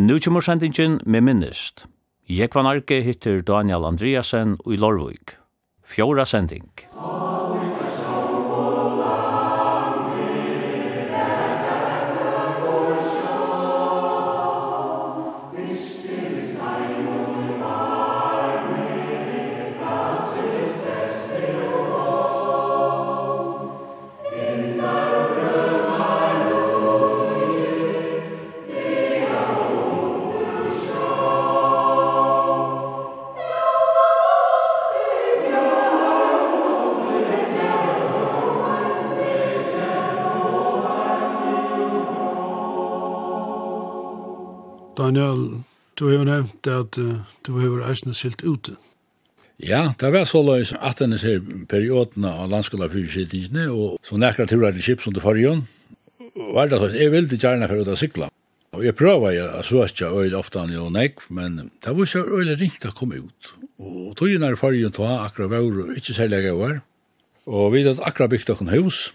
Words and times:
Nu 0.00 0.20
kommer 0.20 0.40
sendingen 0.40 1.00
med 1.06 1.22
minnest. 1.22 1.86
Jekvan 2.30 2.66
Arke 2.66 3.00
hittir 3.02 3.42
Daniel 3.42 3.84
Andreasen 3.84 4.58
i 4.66 4.76
Lorvik. 4.76 5.34
Fjóra 5.84 6.26
sending. 6.26 6.70
Amen. 6.94 7.27
Du 45.98 46.06
har 46.06 46.22
nevnt 46.24 46.68
at 46.70 46.98
uh, 47.00 47.24
du 47.46 47.56
har 47.58 47.88
eisene 47.90 48.14
silt 48.14 48.44
ute. 48.46 48.76
Ja, 49.58 49.94
det 49.98 50.12
var 50.14 50.26
så 50.30 50.44
løy 50.46 50.62
som 50.68 50.78
at 50.86 51.00
denne 51.02 51.18
ser 51.18 51.40
perioden 51.66 52.22
av 52.24 52.46
landskola 52.46 52.86
landskolaffyrskittingene, 52.86 53.66
og 53.74 53.98
så 54.06 54.18
nekra 54.20 54.46
turar 54.46 54.76
til 54.76 54.84
kip 54.84 55.02
som 55.02 55.16
det 55.16 55.24
forrige, 55.24 55.56
var 56.54 56.70
det 56.70 56.78
sånn, 56.78 56.94
jeg 56.94 57.10
ville 57.10 57.38
gjerne 57.42 57.66
for 57.66 57.82
ut 57.82 57.90
å 57.90 57.98
sykla. 57.98 58.28
Og 58.78 58.84
jeg 58.84 58.94
prøver 58.94 59.34
jeg 59.34 59.48
å 59.48 59.64
søke 59.66 60.12
øyne 60.12 60.38
ofte 60.38 60.62
han 60.62 60.70
jo 60.70 60.86
nek, 60.94 61.24
men 61.34 61.72
det 61.82 61.90
var 61.96 62.06
ikke 62.06 62.38
øyne 62.38 62.54
ringt 62.60 62.86
å 62.86 62.94
komme 62.94 63.18
ut. 63.24 63.52
Og 63.82 64.14
togjen 64.20 64.46
er 64.46 64.58
forrige 64.60 64.92
ta 64.94 65.24
akkurat 65.24 65.58
og 65.58 65.96
ikke 65.98 66.14
særlig 66.14 66.44
jeg 66.46 66.58
var. 66.60 66.80
Og 67.50 67.72
vi 67.74 67.82
hadde 67.82 68.04
akkurat 68.06 68.30
bygd 68.30 68.54
noen 68.54 68.76
hus, 68.76 69.08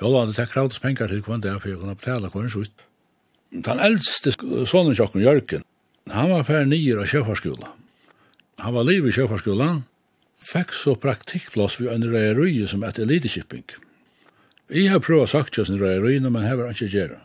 Sjálv 0.00 0.14
var 0.14 0.30
det 0.32 0.46
kravdes 0.48 0.80
penger 0.80 1.10
til 1.10 1.20
kvann 1.20 1.42
det, 1.44 1.52
for 1.60 1.68
jeg 1.68 1.76
kunne 1.80 1.96
betale 1.98 2.30
kvann 2.32 2.48
sjukt. 2.48 2.86
Den 3.50 3.82
eldste 3.82 4.32
sonen 4.64 4.94
sjokken, 4.96 5.20
Jørgen, 5.20 5.64
Han 6.08 6.30
var 6.32 6.46
færre 6.48 6.66
nyer 6.66 7.02
av 7.02 7.10
sjøfarskola. 7.10 7.74
Han 8.64 8.74
var 8.74 8.86
liv 8.88 9.06
i 9.06 9.12
sjøfarskola, 9.14 9.82
fikk 10.40 10.72
så 10.74 10.96
praktikkplass 10.98 11.78
ved 11.80 11.92
en 11.92 12.06
røyerøye 12.10 12.68
som 12.68 12.84
et 12.84 12.98
elitekipping. 13.00 13.66
Jeg 14.70 14.90
har 14.92 15.02
prøvd 15.02 15.26
å 15.26 15.30
sagt 15.30 15.56
kjøs 15.56 15.70
en 15.72 15.80
røyerøyene, 15.80 16.30
men 16.30 16.46
var 16.46 16.68
han 16.68 16.76
ikke 16.76 16.92
gjøre. 16.94 17.20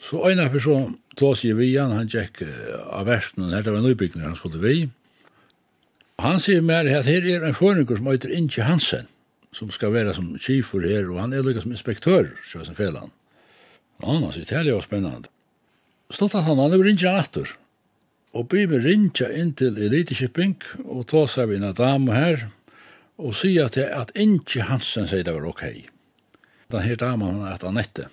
Så 0.00 0.20
en 0.28 0.42
av 0.42 0.54
så 0.60 0.76
tog 1.16 1.36
seg 1.40 1.56
vi 1.58 1.72
han, 1.74 1.94
han 1.96 2.10
gikk 2.10 2.42
av 2.44 3.06
verden, 3.08 3.50
her 3.50 3.64
det 3.64 3.74
var 3.74 3.84
nøybygning 3.84 4.26
han 4.26 4.36
skulle 4.38 4.60
vi. 4.62 4.88
Han 6.22 6.40
sier 6.40 6.62
mer 6.64 6.88
at 6.88 7.08
her 7.08 7.26
er 7.28 7.44
en 7.44 7.56
forninger 7.56 7.98
som 7.98 8.08
heter 8.08 8.32
Inge 8.32 8.64
Hansen, 8.64 9.08
som 9.56 9.70
skal 9.72 9.94
være 9.94 10.14
som 10.16 10.34
kifor 10.40 10.84
her, 10.84 11.08
og 11.10 11.20
han 11.20 11.32
er 11.32 11.44
lykkes 11.44 11.64
som 11.64 11.72
inspektør, 11.72 12.30
sjøs 12.44 12.70
en 12.70 12.78
felan. 12.78 13.12
Ja, 14.02 14.12
han 14.12 14.32
sier, 14.32 14.44
det 14.48 14.58
er 14.62 14.72
jo 14.74 14.82
spennende. 14.84 15.32
Stolt 16.12 16.36
at 16.36 16.44
han, 16.46 16.60
han 16.60 16.76
er 16.76 16.90
Inge 16.92 17.12
Hansen, 17.12 17.56
og 18.34 18.48
by 18.52 18.66
med 18.70 18.84
rinja 18.84 19.28
inn 19.32 19.54
til 19.56 19.78
Eliteshipping 19.78 20.56
og 20.84 21.06
ta 21.12 21.24
seg 21.30 21.50
vi 21.50 21.60
en 21.60 21.72
dame 21.76 22.16
her 22.16 22.48
og 23.16 23.34
sier 23.36 23.70
til 23.72 23.88
at 23.88 24.12
ikke 24.14 24.66
Hansen 24.68 25.08
sier 25.08 25.24
det 25.24 25.34
var 25.34 25.48
ok. 25.48 25.64
Den 26.72 26.84
her 26.84 26.98
damen 27.00 27.38
hun 27.38 27.48
heter 27.48 27.70
Anette. 27.70 28.08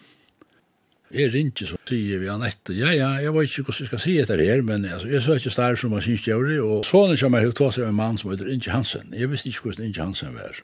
Jeg 1.14 1.30
ringer 1.34 1.70
så 1.70 1.78
sier 1.90 2.22
vi 2.22 2.30
Anette, 2.32 2.74
ja, 2.74 2.94
ja, 2.96 3.10
jeg 3.22 3.34
vet 3.36 3.50
ikke 3.50 3.68
hvordan 3.68 3.84
jeg 3.84 3.92
skal 3.92 4.02
si 4.02 4.14
etter 4.22 4.42
her, 4.42 4.64
men 4.66 4.86
altså, 4.86 5.10
jeg 5.12 5.22
så 5.22 5.36
ikke 5.38 5.54
stær 5.54 5.78
som 5.78 5.94
jeg 5.98 6.08
synes 6.08 6.28
jeg 6.28 6.62
og 6.64 6.88
sånn 6.88 7.18
som 7.20 7.38
jeg 7.38 7.54
ta 7.60 7.70
seg 7.76 7.90
en 7.90 8.00
mann 8.00 8.18
som 8.18 8.32
heter 8.32 8.50
Inge 8.50 8.74
Hansen. 8.74 9.12
Jeg 9.14 9.30
visste 9.30 9.52
ikke 9.52 9.68
hvordan 9.68 9.90
Inge 9.90 10.02
Hansen 10.02 10.34
var. 10.38 10.64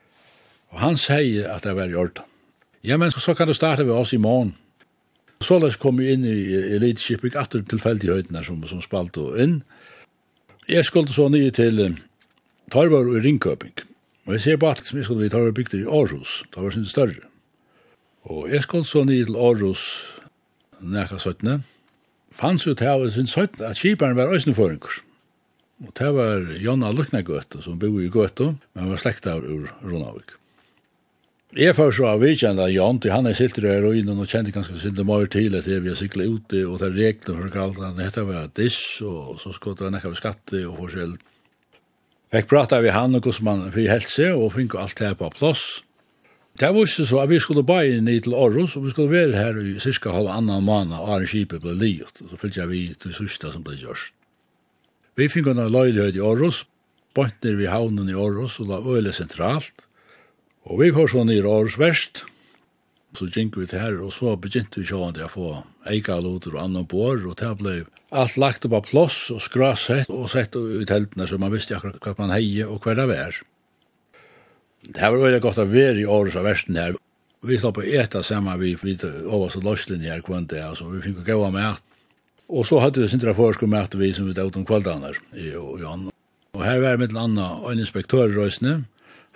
Og 0.70 0.80
han 0.82 0.98
sier 0.98 1.50
at 1.52 1.66
det 1.66 1.76
var 1.78 1.90
i 1.90 1.98
orden. 1.98 2.26
Ja, 2.82 2.96
men 2.96 3.12
så 3.12 3.34
kan 3.36 3.46
du 3.46 3.54
starte 3.54 3.84
ved 3.84 3.94
oss 3.94 4.14
i 4.16 4.18
morgen. 4.18 4.54
Så 5.40 5.56
lest 5.62 5.80
kom 5.80 6.00
jeg 6.02 6.18
inn 6.18 6.26
i 6.28 6.36
leadership, 6.78 7.24
ikke 7.24 7.40
atter 7.40 7.64
tilfeldig 7.64 8.12
høytene 8.12 8.42
som, 8.44 8.60
som 8.68 8.82
spalt 8.84 9.16
og 9.20 9.38
inn. 9.40 9.60
Jeg 10.68 10.84
skulle 10.84 11.12
så 11.12 11.30
nye 11.32 11.50
til 11.54 11.80
Tarvar 12.70 13.08
og 13.08 13.24
Ringkøping. 13.24 13.74
Og 14.28 14.36
jeg 14.36 14.44
ser 14.44 14.60
på 14.60 14.68
alt 14.68 14.86
som 14.86 15.00
jeg 15.00 15.08
skulle 15.08 15.24
vi 15.24 15.32
Tarvar 15.32 15.56
bygde 15.56 15.80
i 15.80 15.88
Aarhus. 15.88 16.42
Det 16.52 16.62
var 16.62 16.74
sin 16.74 16.84
større. 16.86 17.24
Og 18.28 18.50
jeg 18.52 18.62
skulle 18.62 18.84
så 18.86 19.04
nye 19.08 19.24
til 19.24 19.38
Aarhus 19.40 19.84
nekka 20.80 21.18
17. 21.18 21.64
Fanns 22.30 22.66
ut 22.68 22.80
her 22.84 23.08
sin 23.10 23.26
17 23.26 23.64
at 23.64 23.80
kiparen 23.80 24.16
var 24.16 24.32
øsneføringer. 24.34 25.00
Og 25.80 25.94
det 25.98 26.10
var 26.14 26.44
Jonna 26.60 26.92
Luknegøtta 26.92 27.62
som 27.64 27.78
bor 27.80 28.00
i 28.00 28.10
Gøte, 28.12 28.52
men 28.76 28.92
var 28.92 29.00
slekta 29.00 29.38
ur 29.40 29.70
Ronavik. 29.82 30.36
Jeg 31.50 31.74
får 31.74 31.96
så 31.96 32.04
av 32.06 32.20
vikjenda 32.22 32.68
Jan, 32.70 33.00
til 33.02 33.10
han 33.10 33.26
er 33.26 33.34
siltur 33.34 33.64
i 33.66 33.80
ruinen 33.82 34.20
og 34.22 34.28
kjente 34.30 34.52
ganske 34.54 34.76
sinte 34.78 35.02
mer 35.02 35.24
til 35.26 35.56
at 35.58 35.64
vi 35.66 35.88
har 35.88 35.96
syklet 35.98 36.30
ute 36.30 36.60
og 36.62 36.76
det 36.78 36.92
regnet 36.94 37.26
for 37.26 37.50
kalt 37.50 37.80
han 37.82 37.98
hette 37.98 38.22
var 38.22 38.52
diss 38.54 38.78
og 39.02 39.40
så 39.42 39.50
skått 39.56 39.82
han 39.82 39.90
nekka 39.96 40.12
ved 40.12 40.20
skatte 40.20 40.60
og 40.68 40.76
forskjell. 40.78 41.16
Jeg 42.30 42.46
prata 42.46 42.78
vi 42.78 42.94
han 42.94 43.18
og 43.18 43.26
hvordan 43.26 43.48
man 43.48 43.66
fyrir 43.74 43.90
helse 43.90 44.30
og 44.30 44.54
fikk 44.54 44.78
alt 44.78 45.02
her 45.02 45.18
på 45.18 45.32
plass. 45.34 45.82
Det 46.54 46.70
var 46.70 46.86
ikke 46.86 47.08
så 47.10 47.20
at 47.24 47.34
vi 47.34 47.42
skulle 47.42 47.66
bare 47.66 47.96
inn 47.96 48.06
til 48.06 48.38
Aarhus 48.38 48.78
og 48.78 48.86
vi 48.86 48.94
skulle 48.94 49.10
være 49.10 49.42
her 49.42 49.58
i 49.58 49.74
cirka 49.82 50.14
halv 50.14 50.30
annan 50.30 50.62
måned 50.62 51.02
og 51.02 51.16
Arne 51.16 51.26
Kipet 51.26 51.66
ble 51.66 51.74
livet 51.74 52.22
og 52.22 52.30
så 52.30 52.42
fyllte 52.46 52.70
vi 52.70 52.86
til 52.94 53.18
sørste 53.24 53.50
som 53.50 53.66
ble 53.66 53.74
gjørst. 53.74 54.14
Vi 55.18 55.26
fikk 55.26 55.50
en 55.50 55.66
løylighet 55.66 56.14
i 56.14 56.22
Aarhus, 56.22 56.62
bort 57.10 57.42
vi 57.42 57.66
havnen 57.66 58.06
i 58.06 58.14
Aarhus 58.14 58.60
og 58.62 58.70
det 58.70 58.84
var 58.86 59.00
øyelig 59.00 59.18
sentralt 59.18 59.89
Og 60.68 60.80
vi 60.82 60.90
får 60.92 61.08
så 61.12 61.24
i 61.32 61.40
års 61.40 61.78
verst, 61.80 62.24
så 63.16 63.26
gikk 63.26 63.56
vi 63.56 63.66
til 63.66 63.80
her, 63.80 63.96
og 64.04 64.12
så 64.12 64.36
begynte 64.36 64.82
vi 64.82 64.86
sånn 64.86 65.14
at 65.14 65.20
jeg 65.22 65.32
får 65.32 65.62
eika 65.90 66.18
loter 66.20 66.54
og 66.54 66.64
annan 66.64 66.86
bor, 66.86 67.16
og 67.16 67.38
det 67.40 67.52
ble 67.58 67.76
alt 68.10 68.36
lagt 68.36 68.66
opp 68.66 68.76
av 68.76 68.88
plåss 68.90 69.18
og 69.34 69.40
skrasett 69.42 70.10
og 70.12 70.28
sett 70.30 70.56
ut 70.58 70.86
teltene, 70.86 71.26
så 71.26 71.38
man 71.40 71.52
visste 71.54 71.76
akkurat 71.78 72.02
hva 72.04 72.14
man 72.18 72.34
heie 72.34 72.66
og 72.66 72.84
hva 72.84 72.96
det 72.98 73.06
var. 73.10 73.40
Det 74.80 75.00
var 75.00 75.18
veldig 75.20 75.42
godt 75.44 75.62
å 75.62 75.68
være 75.70 76.02
i 76.02 76.08
årets 76.08 76.38
av 76.40 76.46
versten 76.48 76.78
her. 76.78 76.96
Vi 77.46 77.56
slapp 77.56 77.80
å 77.80 77.86
eta 77.86 78.22
sammen 78.26 78.60
vi 78.60 78.74
vidt 78.76 79.04
over 79.04 79.48
så 79.52 79.62
løslinje 79.64 80.12
her 80.12 80.24
kvann 80.24 80.48
det, 80.50 80.60
altså 80.60 80.90
vi 80.92 81.02
fikk 81.04 81.22
gå 81.24 81.38
av 81.40 81.54
mat. 81.56 81.82
Og 82.50 82.66
så 82.66 82.80
hadde 82.82 83.00
vi 83.00 83.08
sintra 83.08 83.32
forsku 83.36 83.68
med 83.70 83.94
vi 83.96 84.12
som 84.12 84.26
vi 84.26 84.34
ut 84.36 84.56
om 84.58 84.66
kvaldaner 84.66 85.16
i 85.38 85.52
Jan. 85.54 86.08
Og 86.52 86.64
her 86.66 86.80
var 86.82 86.98
mitt 86.98 87.14
landa 87.14 87.52
en 87.70 87.78
inspektør 87.80 88.28
i 88.28 88.34
Røysene, 88.34 88.82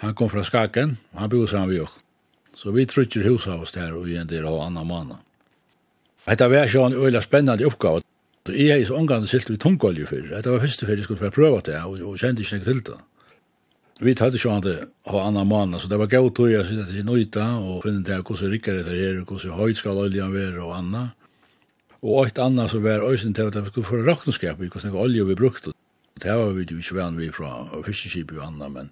Han 0.03 0.15
kom 0.15 0.31
fra 0.31 0.43
Skaken, 0.45 0.99
og 1.13 1.21
han 1.21 1.31
bor 1.31 1.47
sammen 1.47 1.71
med 1.75 1.85
oss. 1.87 2.01
Så 2.55 2.71
vi 2.75 2.87
trykker 2.87 3.27
huset 3.27 3.53
av 3.55 3.63
oss 3.65 3.75
der 3.75 3.95
og 3.95 4.09
igjen 4.09 4.27
en 4.27 4.31
del 4.31 4.47
av 4.47 4.61
annan 4.67 4.87
måned. 4.87 5.23
Dette 6.25 6.49
var 6.51 6.69
ikke 6.69 6.85
en 6.87 6.97
øyla 6.97 7.21
spennende 7.23 7.67
oppgave. 7.67 8.03
Jeg 8.49 8.81
er 8.81 8.87
så 8.87 8.99
omgang 8.99 9.27
silt 9.27 9.51
vi 9.51 9.57
tungolje 9.57 10.07
før. 10.07 10.29
Dette 10.37 10.53
var 10.53 10.63
første 10.63 10.87
før 10.87 11.01
jeg 11.01 11.05
skulle 11.05 11.31
prøve 11.31 11.61
det, 11.67 11.81
og, 11.83 11.99
og 12.01 12.19
kjente 12.21 12.45
ikke 12.45 12.61
noe 12.61 12.69
til 12.69 12.81
det. 12.91 13.01
Vi 14.03 14.15
tatt 14.19 14.35
ikke 14.35 14.51
an 14.51 14.65
det 14.65 14.75
av 15.07 15.21
annan 15.21 15.47
måned, 15.47 15.79
så 15.79 15.89
det 15.89 15.99
var 16.01 16.11
gøy 16.11 16.31
tog 16.35 16.51
jeg 16.51 16.67
sitte 16.67 16.89
til 16.91 17.07
nøyta, 17.07 17.45
og 17.63 17.85
finne 17.85 18.03
det 18.07 18.19
hvordan 18.27 18.51
rikker 18.51 18.81
det 18.83 18.97
er, 18.99 19.21
hvordan 19.23 19.55
høyt 19.55 19.79
skal 19.79 20.01
oljen 20.03 20.35
være 20.35 20.65
og 20.65 20.75
anna. 20.81 21.05
Og 22.03 22.27
et 22.27 22.41
anna 22.43 22.67
som 22.69 22.83
var 22.85 23.07
øysen 23.07 23.33
til 23.35 23.49
at 23.49 23.57
vi 23.57 23.71
skulle 23.71 23.87
få 23.87 24.03
råkenskap 24.03 24.61
i 24.61 24.69
hvordan 24.69 24.99
olje 24.99 25.25
vi 25.31 25.39
brukte. 25.39 25.73
Det 26.21 26.35
var 26.35 26.53
vi 26.53 26.67
jo 26.71 26.83
ikke 26.83 26.99
vann 26.99 27.17
vi 27.19 27.31
fra 27.33 27.65
fiskeskip 27.87 28.35
og 28.35 28.45
anna, 28.49 28.69
men 28.69 28.91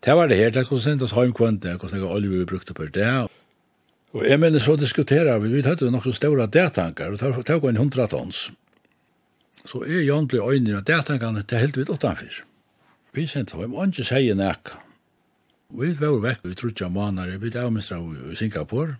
Det 0.00 0.16
var 0.16 0.28
det 0.28 0.36
her, 0.36 0.50
det 0.50 0.64
kunne 0.68 0.80
sendes 0.80 1.12
heimkvante, 1.12 1.74
hvordan 1.76 2.00
jeg 2.00 2.08
olje 2.08 2.28
vi 2.32 2.44
brukte 2.48 2.74
på 2.74 2.86
det. 2.88 3.28
Og 4.12 4.24
jeg 4.26 4.40
mener 4.40 4.58
så 4.58 4.76
diskuterer 4.76 5.38
vi, 5.38 5.50
vi 5.52 5.62
tatt 5.62 5.82
jo 5.84 5.90
nok 5.92 6.06
så 6.08 6.14
store 6.16 6.46
detankar, 6.48 7.12
og 7.12 7.44
det 7.46 7.58
var 7.62 7.68
en 7.68 7.82
hundra 7.82 8.06
tons. 8.10 8.48
Så 9.68 9.82
er 9.84 10.06
Jan 10.06 10.26
ble 10.26 10.40
øynene 10.40 10.80
av 10.80 10.86
detankarne, 10.88 11.44
det 11.44 11.60
helt 11.60 11.76
vidt 11.76 11.92
utanfyr. 11.92 12.40
Vi 13.12 13.26
sendte 13.28 13.58
heim, 13.60 13.76
og 13.76 13.92
ikke 13.92 14.08
sier 14.08 14.38
nek. 14.38 14.72
Vi 15.76 15.92
var 16.00 16.16
vekk, 16.24 16.48
vi 16.48 16.56
trodde 16.56 16.84
jeg 16.84 16.94
måneder, 16.96 17.36
vi 17.38 17.52
var 17.52 17.68
avmistra 17.68 18.00
i 18.00 18.40
Singapore. 18.40 18.96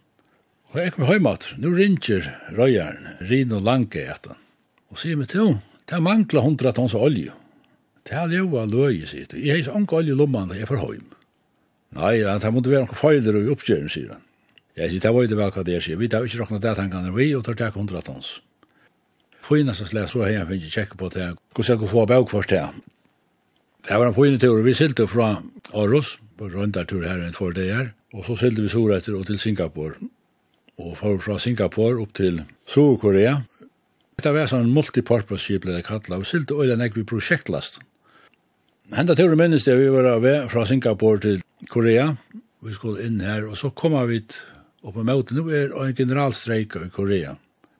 Og 0.70 0.78
jeg 0.78 0.94
kom 0.94 1.08
heim 1.08 1.26
at, 1.26 1.48
nå 1.58 1.72
ringer 1.74 2.28
røyeren, 2.54 3.08
Rino 3.26 3.58
Lange 3.58 4.04
etter. 4.04 4.36
Og 4.92 5.00
sier 5.00 5.16
meg 5.18 5.32
til, 5.32 5.56
det 5.90 6.02
mangler 6.04 6.44
hundra 6.44 6.74
tons 6.76 6.94
olje. 6.94 7.32
Det 8.08 8.16
er 8.16 8.34
jo 8.34 8.58
av 8.58 8.70
løye, 8.72 9.06
sier 9.06 9.28
du. 9.30 9.38
Jeg 9.38 9.64
har 9.66 9.80
ikke 9.82 10.00
alle 10.00 10.16
lommene, 10.16 10.56
jeg 10.58 10.68
får 10.68 10.80
for 10.80 10.92
høym. 10.92 11.08
Nei, 11.98 12.20
det 12.22 12.52
måtte 12.54 12.70
være 12.70 12.86
noen 12.86 12.98
feiler 12.98 13.38
og 13.40 13.50
oppgjøren, 13.56 13.90
sier 13.92 14.14
han. 14.14 14.22
Jeg 14.78 14.92
sier, 14.92 15.02
det 15.02 15.12
var 15.14 15.26
jo 15.26 15.30
det 15.32 15.38
vel 15.40 15.50
hva 15.54 15.64
det 15.66 15.74
er, 15.76 15.84
sier. 15.84 15.98
Vi 16.00 16.08
tar 16.08 16.24
ikke 16.24 16.40
råkna 16.40 16.60
det 16.62 16.76
han 16.78 17.10
vi, 17.16 17.32
og 17.34 17.44
tar 17.44 17.58
det 17.58 17.72
hundra 17.74 18.02
tons. 18.06 18.38
Fyna 19.44 19.74
som 19.74 19.88
slett, 19.90 20.12
så 20.12 20.22
har 20.22 20.30
jeg 20.30 20.48
finnet 20.48 20.74
tjekke 20.74 20.96
på 20.96 21.10
det. 21.10 21.32
Hvordan 21.54 21.72
jeg 21.72 21.80
kunne 21.82 21.92
få 21.92 22.06
bøk 22.06 22.30
først 22.30 22.54
det. 22.54 22.62
Det 23.88 23.98
var 23.98 24.06
en 24.06 24.14
fyna 24.14 24.38
tur, 24.38 24.62
vi 24.62 24.74
silte 24.74 25.06
fra 25.08 25.42
Aros, 25.74 26.18
på 26.38 26.48
røndartur 26.52 27.04
her 27.04 27.20
enn 27.24 27.36
for 27.36 27.52
det 27.56 27.68
her, 27.72 27.92
og 28.14 28.24
så 28.24 28.36
silte 28.38 28.62
vi 28.62 28.72
Soretter 28.72 29.16
og 29.18 29.26
til 29.26 29.38
Singapore. 29.38 29.98
Og 30.80 30.96
fra 30.96 31.38
Singapore 31.38 32.00
opp 32.00 32.14
til 32.16 32.42
Sør-Korea. 32.70 33.40
Det 34.20 34.32
var 34.36 34.48
sånn 34.48 34.72
multipurpose-skip, 34.72 35.64
det 35.64 35.84
kallet, 35.88 36.12
og 36.12 36.28
silte 36.28 36.56
øyne 36.56 36.86
jeg 36.86 36.96
vi 36.96 37.04
prosjektlast. 37.08 37.80
Henda 38.90 39.14
turen 39.14 39.38
minnes 39.38 39.62
det 39.62 39.76
vi 39.78 39.86
var 39.86 40.08
av 40.16 40.24
fra 40.50 40.64
Singapore 40.66 41.20
til 41.22 41.36
Korea. 41.70 42.08
Vi 42.66 42.72
skulle 42.74 43.04
inn 43.06 43.20
her, 43.22 43.44
og 43.46 43.54
så 43.54 43.68
kom 43.70 43.94
vi 44.10 44.16
opp 44.82 44.96
på 44.96 45.04
møte. 45.06 45.36
Nå 45.36 45.44
er 45.54 45.70
en 45.70 45.94
generalstreik 45.94 46.74
i 46.74 46.88
Korea. 46.90 47.36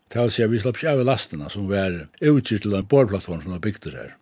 Det 0.06 0.20
vil 0.20 0.30
si 0.30 0.44
at 0.44 0.52
vi 0.52 0.60
slapp 0.62 0.78
ikke 0.78 0.92
av 0.92 1.02
lastene 1.08 1.50
som 1.50 1.66
var 1.66 1.96
utgitt 2.22 2.62
til 2.62 2.76
en 2.78 2.86
bårplattform 2.86 3.40
som 3.42 3.56
var 3.56 3.62
bygd 3.64 3.88
her. 3.90 4.12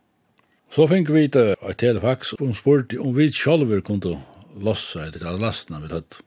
Så 0.73 0.87
fikk 0.88 1.12
vi 1.12 1.26
et 1.29 1.37
telefax 1.76 2.32
som 2.38 2.56
spurte 2.56 2.96
om 3.05 3.12
vi 3.17 3.29
selv 3.37 3.69
kunne 3.84 4.14
lossa 4.56 5.05
etter 5.11 5.26
alle 5.29 5.44
lastene 5.44 5.82
vi 5.84 5.93
tatt. 5.93 6.23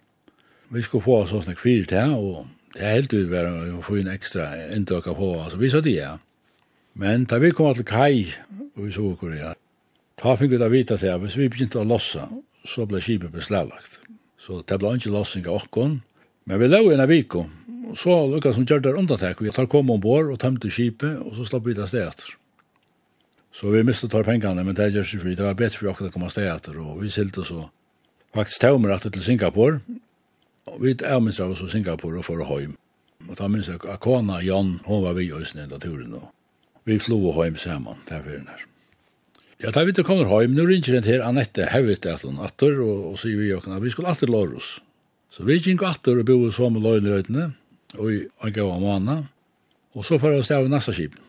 Vi 0.70 0.86
skulle 0.86 1.08
få 1.08 1.24
oss 1.24 1.34
sånn 1.34 1.58
kvir 1.58 1.90
til, 1.90 2.14
og 2.14 2.46
det 2.78 2.86
er 2.86 3.00
helt 3.00 3.18
utvær 3.18 3.50
å 3.50 3.82
få 3.82 3.98
en 4.04 4.14
ekstra 4.14 4.52
inntøk 4.78 5.10
av 5.10 5.18
få, 5.18 5.32
altså 5.42 5.58
vi 5.58 5.74
sa 5.74 5.82
det 5.82 5.98
ja. 5.98 6.14
Men 6.94 7.26
da 7.26 7.42
vi 7.42 7.50
kom 7.50 7.74
til 7.74 7.88
Kai, 7.88 8.30
og 8.78 8.86
vi 8.86 8.94
så 8.94 9.10
Korea, 9.18 9.56
Ta 10.20 10.36
fikk 10.38 10.54
vi 10.54 10.60
da 10.62 10.70
vita 10.72 10.98
til 10.98 11.14
at 11.14 11.22
hvis 11.24 11.38
vi 11.40 11.50
begynte 11.50 11.82
å 11.82 11.88
lossa, 11.88 12.28
så 12.68 12.86
ble 12.90 13.02
skipet 13.02 13.34
beslaglagt. 13.34 14.00
Så 14.42 14.62
det 14.68 14.78
ble 14.82 14.96
ikke 14.98 15.14
lossing 15.14 15.48
av 15.48 15.62
okkon, 15.62 16.00
men 16.50 16.62
vi 16.62 16.70
lå 16.70 16.84
i 16.90 16.94
en 16.96 17.04
aviko, 17.04 17.46
og 17.92 17.98
så 17.98 18.16
lukka 18.30 18.54
som 18.56 18.66
gjør 18.68 18.84
der 18.86 18.98
undantek, 18.98 19.42
vi 19.42 19.54
tar 19.54 19.70
kom 19.70 19.90
ombord 19.94 20.32
og 20.34 20.40
tømte 20.42 20.72
skipet, 20.74 21.20
og 21.22 21.36
så 21.38 21.46
slapp 21.48 21.68
vi 21.68 21.76
det 21.78 21.90
sted 21.90 22.08
etter. 22.08 22.38
Så 23.52 23.72
vi 23.74 23.84
mistet 23.84 24.14
tar 24.14 24.24
pengene, 24.24 24.64
men 24.64 24.78
det 24.78 24.94
gjør 24.94 25.08
seg 25.08 25.24
fri, 25.24 25.36
det 25.36 25.46
var 25.46 25.58
bedre 25.60 25.78
for 25.78 25.92
okkon 25.92 26.10
å 26.10 26.14
komme 26.14 26.32
sted 26.32 26.48
etter, 26.48 26.80
og 26.80 27.02
vi 27.04 27.12
silte 27.12 27.46
så 27.48 27.68
faktisk 28.36 28.64
tømmer 28.64 28.96
at 28.96 29.10
til 29.10 29.26
Singapore, 29.26 29.82
og 30.72 30.80
vi 30.82 30.96
avminst 31.04 31.44
av 31.44 31.52
oss 31.52 31.66
i 31.66 31.72
Singapore 31.74 32.22
og 32.22 32.28
for 32.30 32.42
å 32.42 32.48
høym. 32.48 32.78
Og 33.28 33.38
da 33.38 33.50
minst 33.52 33.70
jeg, 33.70 33.84
Akona 33.92 34.40
Jan, 34.42 34.80
hun 34.88 35.04
var 35.04 35.18
vi 35.18 35.28
i 35.28 35.36
Øsne, 35.36 35.68
da 35.70 35.82
turen, 35.82 36.16
og 36.18 36.32
vi 36.90 36.98
flo 37.00 37.20
og 37.28 37.38
høym 37.42 37.60
sammen, 37.60 38.02
derfor 38.10 38.32
er 38.32 38.42
den 38.42 38.54
her. 38.54 38.71
Ja, 39.62 39.70
da 39.70 39.84
vi 39.86 39.92
ikke 39.94 40.08
kommer 40.08 40.26
hjem, 40.26 40.56
nå 40.58 40.64
ringer 40.66 40.96
den 40.96 41.04
til 41.06 41.22
Annette 41.22 41.68
Hevet 41.70 42.08
at 42.10 42.24
hun 42.26 42.40
atter, 42.42 42.80
og, 42.82 43.12
og 43.12 43.18
sier 43.22 43.38
vi 43.38 43.52
jo 43.52 43.60
vi 43.62 43.92
skulle 43.94 44.10
atter 44.10 44.32
låre 44.32 44.58
oss. 44.58 44.80
Så 45.30 45.46
vi 45.46 45.60
gikk 45.60 45.84
atter 45.86 46.18
og 46.18 46.26
bo 46.26 46.50
som 46.50 46.80
løgnløytene, 46.82 47.52
og 48.00 48.08
i 48.10 48.24
Angav 48.42 48.72
og 48.74 48.82
Mana, 48.82 49.18
og 49.94 50.08
så 50.08 50.18
får 50.18 50.34
vi 50.34 50.40
stå 50.48 50.58
av 50.64 50.70
neste 50.72 50.96
skip. 50.98 51.20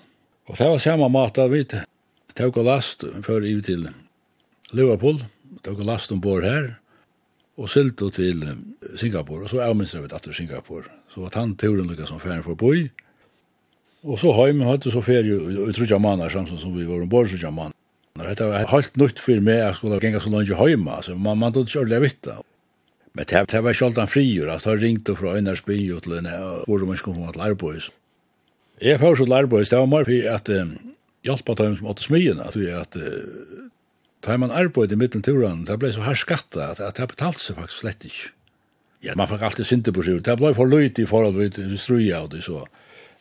Og 0.48 0.56
det 0.56 0.68
var 0.70 0.80
samme 0.80 1.10
mat 1.12 1.38
at 1.42 1.52
vi 1.52 1.60
tok 1.68 2.56
og 2.62 2.64
last 2.70 3.04
før 3.26 3.44
vi 3.44 3.52
til 3.60 3.84
Liverpool, 4.72 5.20
tok 5.60 5.84
og 5.84 5.90
last 5.92 6.16
ombord 6.16 6.48
her, 6.48 6.70
og 7.60 7.68
sylte 7.68 8.08
til 8.16 8.40
Singapore, 8.96 9.44
og 9.44 9.52
så 9.52 9.60
avminstret 9.66 10.06
vi 10.06 10.14
atter 10.16 10.32
Singapore. 10.32 10.88
Så 11.12 11.20
var 11.20 11.36
han 11.36 11.52
turen 11.60 11.84
lykka 11.84 12.08
som 12.08 12.22
ferien 12.22 12.46
for 12.46 12.56
boi, 12.56 12.88
og 14.08 14.16
så 14.18 14.32
hjem, 14.32 14.64
og 14.64 14.88
så 14.88 15.04
ferie, 15.04 15.36
i 15.36 15.76
Trudja 15.76 16.00
Manar, 16.00 16.32
og, 16.32 16.56
som 16.56 16.72
vi 16.72 16.88
var 16.88 17.04
ombord 17.04 17.28
og, 17.28 17.72
Når 18.18 18.34
det 18.36 18.46
var 18.46 18.68
helt 18.68 18.96
nytt 19.00 19.20
for 19.24 19.44
meg 19.44 19.60
jeg 19.62 19.76
skulle 19.78 20.00
genga 20.02 20.20
så 20.20 20.30
langt 20.32 20.50
i 20.50 20.56
hjemme, 20.68 20.96
så 21.04 21.14
man, 21.16 21.38
man 21.40 21.54
tog 21.54 21.68
ikke 21.68 21.80
ordentlig 21.80 22.02
vitt. 22.04 22.28
Men 23.16 23.28
det, 23.28 23.40
det 23.52 23.62
var 23.64 23.76
ikke 23.76 23.88
alt 23.88 24.12
frigjør, 24.12 24.52
altså 24.52 24.72
han 24.72 24.82
ringte 24.82 25.16
fra 25.16 25.34
Øynars 25.36 25.64
by 25.64 25.78
til 26.04 26.16
en 26.18 26.28
hvor 26.66 26.84
man 26.88 27.00
skulle 27.00 27.16
komme 27.16 27.32
til 27.32 27.42
Lærbois. 27.44 27.90
Jeg 28.80 29.00
får 29.00 29.16
så 29.16 29.28
Lærbois, 29.28 29.68
det 29.68 29.78
var 29.78 29.88
mer 29.88 30.04
for 30.08 30.28
at 30.34 30.48
um, 30.48 30.76
hjelpa 31.24 31.56
dem 31.60 31.76
som 31.78 31.90
åtte 31.92 32.04
smyene, 32.04 32.44
at 32.44 32.56
vi 32.56 32.68
at 32.72 32.96
uh, 32.96 33.68
tar 34.24 34.40
man 34.40 34.52
arbeid 34.52 34.92
i 34.92 34.98
middelen 35.00 35.24
turen, 35.24 35.66
det 35.68 35.78
ble 35.80 35.92
så 35.92 36.04
her 36.04 36.18
skatta, 36.18 36.72
at, 36.72 36.80
at 36.80 37.00
det 37.00 37.10
betalte 37.12 37.40
seg 37.40 37.60
faktisk 37.60 37.84
slett 37.84 38.08
ikke. 38.08 38.32
Ja, 39.02 39.16
man 39.18 39.28
fikk 39.30 39.42
alltid 39.42 39.66
synte 39.66 39.92
på 39.94 40.04
seg, 40.06 40.20
det 40.24 40.38
ble 40.38 40.52
for 40.56 40.68
løyt 40.68 41.00
i 41.02 41.08
forhold 41.08 41.40
til 41.56 41.78
struja 41.80 42.24
og 42.26 42.32
det 42.36 42.44
så. 42.46 42.64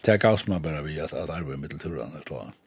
Det 0.06 0.20
gavs 0.22 0.48
man 0.50 0.64
bare 0.64 0.84
vi 0.86 1.00
at, 1.00 1.14
at 1.14 1.30
arbeid 1.30 1.58
i 1.58 1.62
middelen 1.62 1.84
turen 1.84 2.16
er 2.18 2.26
klart. 2.26 2.58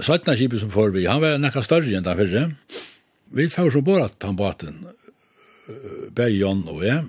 Sætna 0.00 0.36
skipet 0.36 0.62
som 0.62 0.70
får 0.72 0.94
vi, 0.94 1.06
han 1.08 1.20
var 1.22 1.38
nekka 1.40 1.62
større 1.64 1.92
enn 1.96 2.04
den 2.06 2.18
fyrre. 2.18 2.42
Vi 3.36 3.46
får 3.52 3.70
så 3.74 3.82
bare 3.84 4.08
at 4.08 4.26
han 4.26 4.38
baten, 4.38 4.82
Beijon 6.16 6.64
og 6.70 6.82
jeg, 6.82 7.04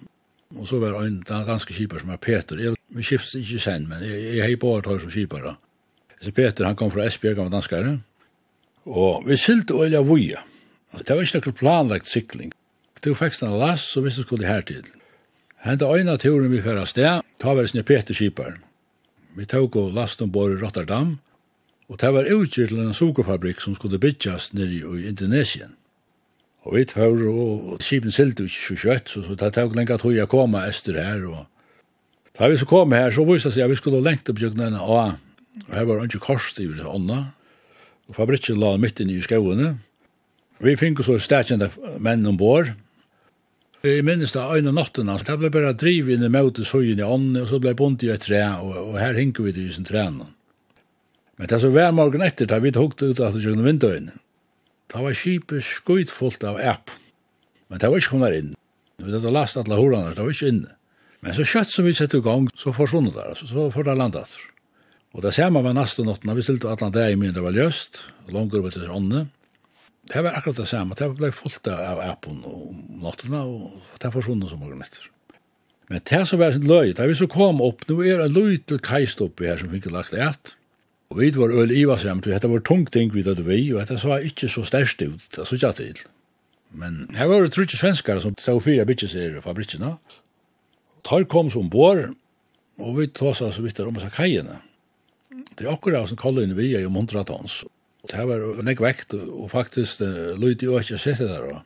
og 0.57 0.67
så 0.67 0.79
var 0.81 0.99
en 1.01 1.21
danske 1.25 1.73
skipet 1.73 2.03
som 2.03 2.11
var 2.11 2.21
Peter. 2.21 2.59
Jeg, 2.61 2.77
vi 2.91 3.05
skiftes 3.05 3.37
ikke 3.39 3.61
sen, 3.63 3.87
men 3.89 4.03
jeg, 4.05 4.21
jeg 4.37 4.43
har 4.45 4.55
bare 4.61 4.85
tar 4.85 5.01
som 5.01 5.13
skipet 5.13 5.45
da. 5.45 5.55
Så 6.21 6.33
Peter, 6.35 6.67
han 6.67 6.77
kom 6.77 6.91
fra 6.93 7.07
Esbjerg, 7.07 7.39
han 7.39 7.49
var 7.49 7.55
danskare, 7.55 7.93
og 8.85 9.25
vi 9.25 9.37
sylte 9.39 9.77
og 9.77 9.87
elja 9.87 10.03
vuja. 10.05 10.43
Det 10.99 11.15
var 11.15 11.23
ikke 11.23 11.41
noe 11.45 11.57
planlagt 11.57 12.09
sikling. 12.11 12.51
Det 13.01 13.13
var 13.13 13.23
faktisk 13.23 13.47
en 13.47 13.77
så 13.79 14.01
visste 14.05 14.25
skulle 14.25 14.47
her 14.47 14.61
til. 14.61 14.83
Henta 15.63 15.87
øyna 15.89 16.17
turen 16.17 16.51
vi 16.51 16.61
fyrir 16.61 16.85
sted, 16.85 17.21
ta 17.39 17.53
var 17.53 17.63
det 17.63 17.71
sinne 17.71 17.85
Peter 17.85 18.13
skipet. 18.13 18.59
Vi 19.37 19.45
tog 19.45 19.75
og 19.75 19.93
last 19.93 20.21
ombord 20.21 20.51
i 20.51 20.61
Rotterdam, 20.61 21.19
Og 21.91 21.99
det 21.99 22.13
var 22.15 22.29
utgjør 22.31 22.71
til 22.71 22.79
en 22.79 22.95
sukerfabrikk 22.95 23.59
som 23.59 23.75
skulle 23.75 23.99
bytjas 23.99 24.53
nere 24.55 24.79
i 24.79 25.09
Indonesien. 25.09 25.75
Og 26.63 26.77
vi 26.77 26.85
tør, 26.87 27.17
og 27.27 27.81
skipen 27.83 28.13
silte 28.13 28.45
ikke 28.47 28.61
så 28.61 28.77
kjøtt, 28.79 29.09
så, 29.11 29.23
så 29.25 29.35
det 29.35 29.49
tok 29.57 29.75
lenge 29.75 29.97
tog 29.99 30.13
jeg 30.15 30.29
koma 30.31 30.63
ester 30.69 30.95
her. 30.95 31.25
Og... 31.27 31.45
Da 32.37 32.47
vi 32.47 32.59
så 32.61 32.67
kom 32.69 32.95
her, 32.95 33.11
så 33.11 33.25
viste 33.27 33.49
det 33.49 33.57
seg 33.57 33.65
at 33.65 33.73
vi 33.73 33.79
skulle 33.81 34.03
lengt 34.05 34.29
opp 34.31 34.39
til 34.39 34.53
denne 34.55 34.79
A. 34.79 35.03
Og 35.67 35.75
her 35.75 35.87
var 35.89 36.05
ikke 36.05 36.23
kors 36.23 36.53
i 36.61 36.69
ånda. 36.69 37.19
Og 38.07 38.15
fabrikken 38.15 38.61
la 38.61 38.77
midt 38.79 39.01
inn 39.01 39.11
i 39.11 39.19
skauene. 39.25 39.73
Vi 40.61 40.77
fikk 40.77 41.01
så 41.03 41.17
stakjende 41.19 41.71
menn 41.99 42.27
ombord. 42.29 42.71
Jeg 43.81 44.05
minnes 44.05 44.31
da 44.35 44.45
øyne 44.53 44.71
nattene, 44.77 45.17
så 45.17 45.25
det 45.25 45.39
ble 45.41 45.49
bare 45.49 45.73
drivet 45.73 46.13
inn 46.13 46.27
i 46.27 46.29
møte 46.29 46.63
søyen 46.63 47.01
i 47.01 47.03
ånden, 47.03 47.39
og 47.41 47.49
så 47.49 47.57
ble 47.59 47.73
bunt 47.75 48.05
i 48.05 48.11
et 48.13 48.21
tre, 48.21 48.43
og, 48.61 48.75
og 48.91 48.99
her 49.01 49.17
hinket 49.17 49.47
vi 49.47 49.53
til 49.55 49.71
i 49.71 49.73
sin 49.73 49.87
trenen. 49.89 50.29
Men 51.41 51.49
det 51.49 51.57
som 51.57 51.71
var 51.73 51.89
morgen 51.97 52.21
etter, 52.21 52.45
da 52.45 52.59
vi 52.61 52.69
tok 52.69 52.99
det 53.01 53.15
ut 53.15 53.19
av 53.25 53.33
gjennom 53.41 53.65
vinduene, 53.65 54.11
da 54.93 54.99
var 55.01 55.15
skipet 55.17 55.65
skuit 55.65 56.11
fullt 56.13 56.43
av 56.45 56.59
app. 56.61 56.91
Men 57.65 57.81
det 57.81 57.89
var 57.89 57.97
ikke 57.97 58.11
kommet 58.13 58.35
inn. 58.37 58.51
Vi 59.01 59.09
hadde 59.09 59.31
last 59.33 59.57
alle 59.57 59.79
horene, 59.79 60.11
det 60.13 60.21
var 60.21 60.29
ikke 60.29 60.51
inne. 60.53 60.75
Men 61.25 61.33
så 61.33 61.41
kjøtt 61.49 61.73
som 61.73 61.87
vi 61.87 61.95
sette 61.97 62.19
i 62.21 62.27
gang, 62.27 62.45
så 62.53 62.69
forsvunnet 62.77 63.17
det, 63.17 63.25
så, 63.39 63.49
så 63.49 63.65
får 63.73 63.89
det 63.89 63.97
landet. 63.97 64.37
Og 65.17 65.25
det 65.25 65.33
ser 65.33 65.49
man 65.49 65.65
var 65.65 65.73
neste 65.79 66.05
natten, 66.05 66.35
vi 66.37 66.45
stilte 66.45 66.69
alle 66.69 66.91
det 66.93 67.07
i 67.09 67.17
min, 67.17 67.33
det 67.33 67.41
var 67.41 67.57
løst, 67.57 68.03
og 68.27 68.37
langt 68.37 68.53
over 68.61 68.77
til 68.77 68.85
åndene. 68.85 69.25
Det 70.13 70.21
var 70.21 70.37
akkurat 70.37 70.61
det 70.61 70.69
samme, 70.69 71.01
det 71.01 71.09
ble 71.17 71.33
fullt 71.33 71.73
av 71.73 72.05
appen 72.05 72.37
om 72.45 72.85
natten, 73.01 73.33
og 73.41 73.97
det 73.97 74.11
var 74.11 74.17
forsvunnet 74.19 74.53
som 74.53 74.61
morgen 74.61 74.85
etter. 74.85 75.09
Men 75.89 76.05
det 76.05 76.23
som 76.29 76.37
var 76.37 76.53
sin 76.53 76.69
løy, 76.69 76.93
da 76.93 77.09
vi 77.09 77.17
så 77.17 77.25
kom 77.25 77.65
opp, 77.65 77.89
nå 77.89 78.03
er 78.05 78.21
det 78.21 78.29
løy 78.29 78.59
til 78.61 78.77
kajstoppet 78.85 79.49
her 79.49 79.65
som 79.65 79.73
fikk 79.73 79.89
lagt 79.89 80.13
et, 80.13 80.57
Og 81.11 81.19
vi 81.19 81.27
var 81.35 81.51
øl 81.51 81.73
iva 81.75 81.97
samt, 81.99 82.29
dette 82.31 82.47
var 82.47 82.63
tungt 82.63 82.93
ting 82.95 83.11
vi 83.11 83.23
døde 83.25 83.43
vi, 83.43 83.59
og 83.73 83.81
dette 83.81 83.99
så 83.99 84.21
ikke 84.23 84.47
så 84.47 84.63
størst 84.63 85.01
ut, 85.03 85.25
det 85.35 85.47
så 85.47 85.57
ikke 85.57 85.71
til. 85.75 86.01
Men 86.71 87.09
her 87.17 87.27
var 87.27 87.43
det 87.43 87.51
trutje 87.51 87.75
svenskar 87.75 88.21
som 88.23 88.37
stod 88.39 88.61
fyra 88.63 88.85
bitches 88.87 89.17
i 89.19 89.27
fabrikkene. 89.43 89.97
Tar 91.03 91.25
kom 91.27 91.49
som 91.51 91.67
bor, 91.69 91.99
og 92.79 92.93
vi 92.95 93.09
tås 93.11 93.41
oss 93.43 93.59
vidt 93.59 93.81
om 93.83 93.97
oss 93.99 94.07
av 94.07 94.13
kajene. 94.15 94.61
Det 95.59 95.65
er 95.65 95.73
akkurat 95.73 96.07
som 96.07 96.19
kallet 96.19 96.47
inn 96.47 96.55
vi 96.55 96.69
er 96.77 96.85
jo 96.85 96.93
montra. 96.93 97.25
Det 97.27 98.27
var 98.29 98.63
nek 98.63 98.79
vekt, 98.79 99.11
og 99.13 99.51
faktisk 99.51 99.99
lyd 100.39 100.63
jo 100.63 100.79
ikke 100.79 101.01
sitte 101.01 101.27
der. 101.27 101.59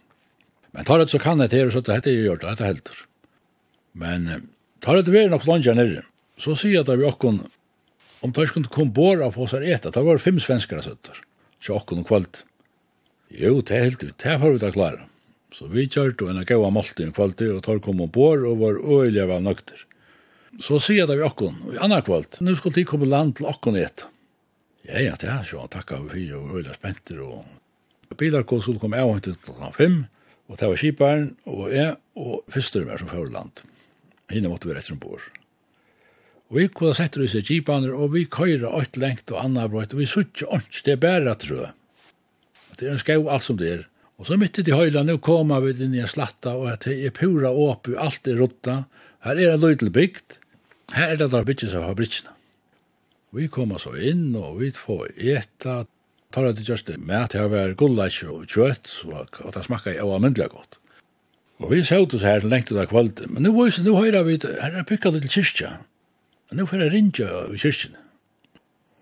Men 0.74 0.88
tar 0.90 1.04
det 1.04 1.12
så 1.14 1.22
kan 1.22 1.38
det 1.38 1.52
til, 1.54 1.70
så 1.70 1.84
dette 1.86 2.10
er 2.10 2.18
jo 2.18 2.32
gjort, 2.32 2.48
dette 2.48 2.66
helter. 2.66 3.06
Men 3.94 4.50
tar 4.82 4.98
det 4.98 5.14
vi 5.14 5.22
er 5.22 5.30
nok 5.30 5.46
langer 5.46 5.78
nere, 5.78 6.02
så 6.42 6.58
sier 6.58 6.80
jeg 6.80 6.88
at 6.88 6.98
vi 6.98 7.06
akkurat 7.06 7.46
om 8.26 8.34
de 8.34 8.48
skulle 8.50 8.72
komme 8.72 8.94
bort 8.96 9.22
av 9.22 9.38
oss 9.38 9.54
her 9.54 9.66
etter, 9.66 9.94
det 9.94 10.04
var 10.06 10.22
fem 10.22 10.40
svenskere 10.42 10.84
søtter, 10.86 11.20
ikke 11.62 11.76
åkken 11.78 12.02
og 12.02 12.08
kvalt. 12.10 12.42
Jo, 13.30 13.60
det 13.62 13.76
er 13.76 13.86
helt 13.90 14.04
ut, 14.06 14.18
det 14.22 14.40
har 14.42 14.54
vi 14.54 14.62
da 14.62 14.72
klare. 14.74 15.06
Så 15.56 15.70
vi 15.72 15.86
kjørte 15.88 16.28
en 16.28 16.42
gav 16.48 16.64
av 16.68 16.74
malte 16.76 17.06
en 17.06 17.14
kvalt, 17.16 17.42
og 17.42 17.62
tar 17.64 17.80
kom 17.84 18.02
ombord 18.04 18.44
og 18.50 18.60
var 18.60 18.80
øyelig 18.82 19.24
av 19.24 19.38
nøkter. 19.44 19.86
Så 20.64 20.80
sier 20.84 21.08
det 21.08 21.20
vi 21.20 21.28
åkken, 21.28 21.62
og 21.68 21.76
i 21.76 21.80
annen 21.84 22.04
kvalt, 22.06 22.42
nå 22.44 22.56
skal 22.60 22.76
de 22.76 22.86
komme 22.88 23.08
land 23.08 23.38
til 23.38 23.48
åkken 23.52 23.78
et. 23.80 24.06
Ja, 24.88 25.00
ja, 25.02 25.16
det 25.20 25.30
er 25.32 25.48
sånn, 25.48 25.72
takk 25.72 25.96
av 25.96 26.10
fire 26.12 26.42
og 26.42 26.58
øyelig 26.58 26.76
spenter, 26.78 27.22
og 27.24 28.18
bilar 28.20 28.46
kom, 28.48 28.62
så 28.64 28.76
kom 28.80 28.96
jeg 28.96 29.08
og 29.08 29.18
hentet 29.18 29.42
klokken 29.48 29.76
fem, 29.76 29.98
og 30.46 30.60
det 30.60 30.70
var 30.70 30.82
kiparen, 30.82 31.32
og 31.50 31.72
jeg, 31.74 31.96
og 32.22 32.54
fyrstøren 32.54 32.92
var 32.92 33.02
som 33.02 33.10
førland. 33.12 33.66
Hina 34.32 34.52
måtte 34.52 34.70
vi 34.70 34.76
rett 34.78 34.88
som 34.88 35.00
bor. 35.02 35.24
Og 36.52 36.60
vi 36.60 36.68
kunne 36.70 36.94
sette 36.98 37.24
oss 37.26 37.34
i 37.38 37.42
kipaner, 37.46 37.96
og 37.96 38.14
vi 38.14 38.28
køyre 38.30 38.70
åt 38.70 39.00
lengt 39.02 39.32
og 39.34 39.42
anna 39.42 39.66
brøyt, 39.72 39.96
og 39.96 40.02
vi 40.04 40.10
suttje 40.10 40.48
ånds, 40.54 40.84
det 40.86 40.94
er 40.94 41.02
bæra 41.02 41.34
trø. 41.42 41.72
Det 42.78 42.88
er 42.88 42.94
en 42.94 43.02
skau 43.02 43.30
alt 43.32 43.48
som 43.48 43.58
det 43.58 43.72
er. 43.72 43.84
Og 44.20 44.30
så 44.30 44.38
mitt 44.40 44.60
i 44.62 44.72
høyla, 44.72 45.04
nu 45.04 45.18
koma 45.20 45.58
vi 45.64 45.74
inn 45.74 45.96
i 45.98 46.04
en 46.04 46.12
slatta, 46.12 46.54
og 46.56 46.86
det 46.86 46.96
er 47.08 47.16
pura 47.16 47.50
åpu, 47.52 47.96
alt 48.00 48.30
er 48.30 48.38
rotta. 48.40 48.84
Her 49.26 49.40
er 49.42 49.56
det 49.56 49.64
løydel 49.64 49.92
bygd, 49.96 50.38
her 50.96 51.16
er 51.16 51.20
det 51.20 51.32
der 51.34 51.48
byggjes 51.48 51.76
av 51.76 51.90
fabrikkene. 51.90 52.32
Vi 53.36 53.50
koma 53.52 53.80
så 53.82 53.92
inn, 53.98 54.30
og 54.40 54.62
vi 54.62 54.70
får 54.72 55.10
eta, 55.18 55.82
tar 56.32 56.54
det 56.54 56.68
just 56.68 56.88
det 56.88 57.02
med, 57.02 57.34
det 57.34 57.42
har 57.42 57.52
vært 57.52 57.76
gullash 57.82 58.24
og 58.30 58.46
kjøtt, 58.48 58.94
og 59.10 59.52
det 59.56 59.66
smakka 59.66 59.98
jo 59.98 60.14
amyndelig 60.16 60.54
godt. 60.54 60.80
Og 61.60 61.72
vi 61.72 61.82
sjøt 61.88 62.16
oss 62.16 62.24
her 62.24 62.46
lengt 62.48 62.72
av 62.72 62.88
kvalitet, 62.92 63.28
men 63.32 63.44
nu, 63.44 63.52
nu 63.52 63.92
høyra 63.98 64.24
vi, 64.28 64.38
her 64.62 64.80
er 64.80 64.88
pykka 64.88 65.12
litt 65.16 65.28
kyrkja, 65.32 65.74
Men 66.50 66.62
nå 66.62 66.68
får 66.70 66.84
jeg 66.86 66.94
rinja 66.94 67.30
i 67.52 67.60
kyrkjene. 67.62 68.02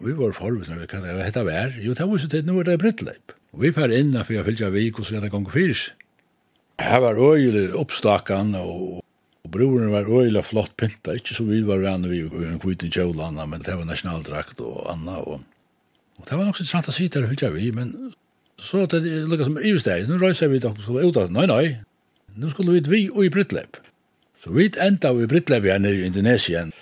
Vi 0.03 0.15
var 0.17 0.35
forvis 0.35 0.69
når 0.71 0.83
vi 0.83 0.89
kan 0.91 1.03
det 1.05 1.15
hette 1.23 1.45
vær. 1.47 1.75
Jo, 1.79 1.93
det 1.95 2.07
var 2.09 2.19
så 2.19 2.29
tid, 2.31 2.47
nu 2.47 2.57
er 2.59 2.67
det 2.67 2.79
brittleip. 2.81 3.35
Vi 3.59 3.69
får 3.71 3.93
inn 3.93 4.15
for 4.17 4.33
jeg 4.33 4.47
fylgja 4.47 4.71
vik 4.73 4.99
og 4.99 5.07
så 5.07 5.21
det 5.21 5.31
gong 5.31 5.45
fyrs. 5.53 5.91
Her 6.81 7.03
var 7.03 7.19
øyelig 7.21 7.69
oppstakan 7.77 8.55
og, 8.57 9.03
og 9.45 9.51
broren 9.53 9.91
var 9.93 10.09
øyelig 10.09 10.43
flott 10.49 10.73
pynta. 10.79 11.13
Ikke 11.19 11.37
så 11.37 11.45
vi 11.47 11.61
var 11.67 11.83
vann 11.83 12.09
vi 12.09 12.23
og 12.25 12.41
en 12.47 12.59
kvitin 12.59 12.91
kjolana, 12.91 13.45
men 13.45 13.61
det 13.63 13.77
var 13.77 13.87
nasjonaldrakt 13.87 14.63
og 14.65 14.89
anna. 14.91 15.19
Og, 15.21 15.43
og 16.17 16.27
det 16.29 16.39
var 16.39 16.49
nok 16.49 16.59
så 16.59 16.67
sant 16.67 16.89
å 16.89 16.95
si 16.95 17.07
der 17.13 17.29
fylgja 17.29 17.53
vi, 17.53 17.69
men 17.75 17.93
så 18.59 18.87
det 18.89 19.03
er 19.03 19.27
lukka 19.29 19.47
som 19.47 19.59
ivsteg. 19.61 20.07
Nå 20.09 20.17
røyser 20.21 20.51
vi 20.51 20.61
dere 20.63 20.81
skulle 20.81 21.05
ut 21.05 21.19
av, 21.21 21.31
nei, 21.33 21.45
nei, 21.49 21.63
nu 22.35 22.49
skulle 22.49 22.75
vi 22.75 22.89
vi 22.89 23.03
og 23.13 23.27
i 23.27 23.31
brittleip. 23.33 23.77
Så 24.43 24.51
vi 24.55 24.71
enda 24.81 25.13
vi 25.13 25.27
i 25.27 25.29
brittleip 25.29 25.69
her 25.69 25.85
i 25.87 26.07
Indonesien. 26.07 26.73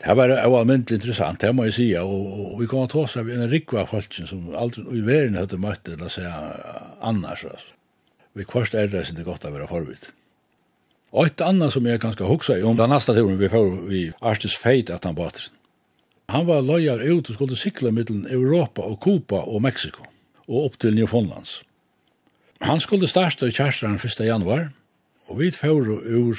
Det 0.00 0.14
var 0.16 0.32
oavmyndelig 0.32 0.96
interessant, 0.96 1.42
det 1.42 1.50
må 1.52 1.66
jeg 1.68 1.76
si, 1.76 1.88
og, 2.00 2.54
vi 2.60 2.68
kom 2.70 2.86
til 2.88 3.02
oss 3.02 3.18
av 3.20 3.28
en 3.28 3.50
rikva 3.50 3.84
folken 3.88 4.28
som 4.30 4.46
aldri 4.56 4.86
i 4.96 5.02
verden 5.04 5.36
hadde 5.36 5.60
møtt 5.60 5.84
det, 5.84 5.98
la 6.00 6.08
oss 6.08 6.16
annars, 7.04 7.44
altså. 7.44 7.76
Vi 8.38 8.46
kvarst 8.46 8.76
er 8.78 8.88
det 8.88 9.08
ikke 9.10 9.26
godt 9.26 9.44
å 9.44 9.50
være 9.52 9.68
forvitt. 9.68 10.12
Og 11.10 11.26
et 11.26 11.42
annet 11.42 11.74
som 11.74 11.86
jeg 11.86 12.00
ganske 12.00 12.24
hoksa 12.24 12.56
i, 12.56 12.64
om 12.64 12.78
den 12.78 12.92
neste 12.92 13.12
turen 13.16 13.40
vi 13.40 13.50
får 13.50 13.72
vi 13.88 14.02
Arstis 14.22 14.54
Feit 14.56 14.92
at 14.94 15.04
han 15.04 15.18
bater. 15.18 15.48
Han 16.30 16.46
var 16.46 16.62
løyar 16.62 17.02
ut 17.02 17.26
og 17.26 17.34
skulle 17.34 17.58
sikla 17.58 17.90
mittelen 17.90 18.28
Europa 18.30 18.86
og 18.86 19.00
Kuba 19.02 19.42
og 19.42 19.64
Mexico 19.66 20.06
og 20.46 20.68
opp 20.68 20.78
til 20.82 20.94
Newfoundlands. 20.94 21.60
Han 22.62 22.80
skulle 22.82 23.10
starta 23.10 23.48
i 23.48 23.54
kjærstaren 23.54 23.98
1. 23.98 24.22
januar, 24.26 24.68
og 25.28 25.38
vi 25.40 25.50
får 25.50 25.90
ur 25.90 26.38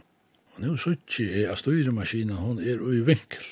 nu 0.61 0.77
suttje 0.77 1.27
er 1.41 1.51
a 1.51 1.57
styremaskinen, 1.59 2.37
hon 2.37 2.61
er 2.61 2.79
i 2.79 3.01
vinkel. 3.05 3.49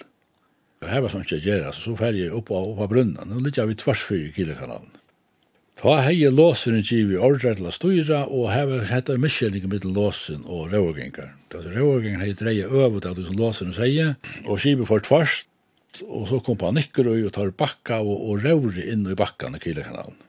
Og 0.80 0.88
her 0.88 1.04
var 1.04 1.12
sånn 1.12 1.26
ikke 1.26 1.42
gjerra, 1.44 1.74
så 1.76 1.96
fer 2.00 2.16
jeg 2.16 2.32
oppa 2.36 2.56
oppa 2.56 2.88
brunna, 2.92 3.26
nu 3.28 3.42
ligger 3.44 3.68
vi 3.68 3.76
tvers 3.80 4.06
fyrir 4.08 4.32
kilekanalen. 4.36 4.94
Ta 5.80 5.94
hei 6.04 6.28
låsen 6.28 6.76
i 6.76 6.84
givi 6.84 7.16
ordre 7.16 7.54
til 7.56 7.70
å 7.70 7.72
styra, 7.72 8.26
og 8.28 8.50
hei 8.52 8.80
hette 8.90 9.16
miskjelning 9.20 9.68
mittel 9.72 9.94
låsen 9.96 10.42
og 10.44 10.74
rågengar. 10.74 11.34
Altså 11.54 11.72
røvergengar 11.72 12.26
hei 12.26 12.34
dreie 12.36 12.68
øvet 12.68 13.08
av 13.08 13.20
som 13.24 13.38
låseren 13.40 13.76
sier, 13.76 14.18
og 14.46 14.60
givi 14.60 14.88
for 14.88 15.04
tvers, 15.04 15.46
og 16.04 16.28
så 16.32 16.42
kom 16.44 16.60
panikker 16.60 17.08
og 17.12 17.32
tar 17.36 17.56
bakka 17.56 18.02
og, 18.04 18.12
og 18.28 18.44
råri 18.44 18.90
inn 18.92 19.08
i 19.08 19.16
bakkan 19.20 19.56
i 19.56 19.64
kilekanalen. 19.64 20.20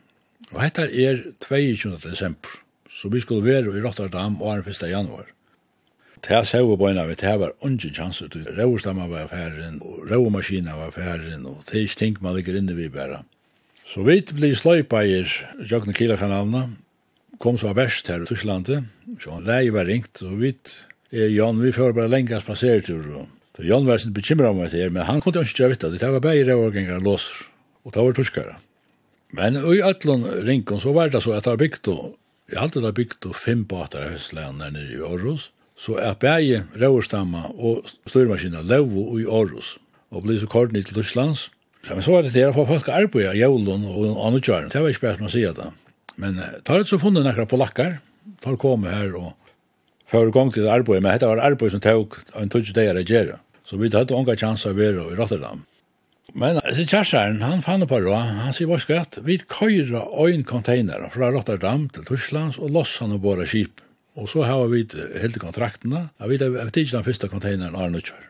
Og 0.54 0.62
hette 0.62 0.86
er 0.86 1.20
22. 1.42 1.98
desember, 2.06 2.62
så 2.90 3.10
vi 3.10 3.22
skulle 3.22 3.46
være 3.46 3.74
i 3.74 3.82
Rotterdam 3.82 4.38
og 4.42 4.66
1. 4.66 4.86
januar. 4.90 5.28
Det 6.28 6.42
ser 6.46 6.66
vi 6.68 6.76
på 6.76 6.88
en 6.88 6.98
av 7.00 7.08
det 7.08 7.38
var 7.40 7.54
ungen 7.64 7.94
chanser 7.94 8.28
til. 8.28 8.44
Røvestammer 8.44 9.08
var 9.08 9.24
affæren, 9.24 9.80
og 9.80 10.04
røvemaskiner 10.10 10.76
var 10.76 10.90
affæren, 10.92 11.46
og 11.46 11.62
det 11.66 11.78
er 11.78 11.86
ikke 11.86 11.98
ting 11.98 12.16
man 12.20 12.36
ligger 12.36 12.58
inne 12.58 12.76
vi 12.76 12.88
bare. 12.88 13.22
Så 13.86 14.04
vi 14.06 14.20
blir 14.20 14.54
sløypa 14.54 15.00
i 15.02 15.24
Jøgne 15.66 15.94
Kila-kanalene, 15.96 16.76
kom 17.40 17.56
så 17.58 17.72
verst 17.72 18.08
her 18.12 18.22
i 18.22 18.28
Tysklandet, 18.28 18.84
så 19.18 19.38
han 19.38 19.46
lei 19.48 19.70
var 19.72 19.88
ringt, 19.88 20.22
og 20.22 20.36
vi, 20.42 20.52
eh, 21.12 21.32
Jan, 21.32 21.62
vi 21.62 21.72
får 21.72 21.96
bare 21.96 22.12
lenge 22.12 22.40
spasertur, 22.40 23.06
og 23.16 23.28
så 23.56 23.64
Jan 23.64 23.86
var 23.86 23.98
sin 23.98 24.12
bekymra 24.12 24.50
om 24.50 24.58
det 24.58 24.68
etter, 24.68 24.90
men 24.90 25.08
han 25.08 25.20
kunne 25.20 25.42
ikke 25.42 25.72
vite, 25.72 25.90
det 25.90 26.12
var 26.12 26.20
bare 26.20 26.44
røvårgengare 26.44 27.00
låser, 27.00 27.48
og 27.84 27.94
det 27.94 28.02
var 28.02 28.12
tyskare. 28.12 28.56
Men 29.32 29.56
i 29.56 29.80
Øtlund 29.80 30.26
ringkon 30.44 30.80
så 30.80 30.92
var 30.92 31.08
det 31.08 31.22
så 31.22 31.32
at 31.32 31.44
det 31.44 31.50
var 31.50 31.64
bygd, 31.64 31.88
og 31.88 32.16
jeg 32.52 32.60
hadde 32.60 32.82
det 32.82 32.94
bygd 32.94 33.34
fem 33.34 33.64
båtar 33.64 34.06
i 34.06 34.12
Høstland 34.12 34.58
nere 34.58 34.86
i 34.90 35.00
Århus, 35.00 35.50
Så 35.80 35.96
er 35.96 36.18
bæje 36.20 36.64
røverstamma 36.76 37.46
og 37.56 37.86
styrmaskina 38.08 38.60
levo 38.68 39.16
i 39.16 39.24
Aarhus 39.24 39.78
og 40.10 40.26
blir 40.26 40.40
så 40.40 40.48
koordinert 40.50 40.90
til 40.90 41.00
Tysklands. 41.00 41.48
Men 41.88 42.02
så 42.04 42.12
var 42.12 42.26
det 42.26 42.34
til 42.34 42.50
å 42.50 42.56
få 42.56 42.66
folk 42.68 42.90
arbeid 42.92 43.30
av 43.30 43.38
jævlen 43.38 43.86
og 43.88 44.18
anutjøren. 44.26 44.68
Det 44.72 44.82
var 44.82 44.92
ikke 44.92 45.06
bare 45.06 45.20
som 45.20 45.30
å 45.30 45.32
si 45.32 45.44
det. 45.46 45.68
Men 46.20 46.40
tar 46.66 46.82
det 46.82 46.90
så 46.90 46.98
funnet 47.00 47.24
nekker 47.24 47.48
polakkar, 47.48 48.00
tar 48.44 48.58
komme 48.60 48.92
her 48.92 49.14
og 49.16 49.32
før 50.10 50.32
gang 50.34 50.52
til 50.52 50.68
arbeid, 50.68 51.00
men 51.00 51.14
dette 51.14 51.30
var 51.30 51.40
arbeid 51.46 51.72
som 51.72 51.82
tog 51.84 52.18
en 52.36 52.52
tøtje 52.52 52.76
dager 52.76 52.98
å 52.98 53.06
gjøre. 53.06 53.40
Så 53.64 53.78
vi 53.80 53.88
hadde 53.94 54.16
unga 54.16 54.36
chanser 54.36 54.74
å 54.74 54.76
være 54.76 55.06
i 55.12 55.16
Rotterdam. 55.16 55.64
Men 56.34 56.60
så 56.74 56.84
kjærsaren, 56.84 57.40
han 57.42 57.62
fann 57.64 57.86
på 57.88 57.98
det, 58.04 58.14
han 58.14 58.52
sier 58.54 58.68
bare 58.70 58.84
skatt, 58.84 59.18
vi 59.26 59.40
køyre 59.50 60.04
øyn 60.26 60.44
container 60.46 61.08
fra 61.14 61.30
Rotterdam 61.32 61.88
til 61.94 62.06
Tysklands 62.06 62.58
og 62.60 62.74
loss 62.74 62.98
han 63.02 63.16
og 63.16 63.24
båra. 63.24 63.46
Og 64.20 64.28
så 64.28 64.44
har 64.44 64.66
vi 64.68 64.84
helt 65.22 65.38
kontraktene. 65.40 66.10
Jeg 66.20 66.28
vet 66.34 66.42
at 66.44 66.76
vi 66.76 66.84
ikke 66.84 66.98
den 66.98 67.06
første 67.06 67.28
containeren 67.32 67.76
Arne 67.78 68.02
Utsjør. 68.02 68.26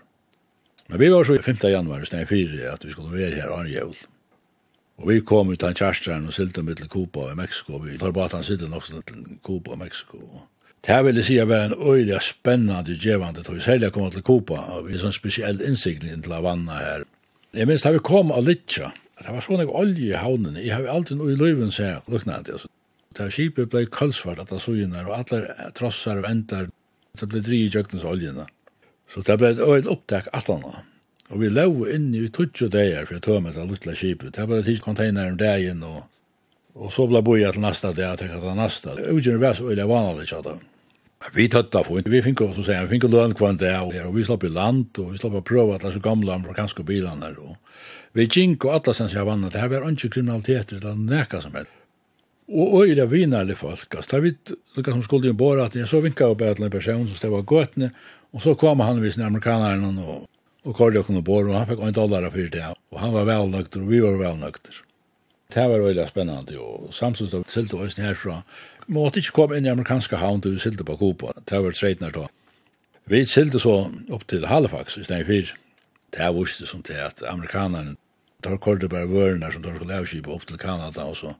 Men 0.90 1.00
vi 1.02 1.11
var 1.11 1.26
så 1.26 1.37
5. 1.42 1.59
januar, 1.70 2.04
stedet 2.06 2.28
4, 2.28 2.62
at 2.70 2.87
vi 2.87 2.94
skulle 2.94 3.14
være 3.14 3.42
her 3.42 3.50
Arne 3.54 3.70
Jøl. 3.70 3.94
Og 5.00 5.09
vi 5.09 5.20
kom 5.25 5.50
ut 5.50 5.62
av 5.64 5.75
kjærstren 5.78 6.26
og 6.28 6.35
silte 6.37 6.62
med 6.62 6.76
til 6.76 6.88
Kupa 6.92 7.30
i 7.30 7.37
Meksiko. 7.38 7.78
Vi 7.82 7.99
tar 7.99 8.12
bare 8.12 8.30
at 8.30 8.38
han 8.38 8.47
silte 8.47 8.68
nok 8.68 8.88
til 8.90 9.23
Kupa 9.47 9.75
i 9.75 9.80
Meksiko. 9.80 10.18
Det 10.80 10.94
her 10.94 11.04
vil 11.06 11.20
jeg 11.20 11.26
si 11.28 11.38
at 11.38 11.49
det 11.49 11.54
var 11.54 11.70
en 11.70 11.92
øyelig 11.92 12.18
spennende 12.25 12.97
djevende 12.97 13.44
tog. 13.44 13.62
Særlig 13.62 13.92
kom 13.92 14.11
til 14.11 14.23
Kupa, 14.26 14.59
og 14.75 14.88
vi 14.88 14.97
er 14.97 15.02
sånn 15.02 15.16
spesiell 15.16 15.62
innsikning 15.64 16.23
til 16.25 16.35
Havanna 16.37 16.78
her. 16.80 17.06
Jeg 17.56 17.68
minns 17.68 17.87
da 17.87 17.94
vi 17.94 18.02
kom 18.04 18.32
av 18.32 18.44
Litja, 18.47 18.92
det 19.20 19.32
var 19.35 19.44
sånn 19.44 19.66
olje 19.68 20.12
i 20.12 20.16
havnen. 20.16 20.56
Jeg 20.56 20.73
har 20.75 20.87
alltid 20.88 21.18
noe 21.20 21.32
i 21.32 21.38
løyven 21.38 21.73
seg, 21.75 22.06
luknande, 22.09 22.56
altså. 22.56 22.70
Da 23.19 23.26
skipet 23.26 23.73
blei 23.73 23.88
kallsvart 23.90 24.38
at 24.45 24.52
suginar, 24.62 25.09
og 25.09 25.17
alle 25.17 25.71
trossar 25.75 26.21
og 26.21 26.29
endar, 26.29 26.69
det 27.19 27.26
blei 27.26 27.40
dri 27.43 27.64
i 27.64 27.71
jøgnes 27.73 28.05
oljena. 28.07 28.45
Så 29.11 29.25
det 29.26 29.35
blei 29.40 29.57
et 29.57 29.88
opptak 29.90 30.29
atlana. 30.37 30.85
Og 31.31 31.40
vi 31.43 31.50
lau 31.50 31.88
inn 31.90 32.12
i 32.14 32.29
tutsi 32.31 32.69
dagar 32.71 33.09
for 33.09 33.19
jeg 33.19 33.43
med 33.43 33.59
det 33.59 33.67
luttla 33.67 33.95
skipet. 33.99 34.37
Det 34.37 34.47
blei 34.47 34.62
tids 34.62 34.83
konteinar 34.85 35.33
om 35.33 35.38
dagen, 35.40 35.83
og, 35.83 36.05
og 36.79 36.93
så 36.95 37.09
blei 37.11 37.23
boi 37.26 37.40
at 37.49 37.59
nasta 37.59 37.90
dag, 37.93 38.14
til 38.19 38.31
kata 38.31 38.55
nasta. 38.55 38.95
Ugin 39.11 39.43
var 39.43 39.59
så 39.59 39.73
øyla 39.73 39.88
vanlig 39.90 40.29
tjata. 40.31 40.55
Vi 41.35 41.49
tøtta 41.50 41.83
på, 41.85 41.99
vi 42.07 42.23
finko, 42.23 42.52
som 42.55 42.64
sier, 42.64 42.87
vi 42.87 42.95
finko 42.95 43.11
lønn 43.11 43.35
kvann 43.35 43.59
dag, 43.59 43.90
og 44.07 44.14
vi 44.14 44.23
slapp 44.25 44.47
i 44.47 44.52
land, 44.55 45.02
og 45.02 45.11
vi 45.11 45.19
slapp 45.19 45.35
i 45.35 45.43
det 45.43 45.85
er 45.85 45.99
så 45.99 46.00
gamla 46.00 46.38
amerikanske 46.38 46.87
bilarna, 46.87 47.35
og 47.43 47.59
vi 48.14 48.31
gink 48.31 48.64
og 48.64 48.79
atlasens 48.79 49.19
jeg 49.19 49.26
vann, 49.26 49.43
det 49.50 49.61
her 49.61 49.69
var 49.69 49.90
ikke 49.90 50.14
kriminalitet, 50.14 50.79
det 50.79 50.87
er 50.87 50.97
nekka 50.97 51.43
som 51.43 51.59
helst. 51.59 51.79
Og 52.50 52.83
øyla 52.83 53.07
vinarlig 53.07 53.57
folk. 53.59 53.95
Altså, 53.95 54.16
da 54.16 54.21
vi 54.25 54.35
lukka 54.76 54.90
som 54.90 55.02
skulle 55.07 55.30
jo 55.30 55.38
båret 55.38 55.69
at 55.69 55.76
jeg 55.78 55.88
så 55.88 56.00
vinka 56.02 56.26
opp 56.26 56.40
et 56.42 56.57
eller 56.57 56.66
annet 56.66 56.73
person 56.73 57.07
som 57.07 57.16
stod 57.16 57.37
av 57.38 57.47
gåtene, 57.47 57.90
og 58.35 58.42
så 58.42 58.54
kom 58.59 58.83
han 58.83 59.02
vis 59.02 59.19
amerikaneren 59.19 59.99
og, 60.02 60.26
og 60.64 60.75
kordet 60.75 61.04
kunne 61.07 61.23
båret, 61.23 61.52
og 61.52 61.59
han 61.59 61.69
fikk 61.69 61.85
en 61.87 61.95
dollar 61.95 62.26
av 62.26 62.35
fyrt 62.35 62.57
det, 62.57 62.64
og 62.90 62.99
han 62.99 63.14
var 63.14 63.28
velnøkter, 63.28 63.85
og 63.85 63.92
vi 63.92 64.02
var 64.02 64.19
velnøkter. 64.19 64.83
Det 65.54 65.69
var 65.71 65.87
øyla 65.87 66.09
spennende, 66.09 66.59
og 66.59 66.90
samtidig 66.95 67.33
var 67.33 67.47
silt 67.50 67.75
og 67.75 67.87
øyne 67.87 68.07
herfra. 68.07 68.42
Måtte 68.90 69.23
ikke 69.23 69.37
komme 69.38 69.59
inn 69.59 69.66
i 69.66 69.71
amerikanska 69.71 70.19
havn 70.19 70.42
til 70.42 70.57
vi 70.57 70.62
silt 70.62 70.83
på 70.87 70.99
Kupa, 70.99 71.35
det 71.47 71.62
var 71.62 71.75
treitner 71.75 72.14
da. 72.14 72.26
Vi 73.11 73.25
silt 73.26 73.54
så 73.62 73.76
opp 74.11 74.26
til 74.30 74.47
Halifax 74.47 74.99
i 74.99 75.04
stedet 75.07 75.26
fyr. 75.26 75.54
Det 76.11 76.26
var 76.26 76.35
viste 76.35 76.66
som 76.66 76.83
til 76.83 76.99
at 76.99 77.23
amerikaneren 77.26 77.97
tar 78.42 78.59
kordet 78.59 78.90
bare 78.90 79.09
vørene 79.11 79.50
som 79.52 79.62
tar 79.62 79.76
skulle 79.78 79.99
avskipa 79.99 80.30
opp 80.35 80.47
til 80.47 80.59
Kanada 80.59 81.07
og 81.07 81.16
så 81.19 81.35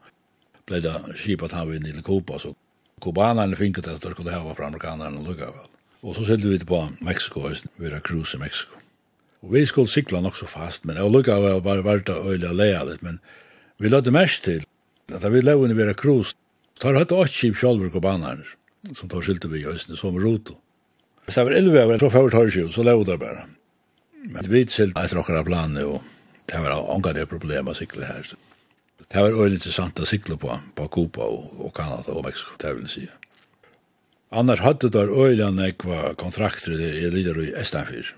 ble 0.71 0.81
det 0.85 0.95
skipet 1.19 1.55
han 1.57 1.73
inn 1.75 1.89
til 1.89 2.05
Kuba, 2.07 2.39
så 2.39 2.55
kubanerne 3.03 3.59
finket 3.59 3.89
det 3.89 3.99
at 3.99 4.05
de 4.05 4.13
skulle 4.15 4.35
hava 4.35 4.55
fra 4.55 4.69
amerikanerne 4.71 5.21
og 5.21 5.33
lukka 5.33 5.51
vel. 5.51 5.69
Og 6.01 6.17
så 6.17 6.25
silte 6.29 6.49
vi 6.49 6.61
til 6.61 6.69
på 6.71 6.81
Mexico, 7.05 7.49
vi 7.51 7.91
var 7.91 8.05
cruise 8.07 8.37
i 8.37 8.41
Mexico. 8.41 8.79
Og 9.43 9.55
vi 9.55 9.65
skulle 9.67 9.89
sikla 9.89 10.21
nok 10.21 10.37
så 10.37 10.47
fast, 10.49 10.85
men 10.85 10.97
jeg 10.97 11.13
lukka 11.13 11.39
vel 11.41 11.63
bare 11.65 11.85
vart 11.85 12.13
å 12.13 12.23
øyla 12.31 12.53
leia 12.57 12.85
litt, 12.89 13.03
men 13.03 13.19
vi 13.81 13.93
lødde 13.93 14.13
mest 14.15 14.45
til 14.45 14.65
at 15.11 15.25
vi 15.33 15.43
lev 15.43 15.65
under 15.65 15.77
vera 15.77 15.97
cruise, 15.97 16.37
tar 16.81 16.97
hatt 16.97 17.13
åt 17.13 17.33
skip 17.33 17.57
sjolver 17.59 17.91
kubanerne, 17.93 18.45
som 18.95 19.09
tar 19.09 19.25
skilte 19.25 19.51
vi 19.51 19.63
i 19.63 19.67
høysene, 19.67 19.99
som 19.99 20.17
roto. 20.17 20.57
Hvis 21.27 21.37
det 21.37 21.47
var 21.47 21.57
elve, 21.57 21.99
så 21.99 22.13
fyrir 22.13 22.33
tar 22.33 22.71
så 22.73 22.85
lev 22.85 23.05
det 23.09 23.19
bare. 23.21 23.49
Men 24.29 24.49
vi 24.53 24.67
silt 24.69 24.99
etter 24.99 25.21
okkara 25.21 25.45
planer, 25.45 25.89
og 25.89 26.03
det 26.47 26.61
var 26.61 26.77
ongan 26.93 27.17
det 27.17 27.29
problemet 27.29 27.77
sikla 27.77 28.09
her, 28.09 28.25
så 28.29 28.37
Det 29.09 29.23
var 29.23 29.35
øyne 29.35 29.57
interessant 29.57 30.01
å 30.01 30.07
sikle 30.07 30.37
på, 30.39 30.53
på 30.77 30.87
Kupa 30.93 31.25
og, 31.25 31.51
og 31.59 31.75
Kanada 31.75 32.13
og 32.13 32.25
Mexico, 32.25 32.55
det 32.61 32.75
vil 32.77 32.87
jeg 32.87 32.95
si. 32.95 33.09
Annars 34.31 34.63
hadde 34.63 34.91
der 34.95 35.11
øyne 35.11 35.51
nekva 35.57 36.13
kontrakter 36.15 36.77
der 36.79 36.95
i 36.95 37.11
lider 37.11 37.41
i 37.43 37.53
Estanfyr. 37.59 38.13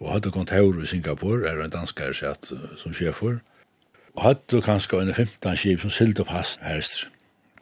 Og 0.00 0.12
hadde 0.12 0.30
kontor 0.30 0.80
i 0.82 0.86
Singapore, 0.86 1.48
er 1.48 1.60
en 1.60 1.70
danskar 1.70 2.12
sett 2.16 2.52
som 2.80 2.94
sjefer. 2.96 3.42
Og 4.14 4.22
hadde 4.22 4.62
kanskje 4.62 5.02
en 5.02 5.14
15 5.14 5.56
skip 5.56 5.80
som 5.84 5.92
sylte 5.92 6.24
opp 6.24 6.32
hast 6.32 6.60
herst. 6.64 7.08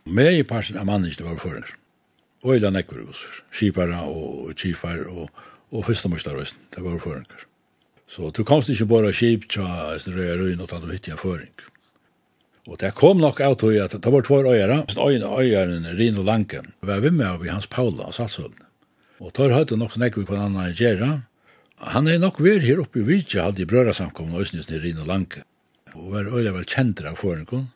Med 0.04 0.38
i 0.38 0.42
parten 0.42 0.78
av 0.78 0.87
mannen 0.87 1.11
det 1.11 1.26
var 1.26 1.38
fører. 1.42 1.75
Øyne 2.47 2.71
nekva 2.75 2.99
russer, 2.99 3.42
skipere 3.50 3.99
og 4.02 4.54
kifar 4.59 5.04
og, 5.11 5.30
og 5.71 5.85
fyrstamorsklarøysen, 5.87 6.59
det 6.75 6.85
var 6.85 6.99
fører. 6.99 7.47
Så 8.06 8.30
du 8.30 8.44
komst 8.44 8.68
ikke 8.68 8.87
bare 8.87 9.12
skip 9.14 9.47
til 9.50 9.62
å 9.64 9.94
røye 9.97 10.59
og 10.59 10.68
ta 10.68 10.78
det 10.82 10.90
vittige. 10.90 11.16
Og 12.71 12.78
det 12.78 12.92
kom 12.95 13.19
nok 13.19 13.40
av 13.42 13.57
tog 13.59 13.75
at 13.75 13.95
det 13.99 14.11
var 14.14 14.23
tvær 14.23 14.47
øyere, 14.52 14.85
så 14.88 15.09
øyne 15.11 15.26
øyeren 15.26 15.87
Rino 15.99 16.23
Lanke, 16.23 16.62
var 16.81 17.00
vi 17.02 17.11
med 17.11 17.26
av 17.26 17.47
Hans 17.47 17.66
Paula 17.66 18.07
og 18.07 18.14
Salsholden. 18.14 18.62
Og 19.19 19.33
tar 19.35 19.54
høyte 19.54 19.76
nok 19.78 19.97
snakk 19.97 20.19
vi 20.19 20.26
på 20.26 20.37
en 20.37 20.45
annen 20.47 20.75
gjøre. 20.78 21.11
Han 21.95 22.07
er 22.07 22.21
nok 22.23 22.38
vært 22.42 22.62
her 22.62 22.83
oppe 22.83 23.02
i 23.02 23.07
Vidja, 23.07 23.49
hadde 23.49 23.64
i 23.64 23.66
brøra 23.66 23.95
samkomne 23.95 24.38
Øsnes 24.38 24.71
i 24.71 24.78
Rino 24.78 25.07
Lanke. 25.07 25.42
Og 25.95 26.12
var 26.14 26.31
øyne 26.31 26.54
vel 26.54 26.66
kjent 26.66 27.02
av 27.02 27.19
forenkon. 27.19 27.66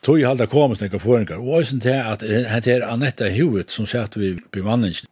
Tog 0.00 0.20
jeg 0.20 0.28
halda 0.30 0.46
kom 0.48 0.74
snakke 0.76 1.00
forenkar, 1.02 1.42
og 1.44 1.60
øyne 1.60 1.80
til 1.84 2.00
at 2.00 2.24
det 2.64 2.72
er 2.72 2.88
Annette 2.88 3.28
Hewitt 3.28 3.72
som 3.74 3.86
satt 3.86 4.16
vi 4.16 4.36
bemanningen. 4.52 5.10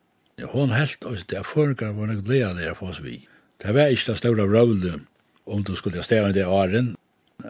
Hon 0.48 0.72
helt 0.72 1.04
øyne 1.04 1.28
til 1.28 1.42
at 1.42 1.46
forenkar 1.46 1.92
var 1.92 2.08
nok 2.08 2.24
leia 2.28 2.54
der 2.56 2.74
for 2.74 2.94
oss 2.94 3.04
vi. 3.04 3.20
Det 3.60 3.74
var 3.74 3.92
ikke 3.92 4.12
det 4.12 4.20
store 4.22 4.48
røvlet 4.48 5.04
om 5.46 5.64
du 5.64 5.74
skulle 5.76 6.02
stå 6.02 6.28
i 6.30 6.36
det 6.36 6.46
åren, 6.48 6.94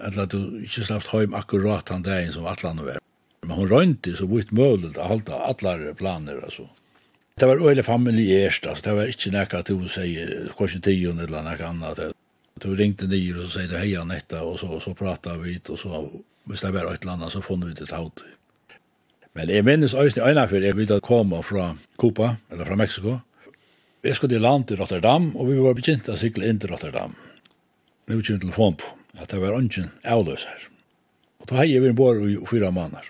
eller 0.02 0.24
at 0.26 0.34
du 0.34 0.60
ikke 0.64 0.86
slapp 0.86 1.08
heim 1.12 1.34
akkurat 1.38 1.88
han 1.92 2.04
dagen 2.06 2.32
som 2.34 2.46
atlan 2.50 2.82
var. 2.84 3.00
Men 3.44 3.58
hun 3.58 3.70
røynti 3.70 4.14
så 4.16 4.26
vidt 4.28 4.52
mulig 4.56 4.94
å 4.96 5.08
holde 5.10 5.36
alle 5.36 5.94
planer, 5.98 6.40
altså. 6.42 6.66
Det 7.38 7.48
var 7.50 7.60
øyelig 7.60 7.84
familiært, 7.84 8.66
altså. 8.66 8.84
Det 8.84 8.94
var 8.96 9.10
ikke 9.10 9.32
nekka 9.34 9.62
at 9.62 9.72
du 9.72 9.88
sier, 9.90 10.52
korsi 10.58 10.80
tion 10.82 11.20
eller 11.20 11.44
nekka 11.46 11.72
annet. 11.72 12.14
Du 12.62 12.70
ringte 12.78 13.08
nyer 13.10 13.40
og 13.40 13.48
så 13.48 13.58
sier 13.58 13.72
du 13.72 13.76
heia 13.78 14.04
netta, 14.06 14.44
og 14.46 14.58
så, 14.60 14.70
så 14.80 14.94
prata 14.96 15.34
vi 15.42 15.58
ut, 15.58 15.74
og 15.74 15.78
så, 15.80 16.04
hvis 16.48 16.62
det 16.64 16.72
var 16.74 16.88
et 16.88 17.02
eller 17.02 17.18
annet, 17.18 17.34
så 17.34 17.42
funnet 17.44 17.72
vi 17.72 17.78
det 17.82 17.90
taut. 17.90 18.24
Men 19.34 19.50
jeg 19.50 19.66
minnes 19.66 19.96
øyne 19.98 20.28
øyne 20.28 20.48
for 20.48 20.62
jeg 20.62 20.76
vidt 20.78 20.94
at 20.94 21.02
komme 21.02 21.42
fra 21.42 21.72
Kupa, 21.98 22.36
eller 22.50 22.64
fra 22.64 22.78
Meksiko. 22.78 23.18
Jeg 24.04 24.16
skulle 24.16 24.36
i 24.36 24.38
land 24.38 24.68
til 24.68 24.78
Rotterdam, 24.78 25.32
og 25.36 25.48
vi 25.48 25.58
var 25.58 25.74
begynt 25.74 26.08
å 26.08 26.16
sykle 26.16 26.46
inn 26.46 26.60
til 26.60 26.70
Rotterdam. 26.70 27.16
Nå 28.06 28.20
kommer 28.20 28.40
telefon 28.40 28.76
på 28.78 29.03
at 29.20 29.30
det 29.30 29.40
var 29.42 29.56
ungen 29.56 29.90
avløser. 30.04 30.68
Og 31.42 31.50
da 31.50 31.60
har 31.60 31.68
vi 31.68 31.90
en 31.90 31.98
bor 31.98 32.18
i 32.24 32.38
fyra 32.48 32.70
måneder. 32.70 33.04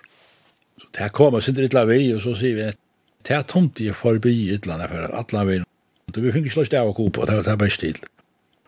Så 0.81 0.89
det 0.99 1.13
kom 1.13 1.35
og 1.35 1.43
sitter 1.43 1.69
ytla 1.69 1.85
vi, 1.89 2.13
og 2.15 2.23
så 2.25 2.35
sier 2.39 2.59
vi 2.59 2.67
at 2.73 2.81
det 3.25 3.37
er 3.37 3.47
tomt 3.49 3.81
i 3.81 3.93
forbi 3.95 4.35
ytla 4.57 4.77
for 4.91 5.15
atla 5.21 5.45
vi, 5.49 5.61
og 5.63 6.19
vi 6.21 6.33
fikk 6.35 6.51
slåst 6.53 6.75
av 6.77 6.91
å 6.91 6.97
kopa, 6.97 7.25
og 7.25 7.31
det 7.31 7.47
var 7.47 7.61
best 7.63 7.81
til. 7.81 8.01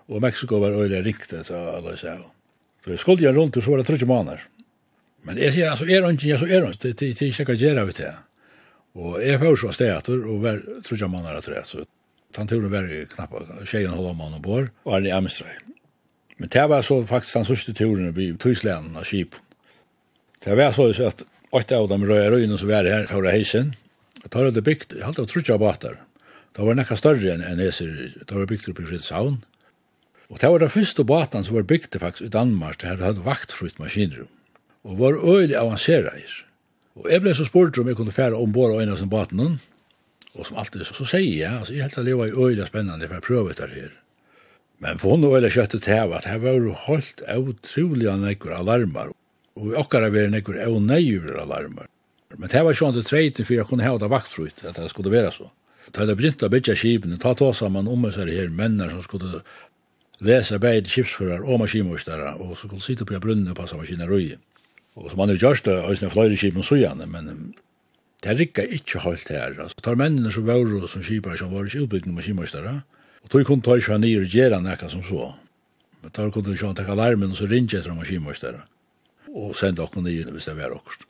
Og 0.07 0.23
Mexiko 0.23 0.61
var 0.63 0.77
øyla 0.79 1.03
riktig, 1.03 1.43
så 1.45 1.59
alle 1.77 1.97
sa. 1.99 2.15
Så 2.85 2.93
vi 2.93 2.97
skulle 2.97 3.27
gjøre 3.27 3.37
rundt, 3.37 3.59
og 3.59 3.65
så 3.65 3.75
var 3.75 3.83
det 3.83 3.89
trutje 3.89 4.09
måneder. 4.09 4.47
Men 5.27 5.41
jeg 5.43 5.57
sier, 5.57 5.73
altså, 5.73 5.89
er 5.91 6.07
ungen, 6.07 6.23
ja, 6.23 6.39
så 6.39 6.47
er 6.47 6.63
ungen, 6.63 6.79
det 6.83 6.95
er 6.95 7.13
ikke 7.13 7.33
sikkert 7.35 7.61
gjerra 7.61 7.85
vi 7.89 7.97
til. 7.99 8.23
Og 8.97 9.19
jeg 9.21 9.43
får 9.43 9.61
så 9.61 9.73
stedater, 9.75 10.23
og 10.25 10.43
var 10.47 10.63
trutje 10.87 11.11
måneder, 11.11 11.65
så 11.67 11.85
tanturen 12.33 12.71
var 12.73 12.87
knappa, 13.13 13.43
tjejen 13.67 13.93
holda 13.93 14.15
og 14.31 14.43
bor, 14.43 14.71
og 14.87 15.01
er 15.01 15.11
i 15.11 15.17
Amsterdam. 15.17 15.76
Men 16.37 16.53
det 16.53 16.67
var 16.69 16.85
så 16.85 17.01
faktisk 17.07 17.39
den 17.39 17.49
sørste 17.49 17.73
turen 17.77 18.13
vi 18.17 18.33
tøyslæren 18.37 18.97
av 18.97 19.07
skip. 19.09 19.37
Det 20.45 20.57
var 20.59 20.75
så 20.77 20.91
at 21.07 21.25
åtte 21.57 21.77
av 21.77 21.89
dem 21.89 22.05
røya 22.05 22.31
røyene 22.31 22.59
som 22.61 22.69
var 22.69 22.89
her 22.89 23.09
fra 23.09 23.33
heisen, 23.33 23.75
og 24.25 24.31
da 24.33 24.45
hadde 24.45 24.65
bygd, 24.65 24.99
jeg 24.99 25.07
hadde 25.07 25.27
trutja 25.31 25.57
bater. 25.61 26.01
Det 26.57 26.65
var 26.65 26.77
nekka 26.77 26.97
større 26.99 27.35
enn 27.35 27.45
en 27.45 27.61
heser, 27.61 27.93
det 28.21 28.33
var 28.33 28.49
bygd 28.49 28.69
oppe 28.73 28.85
i 28.85 28.89
Fridshavn. 28.91 29.39
Og 30.33 30.41
det 30.43 30.51
var 30.51 30.61
den 30.61 30.73
første 30.73 31.05
baten 31.07 31.45
som 31.47 31.57
var 31.57 31.69
bygd 31.69 31.99
faktisk 32.03 32.29
i 32.29 32.33
Danmark, 32.35 32.81
det 32.83 32.97
hadde 32.99 33.25
vaktfrutt 33.25 33.79
maskinrum, 33.79 34.29
og 34.85 34.99
var 35.01 35.21
øyelig 35.21 35.57
her. 35.87 36.11
Og 36.97 37.11
jeg 37.13 37.23
ble 37.23 37.35
så 37.37 37.45
spurt 37.45 37.79
om 37.79 37.89
jeg 37.89 37.97
kunne 37.97 38.13
fære 38.13 38.37
ombord 38.37 38.75
og 38.75 38.83
en 38.83 38.93
av 38.93 39.01
sin 39.01 39.13
baten, 39.13 39.61
og 40.35 40.47
som 40.47 40.57
alltid 40.57 40.85
så, 40.85 40.97
så 40.97 41.07
sier 41.17 41.39
jeg, 41.45 41.53
altså 41.53 41.73
jeg 41.73 41.87
helt 41.87 41.99
at 41.99 42.09
det 42.09 42.17
var 42.17 42.33
øyelig 42.33 42.67
spennende 42.69 43.09
for 43.09 43.21
å 43.21 43.25
prøve 43.25 43.57
det 43.57 43.71
her. 43.73 43.95
Men 44.85 44.99
for 45.01 45.17
hun 45.17 45.25
og 45.25 45.37
eller 45.39 45.53
kjøttet 45.53 45.87
til 45.87 46.17
at 46.17 46.27
her 46.29 46.41
var 46.43 46.65
holdt 46.87 47.23
utrolig 47.33 48.09
av 48.13 48.21
nekker 48.21 48.53
alarmer, 48.59 49.13
og 49.57 49.71
vi 49.71 49.77
okkar 49.81 50.09
av 50.09 50.17
nekker 50.33 50.59
av 50.67 50.81
neivur 50.85 51.39
alarmer. 51.41 51.89
Men 52.37 52.51
det 52.53 52.65
var 52.67 52.77
sånn 52.77 52.97
til 52.97 53.07
treiten 53.07 53.47
for 53.47 53.57
jeg 53.57 53.69
kunne 53.69 53.87
hevda 53.87 54.11
vaktfrut, 54.13 54.65
at 54.67 54.77
det 54.77 54.91
skulle 54.93 55.13
være 55.15 55.31
så. 55.33 55.49
Da 55.95 56.05
det 56.05 56.17
begynte 56.19 56.49
å 56.49 56.53
bytja 56.53 56.75
skipene, 56.77 57.17
ta 57.23 57.33
ta 57.39 57.53
sammen 57.55 57.89
om 57.89 58.09
seg 58.13 58.33
her 58.35 58.51
menner 58.53 58.91
som 58.91 59.05
skulle 59.05 59.41
lese 60.27 60.59
beid 60.59 60.89
skipsfører 60.91 61.45
og 61.45 61.61
maskinmostare, 61.63 62.35
og 62.41 62.57
så 62.57 62.67
skulle 62.67 62.85
sitte 62.85 63.07
på 63.07 63.21
brunnen 63.23 63.53
og 63.53 63.59
passa 63.61 63.79
maskineriet. 63.79 64.43
Og 64.97 65.11
som 65.13 65.21
han 65.23 65.33
jo 65.35 65.39
gjørst, 65.39 65.69
øyne 65.69 66.11
fløyre 66.13 66.37
skipen 66.41 66.65
sujane, 66.65 67.07
men 67.07 67.55
det 68.25 68.37
rikka 68.39 68.65
ikke 68.65 69.03
holdt 69.05 69.29
her. 69.29 69.55
Altså, 69.61 69.77
tar 69.85 69.99
mennene 70.01 70.33
som 70.33 70.47
var 70.49 70.65
som 70.89 71.05
skipar 71.05 71.37
som 71.37 71.53
var 71.53 71.69
ikke 71.69 71.85
utbyggende 71.85 72.17
maskinmostare, 72.17 72.81
Og 73.27 73.33
tog 73.35 73.43
kun 73.49 73.59
tog 73.59 73.81
ikke 73.81 73.99
nye 73.99 74.21
og 74.23 74.31
gjøre 74.31 74.61
nekka 74.63 74.87
som 74.87 75.03
så. 75.03 75.33
Men 75.99 76.13
da 76.15 76.29
kunne 76.31 76.47
de 76.47 76.55
ikke 76.55 76.75
ta 76.79 76.85
alarmen, 76.93 77.33
og 77.35 77.41
så 77.41 77.49
ringe 77.51 77.75
etter 77.75 77.91
maskinmøystere. 77.91 78.61
Og 79.35 79.51
sende 79.59 79.83
dere 79.83 80.03
nye 80.05 80.31
hvis 80.31 80.47
det 80.47 80.55
var 80.55 80.77
dere. 80.77 81.01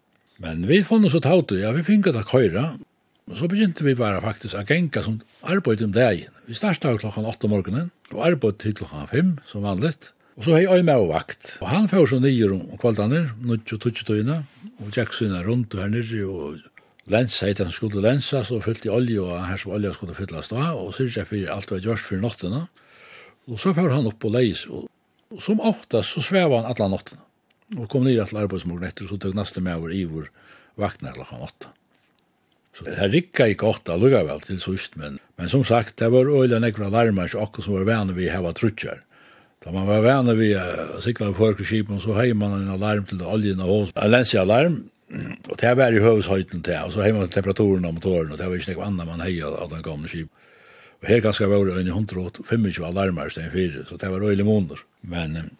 Men 0.40 0.64
vi 0.64 0.80
fann 0.80 1.04
oss 1.04 1.16
å 1.16 1.20
ta 1.20 1.36
ut 1.36 1.52
ja, 1.52 1.74
vi 1.76 1.84
finket 1.84 2.16
det 2.16 2.24
køyra. 2.30 2.70
Og 3.28 3.36
så 3.36 3.50
begynte 3.52 3.84
vi 3.84 3.92
bare 3.98 4.22
faktisk 4.24 4.56
å 4.56 4.64
genka 4.64 5.02
som 5.04 5.18
arbeid 5.44 5.84
om 5.84 5.92
dagen. 5.92 6.32
Vi 6.48 6.56
startet 6.56 7.02
klokkan 7.02 7.28
8 7.28 7.50
om 7.50 7.52
morgenen, 7.52 7.90
og 8.14 8.24
arbeid 8.24 8.62
til 8.62 8.76
klokkan 8.80 9.10
5, 9.12 9.32
som 9.52 9.66
vanligt. 9.68 10.14
Og 10.40 10.46
så 10.46 10.56
hei 10.56 10.64
Øyme 10.72 10.96
og 10.96 11.10
vakt. 11.12 11.58
Og 11.60 11.68
han 11.68 11.88
får 11.92 12.14
så 12.14 12.20
nye 12.24 12.48
om 12.48 12.80
kvaldaner, 12.80 13.34
nødt 13.44 13.76
og 13.76 13.82
tøtje 13.84 14.24
og 14.80 14.92
tjekk 14.92 15.12
sønne 15.16 15.44
rundt 15.44 15.74
og 15.76 15.84
her 15.84 15.92
nere, 15.92 16.24
og 16.24 16.75
lensa 17.12 17.46
heit 17.46 17.62
han 17.62 17.72
skulle 17.74 18.02
lensa, 18.04 18.42
så 18.44 18.58
fyllt 18.64 18.86
i 18.86 18.92
olje 18.92 19.22
og 19.22 19.46
her 19.46 19.60
som 19.60 19.76
olje 19.76 19.92
skulle 19.94 20.16
fyllast 20.16 20.54
da, 20.54 20.72
og 20.74 20.94
syrja 20.96 21.26
fyrir 21.28 21.52
alt 21.54 21.70
var 21.70 21.84
gjørst 21.84 22.08
fyrir 22.08 22.24
nottena. 22.24 22.66
Og 23.46 23.60
så 23.62 23.72
fyrir 23.76 23.94
han 23.94 24.08
opp 24.10 24.18
på 24.22 24.32
leis, 24.34 24.64
og, 24.66 24.88
og 25.30 25.42
som 25.42 25.62
ofta 25.62 26.02
så 26.02 26.22
sveva 26.24 26.60
han 26.60 26.70
alla 26.72 26.90
nottena. 26.90 27.22
Og 27.76 27.88
kom 27.90 28.04
nir 28.06 28.22
til 28.26 28.38
arbeidsmorgen 28.38 28.86
etter, 28.86 29.08
så 29.10 29.18
tøk 29.18 29.34
naste 29.34 29.62
med 29.62 29.78
over 29.78 29.94
ivor 29.94 30.30
vakna 30.78 31.12
eller 31.12 31.26
han 31.32 31.42
åtta. 31.46 31.72
Så 32.76 32.84
det 32.84 32.98
her 32.98 33.08
rikka 33.08 33.46
ikke 33.48 33.70
åtta 33.70 33.96
lukka 33.96 34.20
vel 34.26 34.42
til 34.44 34.60
sust, 34.60 34.98
men, 35.00 35.16
men 35.40 35.48
som 35.48 35.64
sagt, 35.64 35.96
det 35.98 36.10
var 36.12 36.28
øyla 36.28 36.60
nekra 36.60 36.90
larmar, 36.92 37.30
så 37.32 37.40
akkur 37.46 37.64
som 37.64 37.78
var 37.78 37.86
vana 37.88 38.14
vi 38.16 38.28
heva 38.28 38.52
trutjar. 38.54 39.00
Da 39.64 39.72
man 39.72 39.88
var 39.88 40.04
vana 40.04 40.34
vi 40.36 40.50
uh, 40.54 40.98
sikla 41.02 41.30
på 41.32 41.40
førkurskipen, 41.40 42.02
så 42.02 42.14
hei 42.18 42.34
man 42.36 42.58
en 42.58 42.74
alarm 42.74 43.08
til 43.08 43.24
oljen 43.24 43.62
og 43.64 43.72
hos, 43.72 43.94
en 43.96 44.12
lensi 44.12 44.36
alarm, 44.38 44.82
och 45.48 45.56
det 45.56 45.74
var 45.74 45.92
ju 45.92 46.00
hövshöjden 46.00 46.62
där 46.62 46.86
och 46.86 46.92
så 46.92 47.02
hemma 47.02 47.26
temperaturen 47.26 47.84
av 47.84 47.94
motoren, 47.94 48.32
och 48.32 48.38
det 48.38 48.46
var 48.46 48.56
ikke 48.56 48.74
noe 48.74 48.84
annan 48.84 49.06
man 49.06 49.20
hejade 49.20 49.56
av 49.56 49.70
den 49.70 49.82
gamle 49.82 50.08
skip. 50.08 50.28
Og 51.02 51.08
här 51.08 51.20
ganska 51.20 51.46
var 51.46 51.66
det 51.66 51.80
en 51.80 51.86
125 51.86 52.84
alarmer 52.84 53.28
stäng 53.28 53.50
fire, 53.50 53.84
så 53.88 53.96
det 53.96 54.08
var 54.08 54.20
röjlig 54.20 54.44
månader. 54.44 54.78
Men 55.00 55.36
um, 55.36 55.50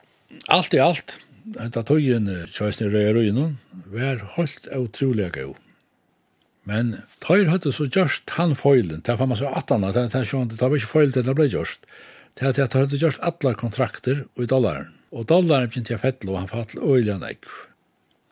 allt 0.49 0.75
i 0.75 0.79
allt 0.79 1.21
Henta 1.55 1.85
tøyen 1.87 2.27
tjøysni 2.51 2.89
røy 2.91 3.13
røynon 3.15 3.53
var 3.93 4.19
holdt 4.35 4.67
utrolig 4.75 5.29
gøy. 5.31 5.53
Men 6.67 6.97
tøyr 7.23 7.47
hadde 7.53 7.71
så 7.71 7.87
gjørst 7.87 8.35
han 8.35 8.57
foilen, 8.59 9.05
det 9.07 9.15
var 9.21 9.31
man 9.31 9.39
så 9.39 9.53
at 9.55 9.71
han, 9.71 9.87
det 9.87 10.59
var 10.59 10.75
ikke 10.75 10.91
foil 10.91 11.15
til 11.15 11.23
det 11.23 11.37
ble 11.39 11.47
gjørst. 11.53 11.87
Det 12.35 12.43
er 12.43 12.51
at 12.51 12.59
jeg 12.59 12.73
høyde 12.75 12.99
gjørst 12.99 13.23
alle 13.23 13.55
kontrakter 13.55 14.25
og 14.35 14.43
i 14.43 14.51
dollaren. 14.51 14.91
Og 15.15 15.29
dollaren 15.31 15.71
begynte 15.71 15.95
jeg 15.95 16.03
fettel 16.03 16.35
og 16.35 16.41
han 16.43 16.51
fattel 16.51 16.83
øyelig 16.83 17.15
enn 17.15 17.29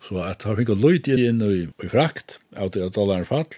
Så 0.05 0.21
at 0.21 0.45
han 0.45 0.59
fikk 0.59 0.75
løyt 0.77 1.09
inn 1.09 1.41
i, 1.45 1.65
i 1.69 1.89
frakt, 1.89 2.39
av 2.57 2.75
det 2.75 2.91
dollaren 2.93 3.29
fall, 3.29 3.49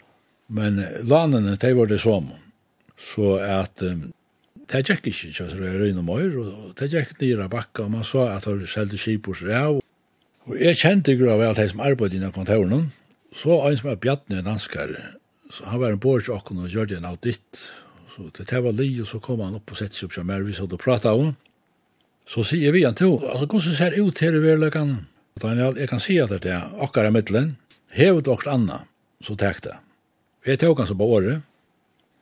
men 0.46 0.78
lanene, 1.02 1.56
de 1.58 1.72
var 1.74 1.90
det 1.90 1.98
som. 2.02 2.28
Så 2.96 3.34
at 3.42 3.82
um, 3.82 4.12
det 4.70 4.82
gikk 4.86 5.08
ikke, 5.10 5.32
så 5.34 5.48
det 5.50 5.72
er 5.72 5.80
røyne 5.80 6.04
møyr, 6.06 6.36
og 6.42 6.76
det 6.78 6.90
gikk 6.92 7.16
nyra 7.20 7.48
bakka, 7.50 7.86
og 7.86 7.96
man 7.96 8.06
så 8.06 8.28
at 8.30 8.46
han 8.48 8.62
selte 8.70 8.98
kipurs 8.98 9.42
rev. 9.46 9.80
Og 10.46 10.54
jeg 10.62 10.78
kjente 10.78 11.14
ikke 11.14 11.32
av 11.32 11.42
alt 11.42 11.58
det 11.58 11.72
som 11.72 11.82
arbeid 11.82 12.14
innan 12.14 12.34
kontoren, 12.34 12.90
så 13.34 13.58
en 13.66 13.78
som 13.78 13.90
er 13.90 13.98
bjattne 14.02 14.44
danskar, 14.46 14.94
så 15.50 15.66
han 15.70 15.82
var 15.82 15.94
en 15.94 16.02
borg 16.02 16.30
okken 16.32 16.62
og 16.62 16.70
gjør 16.70 16.90
det 16.90 17.00
en 17.00 17.10
audit, 17.10 17.66
så 18.14 18.30
det 18.38 18.62
var 18.62 18.74
li, 18.74 18.88
og 19.02 19.10
så 19.10 19.20
kom 19.22 19.42
han 19.44 19.58
opp 19.58 19.74
og 19.74 19.78
sette 19.78 19.98
seg 19.98 20.08
opp 20.08 20.16
som 20.16 20.30
er, 20.30 20.46
vi 20.46 20.54
så 20.56 20.66
du 20.70 20.78
prata 20.80 21.12
om, 21.14 21.34
så 22.26 22.42
sier 22.46 22.74
vi 22.74 22.86
han 22.86 22.96
til, 22.98 23.18
altså, 23.22 23.46
hvordan 23.46 23.76
ser 23.76 23.98
ut 23.98 24.22
her 24.22 24.34
i 24.34 24.42
verleggen? 24.42 24.96
Og 25.36 25.42
Daniel, 25.44 25.76
jeg 25.76 25.90
kan 25.90 26.00
si 26.00 26.14
at 26.16 26.30
det 26.32 26.48
er 26.48 26.70
akkurat 26.80 27.10
i 27.10 27.12
midtelen, 27.12 27.50
hevet 27.92 28.28
okkar 28.32 28.54
anna, 28.54 28.78
så 29.20 29.34
tek 29.36 29.58
det. 29.66 29.74
Jeg 30.48 30.62
tok 30.62 30.78
hans 30.80 30.94
på 30.96 31.08
året, 31.12 31.42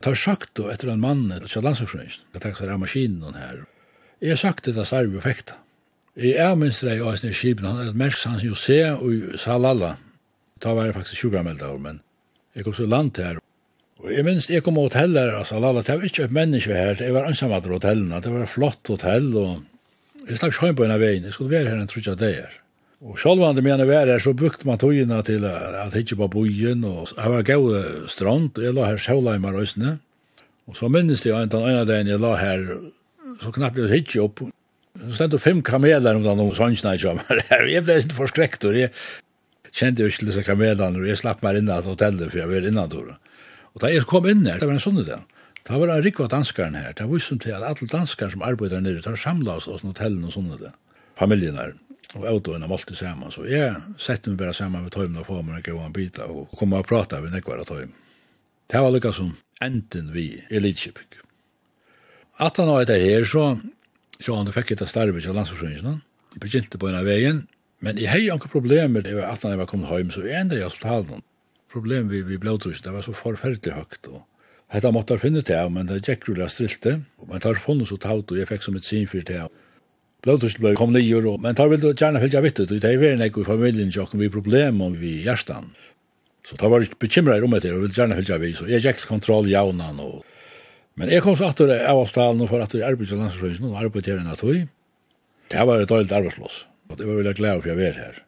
tar 0.03 0.17
sagt 0.19 0.57
då 0.59 0.67
etter 0.73 0.91
en 0.91 1.01
mann, 1.01 1.29
ikke 1.31 1.63
landslagsjournalist, 1.63 2.25
jeg 2.35 2.43
tek 2.43 2.59
seg 2.59 2.73
av 2.75 2.81
maskinen 2.83 3.39
her. 3.39 3.61
Jeg 4.19 4.35
har 4.35 4.41
sagt 4.41 4.67
det 4.67 4.75
er 4.75 5.15
Jeg 6.17 6.35
er 6.35 6.57
minst 6.57 6.83
avminstre 6.83 6.97
i 6.97 7.01
Øystein 7.01 7.31
i 7.31 7.35
Kipen, 7.35 7.67
han 7.67 7.79
er 7.79 7.89
et 7.91 7.97
merks 7.97 8.25
hans 8.25 8.43
jo 8.43 8.55
se 8.55 8.83
og 8.91 9.39
salala, 9.39 9.97
ta 10.61 10.75
var 10.75 10.93
faktisk 10.93 11.31
20 11.31 11.43
melda 11.43 11.71
men 11.79 12.01
jeg 12.55 12.65
kom 12.65 12.75
så 12.75 12.87
land 12.87 13.17
her. 13.17 13.39
Og 13.99 14.11
jeg 14.11 14.25
minns, 14.25 14.51
jeg 14.51 14.63
kom 14.63 14.75
hotell 14.75 15.15
her, 15.15 15.35
av 15.39 15.45
salala, 15.45 15.83
det 15.83 15.99
var 15.99 16.05
ikke 16.05 16.25
et 16.25 16.33
menneske 16.33 16.75
her, 16.75 16.99
jeg 16.99 17.15
var 17.15 17.27
ansammater 17.27 17.71
åt 17.71 17.85
hotellene, 17.85 18.21
det 18.21 18.33
var 18.33 18.43
et 18.43 18.49
flott 18.49 18.89
hotell, 18.89 19.37
og 19.37 20.29
jeg 20.29 20.39
slapp 20.39 20.55
sjøen 20.55 20.75
på 20.75 20.85
en 20.85 20.91
av 20.91 21.01
veien, 21.01 21.25
jeg 21.25 21.33
skulle 21.33 21.51
være 21.51 21.71
her 21.71 21.79
en 21.79 21.87
trutja 21.87 22.15
dager. 22.15 22.64
Og 23.05 23.19
sjálvande 23.21 23.61
mene 23.61 23.85
vær 23.85 24.09
her, 24.09 24.21
så 24.23 24.33
brukte 24.33 24.65
man 24.65 24.81
togina 24.81 25.21
til 25.27 25.45
at 25.85 25.97
hitje 25.97 26.17
på 26.17 26.29
bojen, 26.33 26.85
og 26.89 27.13
jeg 27.13 27.33
var 27.35 27.47
gau 27.47 27.71
strand, 28.09 28.57
jeg 28.57 28.77
la 28.77 28.89
her 28.89 29.01
sjåleimar 29.01 29.59
òsne, 29.61 29.99
og 30.65 30.79
så 30.79 30.89
minnes 30.89 31.25
jeg 31.27 31.37
en 31.37 31.53
den 31.53 31.85
dagen 31.89 32.09
jeg 32.09 32.23
la 32.23 32.37
her, 32.41 32.65
så 33.43 33.53
knappt 33.53 33.83
jeg 33.83 33.93
hitje 33.93 34.25
opp, 34.25 34.41
så 34.95 35.19
stendte 35.19 35.43
fem 35.43 35.61
kameler 35.67 36.17
om 36.17 36.25
den 36.25 36.41
om 36.47 36.55
svansna 36.57 36.95
i 36.97 37.03
sjåmar 37.03 37.45
her, 37.51 37.69
jeg 37.69 37.85
ble 37.85 37.99
ikke 38.01 38.17
forskrekt, 38.23 38.65
og 38.65 38.79
jeg 38.79 38.95
kjente 39.75 40.05
jo 40.05 40.09
ikke 40.09 40.31
disse 40.31 40.47
kamelene, 40.47 41.03
og 41.03 41.11
jeg 41.11 41.21
slapp 41.21 41.45
meg 41.45 41.61
inn 41.61 41.69
at 41.75 41.85
hotellet, 41.85 42.31
for 42.31 42.41
jeg 42.41 42.49
var 42.49 42.69
innan 42.71 42.89
dora. 42.89 43.19
Og 43.75 43.83
da 43.83 43.91
jeg 43.91 44.09
kom 44.09 44.25
inn 44.31 44.47
her, 44.47 44.61
det 44.63 44.71
var 44.71 44.79
en 44.79 44.85
sånn 44.85 45.03
idé. 45.03 45.21
da 45.67 45.79
var 45.81 45.91
en 45.91 46.05
rikva 46.05 46.29
danskaren 46.29 46.77
her, 46.79 46.93
det 46.97 47.05
var 47.11 47.19
som 47.19 47.39
til 47.43 47.53
at 47.57 47.65
alle 47.69 47.89
danskaren 47.91 48.33
som 48.33 48.43
arbeider 48.47 48.81
nere, 48.81 49.03
tar 49.03 49.17
samlas 49.17 49.67
hos 49.67 49.83
hotellen 49.83 50.25
og 50.25 50.33
sånn 50.33 50.53
idé. 50.57 50.73
familien 51.19 51.57
her 51.59 51.75
og 52.15 52.27
autoen 52.31 52.63
av 52.63 52.73
alt 52.73 52.87
det 52.89 52.97
saman 52.99 53.33
Så 53.35 53.47
jeg 53.49 53.75
sette 53.99 54.31
meg 54.31 54.39
bare 54.39 54.55
saman 54.55 54.87
med 54.87 54.95
tøymen 54.95 55.21
og 55.21 55.29
få 55.29 55.41
meg 55.43 55.61
en 55.61 55.79
god 55.79 55.95
bit 55.97 56.19
og 56.23 56.53
komme 56.59 56.79
og 56.79 56.89
prata 56.89 57.21
med 57.21 57.35
nekvar 57.35 57.63
av 57.63 57.69
tøymen. 57.69 57.95
Det 58.71 58.81
var 58.81 58.95
lukka 58.95 59.13
som 59.13 59.35
enden 59.63 60.13
vi 60.15 60.29
i 60.51 60.61
Lidkjøping. 60.61 61.21
At 62.41 62.57
han 62.59 62.71
var 62.71 62.83
etter 62.83 63.03
her, 63.03 63.27
så, 63.29 63.59
så 64.19 64.39
han 64.39 64.51
fikk 64.55 64.75
etter 64.75 64.89
starve 64.91 65.21
til 65.21 65.37
landsforsynningen. 65.37 66.01
Jeg 66.35 66.43
begynte 66.43 66.81
på 66.81 66.89
en 66.89 66.99
av 66.99 67.07
veien, 67.07 67.45
men 67.85 68.01
jeg 68.01 68.11
hei 68.11 68.23
ikke 68.33 68.51
problemer 68.57 69.05
det 69.05 69.15
var 69.19 69.35
at 69.35 69.45
han 69.47 69.59
var 69.61 69.69
kommet 69.71 69.93
hjem, 69.93 70.11
så 70.15 70.25
jeg 70.25 70.41
enda 70.41 70.59
i 70.59 70.65
hospitalen. 70.65 71.23
Problemet 71.71 72.11
vi, 72.11 72.23
vi 72.27 72.41
blodtrysten, 72.41 72.89
det 72.89 72.97
var 72.97 73.07
så 73.07 73.15
forferdelig 73.15 73.75
høyt, 73.77 74.11
og 74.11 74.23
Hetta 74.73 74.91
måttar 74.91 75.21
finne 75.23 75.43
til, 75.47 75.69
men 75.71 75.87
det 75.87 76.01
gikk 76.03 76.25
rullet 76.27 76.51
strilte, 76.51 76.97
men 77.29 77.43
tar 77.43 77.61
funnet 77.61 77.87
så 77.87 77.99
taut, 78.01 78.33
og 78.33 78.39
jeg 78.41 78.49
fikk 78.49 78.65
som 78.65 78.79
et 78.79 78.87
sinfyr 78.87 79.23
til, 79.29 79.51
blodtrust 80.25 80.61
ble 80.63 80.75
kom 80.79 80.95
nye, 80.95 81.21
og, 81.21 81.41
men 81.45 81.57
tar 81.57 81.71
vil 81.73 81.83
du 81.83 81.91
gjerne 81.93 82.23
fylgja 82.23 82.43
vittet, 82.45 82.73
og 82.73 82.81
det 82.83 82.91
er 82.91 83.01
veren 83.01 83.25
ekko 83.25 83.45
i 83.45 83.49
familien 83.49 83.93
tjokken 83.93 84.23
vi 84.23 84.31
problem 84.33 84.81
om 84.85 84.97
vi 84.99 85.19
hjertan. 85.27 85.73
Så 86.45 86.59
tar 86.61 86.73
var 86.73 86.85
ikke 86.85 87.01
bekymret 87.07 87.41
i 87.41 87.45
rommet 87.45 87.65
der, 87.65 87.77
og 87.77 87.85
vil 87.85 87.97
gjerne 87.97 88.17
fylgja 88.19 88.39
vi, 88.43 88.53
så 88.57 88.69
jeg 88.69 88.85
gikk 88.85 89.07
kontroll 89.09 89.49
jaunan, 89.51 90.01
og... 90.05 90.23
Men 90.95 91.11
jeg 91.11 91.25
kom 91.25 91.35
så 91.35 91.49
atter 91.51 91.73
av 91.75 92.05
avtalen 92.05 92.45
og 92.45 92.53
for 92.53 92.63
atter 92.63 92.85
arbeid 92.87 93.11
til 93.11 93.19
landsforsøysen, 93.19 93.67
og 93.67 93.81
arbeid 93.81 94.07
til 94.07 94.21
en 94.21 94.31
av 94.31 94.39
tog. 94.39 94.61
det 95.51 95.65
var 95.67 95.81
et 95.83 95.91
døylt 95.91 96.13
arbeidslås, 96.13 96.67
og 96.91 96.99
det 96.99 97.09
var 97.09 97.19
veldig 97.19 97.35
glad 97.35 97.63
for 97.63 97.73
jeg 97.73 97.81
var 97.81 97.99
her. 97.99 98.21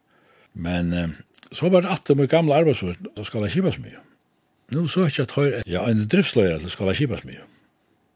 Men 0.54 0.92
eh, 0.92 1.14
så 1.52 1.70
var 1.70 1.84
det 1.84 1.92
atter 1.94 2.18
med 2.18 2.28
gamle 2.28 2.56
arbeidsforsøysen, 2.56 3.12
så 3.16 3.24
skal 3.24 3.46
jeg 3.46 3.56
kjipas 3.56 3.78
mye. 3.78 4.02
Nå 4.74 4.88
så 4.90 5.04
er 5.04 5.12
ikke 5.12 5.28
at 5.28 5.36
høyre, 5.36 5.62
ja, 5.70 5.84
en 5.86 6.08
driftsløyre 6.10 6.58
til 6.58 6.72
skal 6.72 6.90
jeg 6.90 7.04
kjipas 7.04 7.22
mye. 7.28 7.44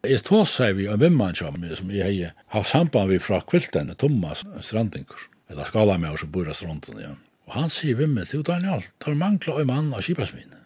Jeg 0.00 0.22
tog 0.24 0.46
seg 0.48 0.78
vi 0.78 0.86
av 0.88 1.02
vimman 1.02 1.34
som 1.36 1.56
jeg, 1.60 1.76
som 1.76 1.90
jeg 1.92 2.30
har 2.54 2.62
samband 2.64 3.10
vi 3.10 3.18
fra 3.20 3.42
kvilten, 3.44 3.90
Thomas 4.00 4.40
Strandingur, 4.64 5.26
eller 5.52 5.68
skala 5.68 5.98
med 6.00 6.14
oss 6.14 6.24
og 6.24 6.30
bor 6.32 6.48
av 6.48 6.56
stranden, 6.56 7.02
ja. 7.02 7.10
Og 7.50 7.52
han 7.58 7.68
sier 7.72 7.98
vimmen, 7.98 8.24
du 8.30 8.40
Daniel, 8.46 8.86
tar 9.04 9.18
mangla 9.20 9.58
en 9.60 9.68
mann 9.68 9.92
av 9.92 10.00
kipas 10.00 10.32
kipasmin. 10.32 10.56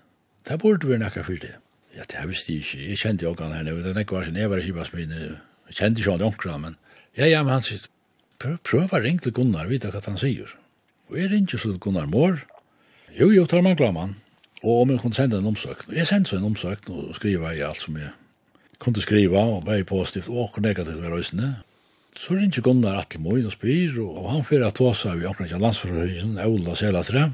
Det 0.47 0.61
burde 0.62 0.87
vi 0.87 1.01
nekka 1.03 1.25
for 1.27 1.42
det. 1.42 1.57
Ja, 1.97 2.07
det 2.07 2.23
visste 2.31 2.55
jeg 2.55 2.62
ikke. 2.62 2.81
Jeg 2.92 3.01
kjente 3.03 3.27
jo 3.27 3.35
han 3.40 3.57
her, 3.57 3.66
det 3.66 3.90
er 3.90 3.99
nekka 3.99 4.20
var 4.20 4.31
sin 4.31 4.38
evare 4.38 4.62
kipasmin, 4.62 5.18
jeg 5.18 5.79
kjente 5.81 6.05
ikke 6.05 6.14
han 6.14 6.23
det 6.23 6.31
onkra, 6.31 6.59
men 6.62 6.79
ja, 7.18 7.27
ja, 7.27 7.42
men 7.42 7.57
han 7.57 7.66
sier, 7.66 7.90
prøv, 8.38 8.59
prøv 8.62 8.94
å 8.94 9.03
ringe 9.03 9.27
til 9.27 9.35
Gunnar, 9.35 9.66
vite 9.66 9.90
hva 9.90 10.05
han 10.07 10.20
sier. 10.20 10.55
Og 11.11 11.18
jeg 11.18 11.35
ringer 11.35 11.59
så 11.59 11.73
til 11.73 11.83
Gunnar 11.83 12.07
Mård, 12.07 12.44
jo, 13.18 13.33
jo, 13.35 13.49
tar 13.51 13.66
mangla 13.66 13.90
en 13.90 13.99
mann, 13.99 14.18
og 14.62 14.85
om 14.85 14.94
jeg 14.94 15.03
kunne 15.03 15.18
sende 15.18 15.42
en 15.42 15.51
omsøkn. 15.51 15.90
Jeg 15.90 16.07
sendte 16.07 16.31
så 16.31 16.38
en 16.38 16.53
omsøkn 16.53 16.94
og 16.94 17.16
skriva 17.18 17.51
i 17.51 17.66
alt 17.66 17.83
som 17.83 17.99
jeg 17.99 18.14
kunde 18.85 19.03
skriva, 19.05 19.47
og 19.57 19.64
bare 19.66 19.87
positivt, 19.88 20.29
og 20.29 20.61
negativt 20.62 21.01
med 21.01 21.12
røysene. 21.14 21.55
Så 22.14 22.37
ringte 22.37 22.62
Gunnar 22.62 23.01
Atlemøy 23.01 23.42
og 23.42 23.55
spyr, 23.57 23.97
og 24.05 24.29
han 24.31 24.44
fyrir 24.47 24.68
at 24.68 24.77
tåsa 24.79 25.16
vi 25.18 25.27
omkring 25.27 25.51
landsforhøysen, 25.51 26.37
Eula 26.44 26.77
Selatre, 26.79 27.31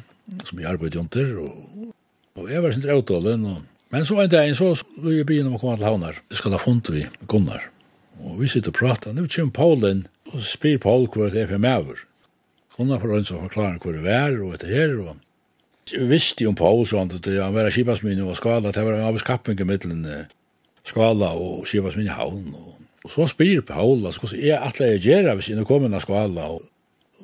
som 0.46 0.62
jeg 0.62 0.70
arbeidde 0.70 1.02
under, 1.02 1.34
og, 1.42 1.90
og 2.38 2.48
jeg 2.48 2.62
var 2.62 2.72
sin 2.72 2.86
dreutålen, 2.86 3.44
og 3.50 3.60
Men 3.90 4.06
så 4.06 4.20
en 4.22 4.30
dag 4.30 4.52
så 4.54 4.68
var 5.02 5.14
jeg 5.16 5.26
begynner 5.26 5.56
å 5.56 5.58
komme 5.58 5.74
til 5.78 5.88
havnar. 5.88 6.20
det 6.30 6.36
skal 6.38 6.52
ha 6.54 6.60
funnet 6.62 6.90
vi 6.94 7.00
med 7.02 7.26
Gunnar. 7.26 7.64
Og 8.22 8.36
vi 8.38 8.46
sitter 8.48 8.70
og 8.70 8.76
prater. 8.78 9.12
Nå 9.12 9.24
kommer 9.26 9.50
Paul 9.56 9.86
inn, 9.88 10.04
og 10.30 10.36
så 10.38 10.46
spyr 10.52 10.78
Paul 10.78 11.08
hvor 11.10 11.32
det 11.32 11.42
er 11.42 11.50
for 11.50 11.58
meg 11.58 11.82
over. 11.82 12.04
Gunnar 12.76 13.00
får 13.02 13.16
ønske 13.16 13.34
å 13.34 13.42
forklare 13.48 13.80
hvor 13.82 13.98
det 13.98 14.12
er, 14.14 14.36
og 14.38 14.54
etter 14.54 14.70
her. 14.70 14.94
Og... 15.02 15.16
Jeg 15.90 16.06
visste 16.06 16.46
jo 16.46 16.52
om 16.52 16.58
Paul, 16.60 16.84
så 16.86 17.00
han, 17.00 17.10
at 17.10 17.26
han 17.26 17.56
var 17.56 17.72
skipasminne 17.74 18.28
og 18.28 18.38
skadet, 18.38 18.76
det 18.76 18.84
var 18.86 18.94
en 18.94 19.08
avskapping 19.08 19.58
i 19.58 19.66
middelen 19.66 20.06
skala 20.90 21.32
og 21.38 21.64
skiva 21.68 21.92
som 21.92 22.02
inn 22.02 22.10
i 22.10 22.18
havn. 22.18 22.50
Og, 22.56 22.76
og 23.04 23.14
så 23.14 23.28
spyr 23.30 23.62
Paul, 23.66 24.04
altså, 24.04 24.24
hvordan 24.24 24.44
er 24.44 24.66
atle 24.66 24.92
jeg 24.94 25.04
gjør 25.06 25.32
hvis 25.38 25.50
jeg 25.52 25.66
kommer 25.68 25.94
av 25.96 26.04
skala? 26.04 26.50
Og, 26.56 26.68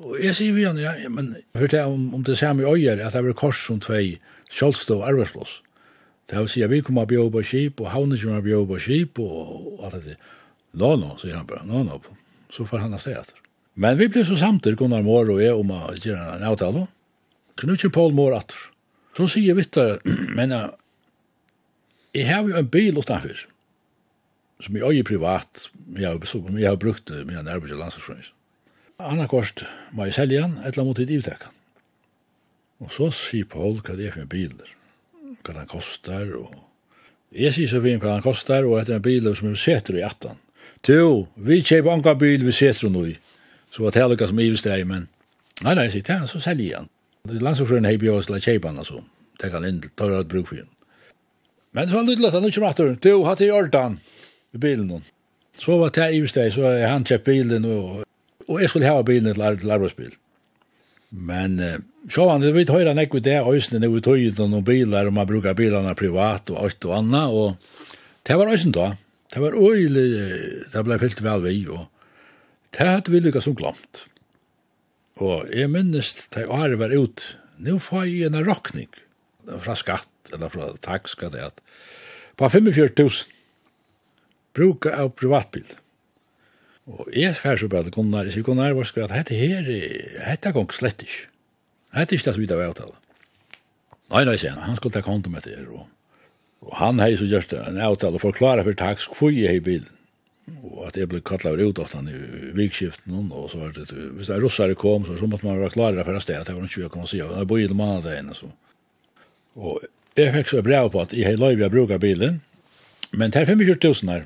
og 0.01 0.17
jeg 0.23 0.35
sier 0.37 0.55
vi 0.55 0.65
han, 0.67 0.79
ja, 0.81 0.95
men 1.13 1.35
jeg 1.35 1.61
hørte 1.61 1.85
om, 1.89 2.09
om 2.15 2.25
det 2.25 2.37
samme 2.39 2.65
i 2.65 2.69
øyer, 2.69 3.03
at 3.05 3.17
det 3.17 3.25
var 3.25 3.37
kors 3.37 3.63
som 3.65 3.81
tvei 3.83 4.19
kjølstå 4.53 5.01
og 5.01 5.07
arbeidsplås. 5.11 5.61
Det 6.27 6.39
vil 6.39 6.49
si 6.51 6.63
at 6.63 6.71
vi 6.71 6.81
kommer 6.83 7.05
av 7.05 7.11
bjøy 7.11 7.29
på 7.31 7.43
skip, 7.47 7.81
og 7.81 7.91
havnet 7.93 8.21
kommer 8.21 8.41
av 8.41 8.47
bjøy 8.47 8.65
på 8.67 8.79
skip, 8.83 9.19
og, 9.23 9.83
alt 9.87 10.01
det. 10.03 10.17
Nå, 10.77 10.95
nå, 10.99 11.13
sier 11.21 11.37
han 11.39 11.47
bare, 11.47 11.63
nå, 11.67 11.85
nå. 11.87 11.99
Så 12.51 12.65
får 12.67 12.83
han 12.83 12.95
ha 12.95 12.99
seg 13.01 13.15
etter. 13.19 13.37
Men 13.79 13.97
vi 13.99 14.09
ble 14.11 14.23
så 14.25 14.35
samtidig, 14.39 14.79
Gunnar 14.79 15.05
Mår 15.05 15.31
og 15.35 15.41
jeg, 15.43 15.55
om 15.55 15.71
å 15.71 15.93
gjøre 15.95 16.35
en 16.35 16.47
avtale. 16.49 16.87
Så 17.57 17.69
nå 17.69 17.77
er 17.77 17.93
Paul 17.93 18.15
Mår 18.17 18.35
etter. 18.39 18.59
Så 19.17 19.29
sier 19.31 19.57
vi 19.57 19.65
men 20.37 20.53
jeg 22.13 22.25
har 22.27 22.45
jo 22.45 22.57
en 22.57 22.69
bil 22.69 22.97
utenfor 22.97 23.45
som 24.63 24.77
jeg 24.77 24.83
øye 24.83 25.05
privat, 25.05 25.69
jeg, 25.97 26.19
som 26.25 26.57
jeg 26.57 26.69
har 26.69 26.79
brukt 26.81 27.07
det 27.09 27.25
med 27.27 27.39
en 27.39 27.47
arbeid 27.47 27.71
til 27.71 27.81
landslagsfrøys. 27.81 28.31
Anna 28.97 29.27
Korst 29.29 29.61
må 29.93 30.07
jeg 30.07 30.17
selge 30.17 30.41
han, 30.41 30.57
et 30.57 30.71
eller 30.71 30.83
annet 30.83 30.89
mot 30.89 31.01
et 31.03 31.13
ivtekken. 31.13 31.53
Og 32.81 32.93
så 32.93 33.09
sier 33.13 33.45
Paul 33.49 33.79
hva 33.81 33.95
det 33.97 34.07
er 34.07 34.15
for 34.15 34.23
en 34.23 34.31
biler, 34.31 34.71
hva 35.45 35.53
den 35.53 35.69
kostar, 35.69 36.31
og 36.37 36.55
jeg 37.33 37.53
sier 37.53 37.69
så 37.69 37.81
fint 37.83 38.01
hva 38.01 38.15
den 38.15 38.25
kostar, 38.25 38.65
og 38.65 38.79
etter 38.79 38.97
en 38.97 39.05
bil 39.05 39.29
som 39.37 39.51
er 39.51 39.61
setter 39.61 39.97
i 39.97 40.03
18. 40.05 40.37
Jo, 40.87 41.27
vi 41.35 41.59
kjøper 41.65 41.93
anka 41.93 42.13
bil 42.17 42.45
vi 42.45 42.53
setter 42.55 42.89
noe 42.93 43.11
i, 43.11 43.15
så 43.73 43.83
var 43.83 43.93
det 43.93 44.03
heller 44.03 44.29
som 44.29 44.41
ivesteg, 44.41 44.85
men 44.89 45.07
nei, 45.65 45.73
nei, 45.77 45.87
sier 45.93 46.13
han, 46.13 46.29
så 46.29 46.41
selger 46.41 46.81
han. 46.81 46.89
Landslagsfrøyen 47.27 47.89
har 47.89 48.01
bjøst 48.01 48.31
til 48.31 48.37
å 48.37 48.43
kjøpe 48.45 48.71
han, 48.71 48.81
altså, 48.81 49.03
Tenk 49.37 49.53
han 49.53 49.67
inn 49.67 49.83
tar 49.93 50.09
å 50.09 50.23
ta 50.23 50.25
bruk 50.25 50.47
for 50.49 50.57
henne. 50.57 50.71
Men 51.77 51.85
så 51.85 51.99
har 51.99 52.01
han 52.01 52.07
lyttet 52.09 52.25
at 52.31 52.37
han 52.39 52.47
ikke 52.47 52.63
matter, 52.63 52.95
du, 52.97 53.11
hatt 53.27 53.43
i 53.45 53.51
ordan, 53.53 53.99
i 54.57 54.61
bilen. 54.61 55.05
Så 55.57 55.77
var 55.79 55.93
det 55.93 56.11
i 56.13 56.21
steg, 56.29 56.53
så 56.53 56.69
han 56.85 57.05
kjøpt 57.07 57.25
bilen, 57.25 57.65
og, 57.65 58.03
og 58.47 58.61
jeg 58.61 58.69
skulle 58.71 58.89
ha 58.89 59.01
bilen 59.05 59.31
til, 59.33 59.61
til 59.61 59.73
arbeidsbil. 59.73 60.15
Men 61.09 61.59
eh, 61.63 61.79
så 62.11 62.27
han, 62.29 62.43
vi 62.53 62.65
tar 62.67 62.87
han 62.87 62.99
ikke 62.99 63.23
det, 63.23 63.39
øyne, 63.41 63.81
når 63.81 63.93
vi 63.93 64.03
tog 64.03 64.21
ut 64.21 64.41
noen 64.43 64.65
biler, 64.67 65.09
og 65.09 65.15
man 65.15 65.27
bruker 65.27 65.57
bilene 65.57 65.95
privat 65.97 66.51
og 66.53 66.61
alt 66.63 66.87
og 66.87 66.95
annet, 66.99 67.35
og 67.35 68.27
det 68.27 68.37
var 68.39 68.51
øyne 68.53 68.75
da. 68.75 68.87
Det 69.33 69.43
var 69.43 69.57
øyne, 69.59 70.03
det 70.73 70.83
ble 70.87 70.99
fyllt 71.01 71.23
vel 71.23 71.43
vi, 71.43 71.57
og 71.71 71.87
det 72.75 72.87
hadde 72.87 73.11
vi 73.11 73.23
lykkes 73.23 73.47
som 73.47 73.57
glemt. 73.57 74.05
Og 75.23 75.47
jeg 75.49 75.71
minnes, 75.73 76.13
det 76.35 76.45
har 76.45 76.75
var 76.79 76.93
ut, 76.93 77.23
nå 77.57 77.79
får 77.81 78.05
jeg 78.05 78.27
en 78.29 78.43
råkning 78.45 78.91
fra 79.63 79.75
skatt, 79.79 80.11
eller 80.31 80.51
fra 80.53 80.69
takskatt, 80.83 81.35
at 81.35 81.63
på 82.37 82.49
45 82.53 82.93
000 82.99 83.36
bruka 84.57 84.93
av 84.97 85.13
privatbil. 85.17 85.67
Og 86.87 87.09
jeg 87.11 87.35
fær 87.35 87.59
så 87.59 87.67
bare 87.71 87.91
Gunnar, 87.91 88.27
jeg 88.27 88.37
sier 88.37 88.47
Gunnar, 88.47 88.71
hva 88.75 88.85
skal 88.87 89.05
jeg, 89.05 89.11
dette 89.11 89.35
her, 89.35 89.67
dette 90.23 90.53
gong 90.55 90.71
slett 90.75 91.03
ikke. 91.03 91.27
Dette 91.97 92.15
er 92.15 92.19
ikke 92.19 92.29
det 92.29 92.35
som 92.37 92.43
vi 92.43 92.47
da 92.49 92.59
var 92.59 92.71
avtale. 92.71 92.95
Nei, 94.13 94.23
nei, 94.23 94.37
sier 94.39 94.55
han, 94.55 94.63
han 94.63 94.79
skulle 94.79 94.95
ta 94.95 95.03
kontum 95.03 95.35
etter 95.35 95.57
her, 95.57 95.67
og, 95.75 95.83
og 96.63 96.77
han 96.79 97.01
hei 97.03 97.11
så 97.19 97.27
gjort 97.27 97.51
en 97.57 97.79
avtale, 97.83 98.15
og 98.15 98.23
forklare 98.23 98.63
for 98.63 98.79
takk 98.79 99.01
taks 99.01 99.09
kvui 99.11 99.43
i 99.43 99.59
bilen. 99.63 99.91
Og 100.63 100.85
at 100.87 100.95
jeg 100.95 101.09
ble 101.11 101.19
kallar 101.27 101.59
ut 101.59 101.79
ofta 101.83 101.99
i 102.07 102.53
vikskiften, 102.55 103.17
og 103.35 103.49
så 103.51 103.65
var 103.65 103.73
det, 103.75 103.89
hvis 103.91 104.29
det 104.29 104.37
er 104.37 104.45
russare 104.45 104.77
kom, 104.79 105.03
så, 105.03 105.17
så 105.19 105.27
måtte 105.27 105.43
man 105.43 105.59
være 105.59 105.73
klarere 105.75 106.07
for 106.07 106.15
å 106.15 106.23
sted, 106.23 106.39
at 106.39 106.47
det 106.47 106.55
var 106.55 106.69
ikke 106.69 106.85
vi 106.85 106.91
kunne 106.93 107.11
si, 107.11 107.19
og 107.25 107.35
jeg 107.35 107.49
bor 107.51 107.59
i 107.59 107.67
det 107.67 107.75
mandagen, 107.75 108.31
så. 108.37 108.47
Og 109.59 109.83
jeg 110.15 110.31
fikk 110.37 110.53
så 110.53 110.63
brev 110.63 110.87
på 110.93 111.03
at 111.03 111.11
jeg 111.11 111.27
har 111.27 111.35
hei 111.35 111.41
løyvi 111.41 111.67
a 111.67 111.71
bruka 111.73 111.99
bilen, 111.99 112.39
men 113.11 113.35
det 113.35 113.43
er 113.43 113.51
25 113.51 113.75
000 113.75 114.13
her, 114.13 114.23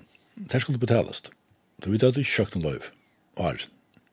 det 0.50 0.62
skulle 0.62 0.82
betalast. 0.82 1.32
Så 1.84 1.90
vi 1.90 2.00
hadde 2.02 2.22
ikke 2.22 2.38
kjøkt 2.42 2.58
en 2.58 2.66
løyv. 2.66 2.90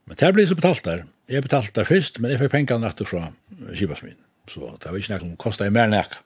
Men 0.09 0.17
det 0.21 0.33
ble 0.35 0.47
så 0.49 0.57
betalt 0.57 0.85
der. 0.85 1.05
Jeg 1.29 1.45
betalt 1.45 1.75
der 1.77 1.85
først, 1.85 2.21
men 2.21 2.33
jeg 2.33 2.41
fikk 2.41 2.55
pengene 2.55 2.88
rett 2.88 3.03
fra 3.09 3.29
kibasmin. 3.77 4.17
Så 4.49 4.64
det 4.81 4.88
var 4.88 4.97
ikke 4.97 5.12
noe 5.12 5.25
som 5.25 5.37
kostet 5.41 5.75
mer 5.75 5.91
enn 5.91 5.99
jeg. 5.99 6.17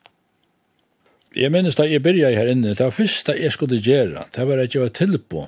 Jeg 1.33 1.51
minnes 1.51 1.79
da 1.79 1.87
jeg 1.88 2.03
begynte 2.05 2.31
her 2.37 2.51
inne, 2.53 2.75
det 2.77 2.85
var 2.85 2.95
først 2.95 3.27
da 3.31 3.35
jeg 3.38 3.55
skulle 3.55 3.81
gjøre, 3.81 4.27
det 4.37 4.47
var 4.47 4.61
at 4.61 4.75
jeg 4.75 4.85
var 4.85 4.93
til 4.95 5.17
på 5.17 5.47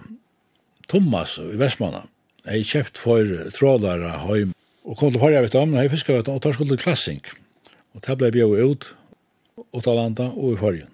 Thomas 0.89 1.37
i 1.39 1.59
Vestmanna. 1.61 2.07
Jeg 2.49 2.67
kjøpt 2.71 3.01
for 3.01 3.35
trådere 3.57 4.17
høym, 4.25 4.57
og 4.85 4.99
kom 4.99 5.13
til 5.13 5.21
Horja 5.21 5.45
vitt 5.45 5.57
om, 5.61 5.77
og 5.77 5.85
jeg 5.85 5.93
fiskar 5.93 6.19
vitt 6.19 6.33
om, 6.33 6.41
og 6.41 6.45
tar 6.45 6.57
skulle 6.57 6.81
klassing. 6.81 7.21
Og 7.95 8.03
det 8.05 8.17
ble 8.19 8.33
bjøy 8.33 8.65
ut, 8.65 8.89
og 9.61 9.85
ta 9.85 9.95
landa, 9.97 10.31
og 10.33 10.57
i 10.57 10.61
Farja. 10.61 10.89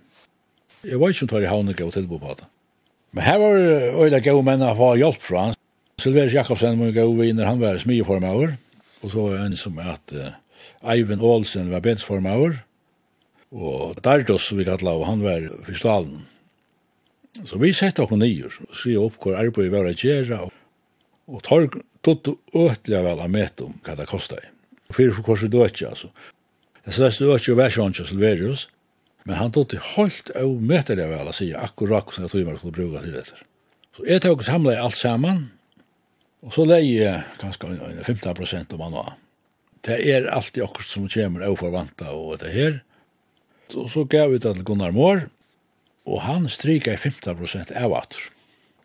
Jeg 0.84 1.00
var 1.00 1.12
ikke 1.12 1.22
som 1.22 1.30
tar 1.30 1.46
i 1.46 1.50
havnet 1.50 1.80
og 1.86 1.94
tilbo 1.94 2.18
på 2.18 2.34
det. 2.40 2.49
Men 3.12 3.26
her 3.26 3.38
var 3.42 3.58
øyla 4.04 4.20
gau 4.22 4.42
menn 4.46 4.62
a 4.62 4.74
få 4.78 4.94
hjelp 5.00 5.22
fra 5.24 5.48
han. 5.48 5.56
Silverius 6.00 6.34
Jakobsen 6.36 6.78
var 6.80 6.94
gau 6.94 7.12
vinner, 7.18 7.48
han 7.48 7.60
var 7.60 7.78
smigeformaver. 7.82 8.54
Og 9.02 9.12
så 9.12 9.24
var 9.26 9.44
en 9.44 9.56
som 9.56 9.78
at 9.82 10.14
uh, 10.14 10.32
Eivind 10.92 11.22
Olsen 11.24 11.72
var 11.72 11.82
bensformaver. 11.84 12.60
Og 13.50 13.98
Dardos, 14.04 14.46
som 14.46 14.60
vi 14.60 14.68
kallar, 14.68 15.00
og 15.00 15.08
han 15.08 15.24
var 15.24 15.48
fyrstalen. 15.66 16.26
Så 17.46 17.58
vi 17.58 17.72
sett 17.74 17.98
okkur 18.02 18.20
nyer, 18.20 18.52
og 18.66 18.76
skri 18.76 18.96
opp 19.00 19.18
hvor 19.22 19.38
arbeid 19.38 19.72
var 19.72 19.88
a 19.88 19.94
gjerra, 19.94 20.44
og, 20.46 20.52
og 21.30 21.42
tar 21.46 21.66
tot 22.06 22.30
øtelig 22.54 23.02
vel 23.06 23.22
a 23.22 23.28
met 23.30 23.62
om 23.64 23.74
hva 23.86 23.96
det 23.98 24.08
kostar. 24.10 24.44
Fyrir 24.94 25.14
for 25.16 25.32
korset 25.32 25.52
døtje, 25.52 25.90
altså. 25.90 26.10
Det 26.86 26.94
største 26.96 27.26
døtje 27.28 27.56
var 27.58 27.70
ikke 27.70 28.06
Silverius, 28.08 28.68
Men 29.28 29.36
han 29.36 29.52
tog 29.52 29.68
til 29.70 29.82
holdt 29.94 30.32
av 30.38 30.52
møtelig 30.64 31.06
vel 31.10 31.30
å 31.30 31.34
si 31.36 31.50
akkurat 31.54 32.12
som 32.14 32.24
jeg 32.24 32.32
tog 32.32 32.46
meg 32.46 32.60
skulle 32.60 32.76
bruka 32.78 33.02
til 33.04 33.16
dette. 33.18 33.40
Så 33.96 34.06
jeg 34.06 34.22
tog 34.22 34.38
och 34.38 34.44
samlade 34.44 34.82
alt 34.82 34.96
samman, 34.96 35.50
og 36.42 36.52
så 36.52 36.64
leie 36.64 37.02
jeg 37.02 37.24
kanskje 37.40 38.04
15 38.04 38.34
prosent 38.34 38.72
om 38.72 38.80
han 38.80 38.96
var. 38.96 39.12
Det 39.84 39.98
er 40.08 40.28
alltid 40.28 40.62
akkurat 40.62 40.88
som 40.88 41.08
kommer 41.08 41.44
av 41.44 41.56
forvanta 41.56 42.12
og 42.12 42.38
det 42.40 42.52
her. 42.52 42.80
Så, 43.70 43.88
så 43.88 44.04
gav 44.04 44.30
vi 44.30 44.38
det 44.38 44.54
til 44.54 44.64
Gunnar 44.64 44.92
Mår, 44.92 45.26
og 46.06 46.20
han 46.24 46.48
stryker 46.48 46.96
15 46.96 47.36
prosent 47.36 47.72
av 47.76 47.94
atter. 47.94 48.30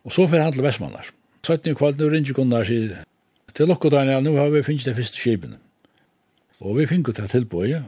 Og 0.06 0.14
så 0.14 0.28
fer 0.30 0.44
han 0.44 0.54
til 0.54 0.66
Vestmannar. 0.66 1.10
17 1.46 1.70
ni 1.70 1.76
kvall, 1.78 1.96
nu 1.98 2.10
ringer 2.10 2.36
Gunnar 2.36 2.68
sig 2.68 2.92
til 3.56 3.70
lokko 3.72 3.90
Daniel, 3.90 4.24
nu 4.24 4.36
har 4.36 4.52
vi 4.52 4.64
finnet 4.64 4.86
det 4.86 4.98
første 4.98 5.20
skipen. 5.20 5.56
Og 6.60 6.76
vi 6.80 6.88
finner 6.88 7.16
det 7.16 7.32
tilbøye. 7.32 7.86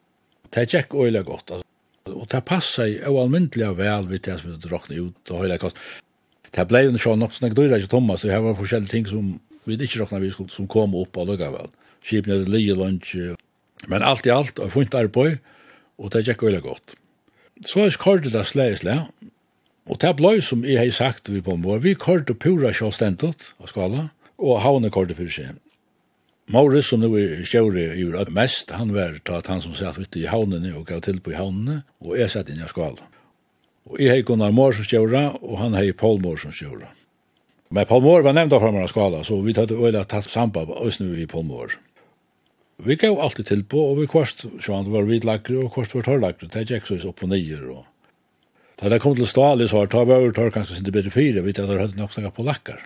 Det 0.47 0.63
er 0.63 0.69
tjekk 0.71 0.95
øyla 0.95 1.25
godt. 1.27 1.66
Og 2.15 2.27
det 2.31 2.43
passer 2.47 2.93
jo 2.95 3.17
almindelig 3.21 3.73
vel 3.77 4.07
vidt 4.11 4.27
det 4.27 4.37
som 4.39 4.51
vi 4.51 4.59
drakne 4.63 4.99
ut 5.07 5.33
og 5.33 5.43
høyla 5.43 5.57
kost. 5.61 5.79
Det 6.55 6.65
ble 6.69 6.85
jo 6.85 6.95
sånn 7.01 7.19
nok 7.21 7.35
snakk 7.35 7.57
døyre 7.57 7.79
ikke 7.81 7.91
Thomas, 7.91 8.23
det 8.23 8.37
var 8.41 8.55
forskjellige 8.57 8.93
ting 8.93 9.09
som 9.09 9.35
vi 9.67 9.75
ikke 9.75 9.99
drakna 9.99 10.21
vi 10.23 10.31
skulle, 10.31 10.53
som 10.53 10.69
kom 10.71 10.95
opp 10.95 11.17
og 11.19 11.27
lukka 11.31 11.51
vel. 11.53 11.69
Skipene 12.05 12.37
hadde 12.37 12.53
lige 12.53 12.77
lunch, 12.77 13.15
men 13.91 14.05
alt 14.05 14.25
i 14.25 14.31
alt, 14.33 14.59
og 14.63 14.71
funnet 14.71 14.95
arbeid, 14.95 15.41
og 15.99 16.13
det 16.13 16.23
gikk 16.27 16.45
veldig 16.47 16.63
godt. 16.63 16.95
Så 17.67 17.83
er 17.83 17.93
skordet 17.93 18.33
det 18.33 18.45
slag 18.47 18.73
i 18.73 18.79
slag, 18.79 19.07
og 19.87 19.99
det 20.01 20.13
ble 20.19 20.37
som 20.43 20.65
jeg 20.67 20.79
har 20.79 20.91
sagt 20.95 21.31
vi 21.31 21.43
på 21.43 21.55
en 21.55 21.63
måte, 21.63 21.83
vi 21.83 21.95
kordet 21.99 22.39
pura 22.39 22.73
sjåstendet 22.75 23.51
av 23.59 23.71
skala, 23.71 24.09
og 24.37 24.61
havne 24.63 24.91
kordet 24.93 25.17
for 25.19 25.31
seg. 25.31 25.55
Morris, 26.47 26.87
som 26.87 27.01
nu 27.03 27.09
er 27.19 27.41
sjøri 27.43 27.89
i 27.99 28.05
at 28.15 28.29
mest, 28.31 28.69
han 28.71 28.93
var 28.95 29.17
tatt 29.27 29.49
han 29.51 29.59
som 29.59 29.73
satt 29.75 29.97
vitt 29.99 30.15
i 30.15 30.29
havnene 30.31 30.71
og 30.79 30.85
gav 30.87 31.01
til 31.03 31.19
på 31.19 31.33
i 31.33 31.35
havnene, 31.35 31.81
og 31.99 32.15
jeg 32.15 32.31
satt 32.31 32.51
inn 32.53 32.61
i 32.63 32.69
skala. 32.71 33.03
Og 33.87 33.99
jeg 33.99 34.13
hei 34.13 34.23
Gunnar 34.23 34.55
Mår 34.55 34.77
som 34.77 34.87
sjøra, 34.87 35.25
og 35.41 35.59
han 35.59 35.75
hei 35.75 35.91
Paul 35.91 36.21
Mår 36.23 36.39
som 36.39 36.55
sjøra. 36.55 36.93
Men 37.67 37.89
Paul 37.89 38.05
Mår 38.05 38.23
var 38.23 38.37
nevnt 38.37 38.55
av 38.55 38.63
framar 38.63 38.87
av 38.87 38.93
skala, 38.93 39.25
så 39.27 39.41
vi 39.43 39.55
tatt 39.57 39.75
øyla 39.75 40.05
tatt 40.07 40.31
samba 40.31 40.63
oss 40.71 41.01
nu 41.03 41.11
i 41.19 41.27
Paul 41.27 41.43
Mår. 41.51 41.75
Vi 42.87 42.95
gav 42.95 43.19
alltid 43.19 43.51
til 43.51 43.67
på, 43.67 43.83
og 43.91 43.99
vi 43.99 44.07
kvart, 44.07 44.45
han 44.69 44.91
var 44.93 45.03
vi 45.03 45.19
og 45.19 45.71
kvart 45.73 45.95
var 45.95 46.07
tørlagre, 46.07 46.47
det 46.53 46.67
gikk 46.69 46.87
så 46.87 47.01
opp 47.09 47.19
på 47.19 47.27
nyer, 47.27 47.63
og 47.75 47.85
Da 48.77 48.89
det 48.89 49.01
kom 49.01 49.15
til 49.17 49.25
Stalis, 49.25 49.71
så 49.71 49.87
har 49.89 50.05
vi 50.05 50.13
over, 50.13 50.31
tar 50.31 50.51
kanskje 50.53 50.75
sin 50.77 50.85
til 50.85 50.93
bedre 50.93 51.09
fire, 51.09 51.41
vi 51.41 51.53
tar 51.53 51.65
høyt 51.65 51.95
nok 51.97 52.13
snakka 52.13 52.29
på 52.29 52.43
lakkar. 52.45 52.83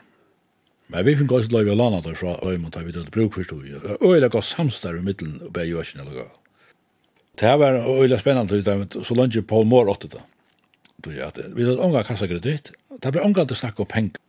Men 0.91 1.05
vi 1.07 1.15
finner 1.15 1.37
også 1.37 1.53
løyve 1.53 1.75
lana 1.79 2.01
der 2.03 2.17
fra 2.19 2.35
Øymund 2.43 2.75
har 2.75 2.83
vi 2.83 2.91
tatt 2.95 3.11
bruk 3.11 3.37
for 3.37 3.47
stod. 3.47 3.63
Øyla 4.03 4.27
gav 4.27 4.43
samstar 4.43 4.97
i 4.97 5.03
middelen 5.05 5.39
og 5.45 5.53
bei 5.55 5.69
Joachim 5.69 6.01
eller 6.03 6.23
gav. 6.23 6.31
Det 7.39 7.53
var 7.59 7.79
øyla 7.87 8.17
spennende 8.19 9.03
så 9.03 9.15
langt 9.15 9.47
Paul 9.47 9.65
Moore 9.65 9.91
åtte 9.91 10.07
det. 10.11 10.21
Vi 11.07 11.17
hadde 11.19 11.77
kassa 11.79 12.03
kassakreditt, 12.03 12.71
det 13.03 13.11
ble 13.11 13.23
ånga 13.23 13.45
til 13.47 13.57
snakk 13.57 13.79
om 13.79 13.87
penger. 13.89 14.19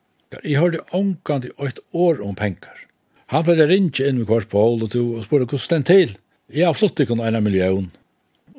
Jeg 0.45 0.61
hørte 0.61 0.81
ånga 0.97 1.41
til 1.43 1.53
åt 1.59 1.81
år 1.93 2.23
om 2.25 2.35
penger. 2.35 2.79
Han 3.27 3.45
ble 3.45 3.67
ringe 3.67 4.07
inn 4.07 4.21
med 4.21 4.29
kvart 4.31 4.49
Paul 4.49 4.83
og 4.85 4.93
to 4.95 5.03
og 5.19 5.27
spurte 5.27 5.51
hvordan 5.51 5.83
den 5.83 5.89
til. 5.89 6.15
Jeg 6.53 6.67
har 6.67 6.77
flott 6.77 7.01
ikke 7.01 7.19
en 7.19 7.43
million, 7.45 7.91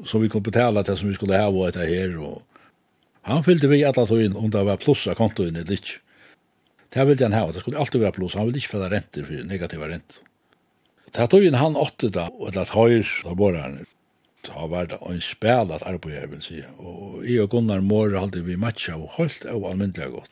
så 0.05 0.19
vi 0.19 0.29
kunne 0.29 0.43
betala 0.43 0.83
det 0.83 0.97
som 0.97 1.09
vi 1.09 1.15
skulle 1.15 1.37
ha 1.37 1.47
og 1.47 1.67
etter 1.67 1.87
her. 1.87 2.13
Og 2.19 2.43
han 3.23 3.43
fyllde 3.43 3.69
vi 3.69 3.83
alle 3.83 4.05
togene 4.05 4.37
om 4.37 4.51
det 4.51 4.65
var 4.65 4.77
pluss 4.77 5.07
av 5.07 5.15
kontoen 5.15 5.55
eller 5.55 5.73
ikke. 5.73 6.02
Det 6.93 7.07
ville 7.09 7.25
han 7.25 7.33
ha, 7.33 7.47
det 7.49 7.63
skulle 7.63 7.79
alltid 7.81 8.03
være 8.03 8.15
pluss, 8.19 8.35
han 8.37 8.45
ville 8.47 8.61
ikke 8.61 8.75
fælla 8.75 8.91
renter 8.93 9.25
for 9.25 9.49
negativa 9.49 9.89
renter. 9.89 10.21
Det 11.13 11.25
tog 11.29 11.45
inn 11.45 11.57
han 11.57 11.77
åtte 11.77 12.09
da, 12.13 12.27
og 12.37 12.53
det 12.53 12.69
høyr 12.73 13.09
da 13.25 13.33
bor 13.37 13.57
han, 13.57 13.81
det 14.43 14.53
har 14.53 14.69
vært 14.69 14.95
en 14.99 15.21
spel 15.23 15.71
at 15.71 15.85
arbeid 15.87 16.17
jeg 16.17 16.29
vil 16.31 16.41
si, 16.43 16.61
og 16.77 17.21
jeg 17.23 17.45
og 17.45 17.53
Gunnar 17.53 17.83
Måre 17.85 18.19
halte 18.19 18.43
vi 18.43 18.57
matcha 18.59 18.97
og 18.97 19.13
holdt 19.17 19.45
av 19.49 19.63
almindelig 19.69 20.09
godt. 20.17 20.31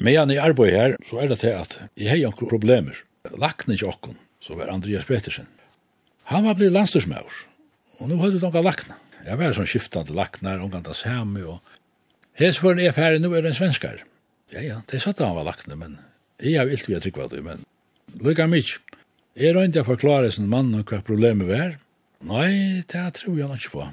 Men 0.00 0.16
han 0.18 0.32
i 0.32 0.40
arbeid 0.42 0.74
her, 0.74 0.96
så 1.06 1.20
er 1.22 1.30
det 1.30 1.42
til 1.42 1.58
at 1.58 1.76
jeg 2.00 2.10
har 2.10 2.22
noen 2.24 2.50
problemer. 2.50 2.96
Lakne 3.40 3.76
ikke 3.76 3.90
okken, 3.92 4.16
så 4.42 4.56
var 4.58 4.72
Andreas 4.72 5.06
Petersen. 5.08 5.46
Han 6.32 6.48
var 6.48 6.56
blitt 6.58 6.72
landstyrsmøver, 6.74 7.42
og 8.00 8.10
nå 8.10 8.18
hadde 8.22 8.40
noen 8.40 8.66
lakna. 8.66 8.96
Jeg 9.24 9.40
var 9.40 9.54
sånn 9.56 9.68
skiftande 9.68 10.16
laknar, 10.16 10.64
omgant 10.64 10.88
av 10.88 10.96
sami, 10.98 11.44
og 11.44 11.60
hesvaren 12.40 12.82
er 12.82 12.96
ferdig, 12.96 13.22
nå 13.22 13.30
er 13.32 13.44
det 13.44 13.52
en 13.52 13.60
svenskar. 13.60 14.02
Ja, 14.52 14.60
ja, 14.60 14.80
det 14.90 15.00
satt 15.02 15.22
han 15.24 15.36
var 15.36 15.46
lakne, 15.48 15.76
men 15.78 15.96
jeg 16.42 16.58
har 16.58 16.68
vilt 16.68 16.88
vi 16.88 16.96
har 16.96 17.02
trykva 17.04 17.30
det, 17.32 17.40
men 17.44 17.64
lykka 18.20 18.46
mykje. 18.50 18.80
Jeg 19.34 19.56
røyndi 19.56 19.80
å 19.80 19.86
forklare 19.86 20.30
sin 20.30 20.46
mann 20.50 20.74
og 20.78 20.90
hva 20.90 21.00
problemet 21.02 21.48
var. 21.48 21.76
Nei, 22.24 22.82
det 22.90 23.04
tror 23.18 23.38
jeg 23.40 23.58
ikke 23.58 23.72
på. 23.72 23.86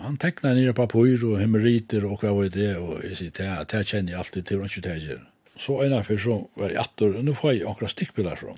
Han 0.00 0.16
tekna 0.20 0.52
nere 0.56 0.74
papur 0.76 1.22
og 1.24 1.38
hemoriter 1.40 2.04
og 2.08 2.20
hva 2.20 2.32
var 2.36 2.48
det, 2.52 2.72
og 2.76 3.02
jeg 3.04 3.18
sier, 3.20 3.34
det, 3.36 3.48
det 3.72 3.82
kjenner 3.88 4.14
jeg 4.14 4.22
alltid 4.22 4.48
til, 4.48 4.64
ikke 4.64 4.84
det 4.84 4.96
jeg 5.04 5.18
Så 5.56 5.78
ena 5.84 6.02
fyrir 6.04 6.20
så 6.20 6.36
var 6.56 6.72
jeg 6.72 6.80
attor, 6.82 7.14
og 7.16 7.24
nå 7.24 7.34
får 7.36 7.54
jeg 7.54 7.68
akkurat 7.68 7.92
stikkpiller 7.94 8.36
fra 8.36 8.56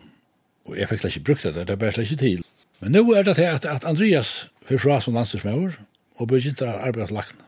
Og 0.68 0.76
jeg 0.76 0.88
fikk 0.90 1.04
ikke 1.08 1.24
brukt 1.24 1.44
det 1.46 1.54
der, 1.54 1.64
det 1.64 1.78
bare 1.78 2.02
ikke 2.02 2.16
til. 2.16 2.42
Men 2.80 2.92
nå 2.92 3.04
er 3.14 3.22
det 3.24 3.36
til 3.38 3.48
at, 3.48 3.64
at 3.64 3.84
Andreas 3.86 4.48
fyrir 4.66 4.82
fra 4.82 5.00
som 5.00 5.14
landstidsmøver, 5.14 5.78
og 6.18 6.28
begynte 6.28 6.66
å 6.66 6.80
arbeide 6.82 7.14
lakne. 7.14 7.46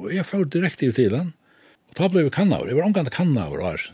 Og 0.00 0.10
jeg 0.14 0.26
får 0.26 0.48
direktiv 0.50 0.94
til 0.96 1.14
han, 1.14 1.34
Og 1.90 1.98
da 1.98 2.08
ble 2.10 2.24
vi 2.26 2.32
kannaver. 2.34 2.70
Jeg 2.70 2.78
var 2.78 2.88
omgang 2.88 3.06
til 3.08 3.16
kannaver 3.16 3.62
her. 3.64 3.86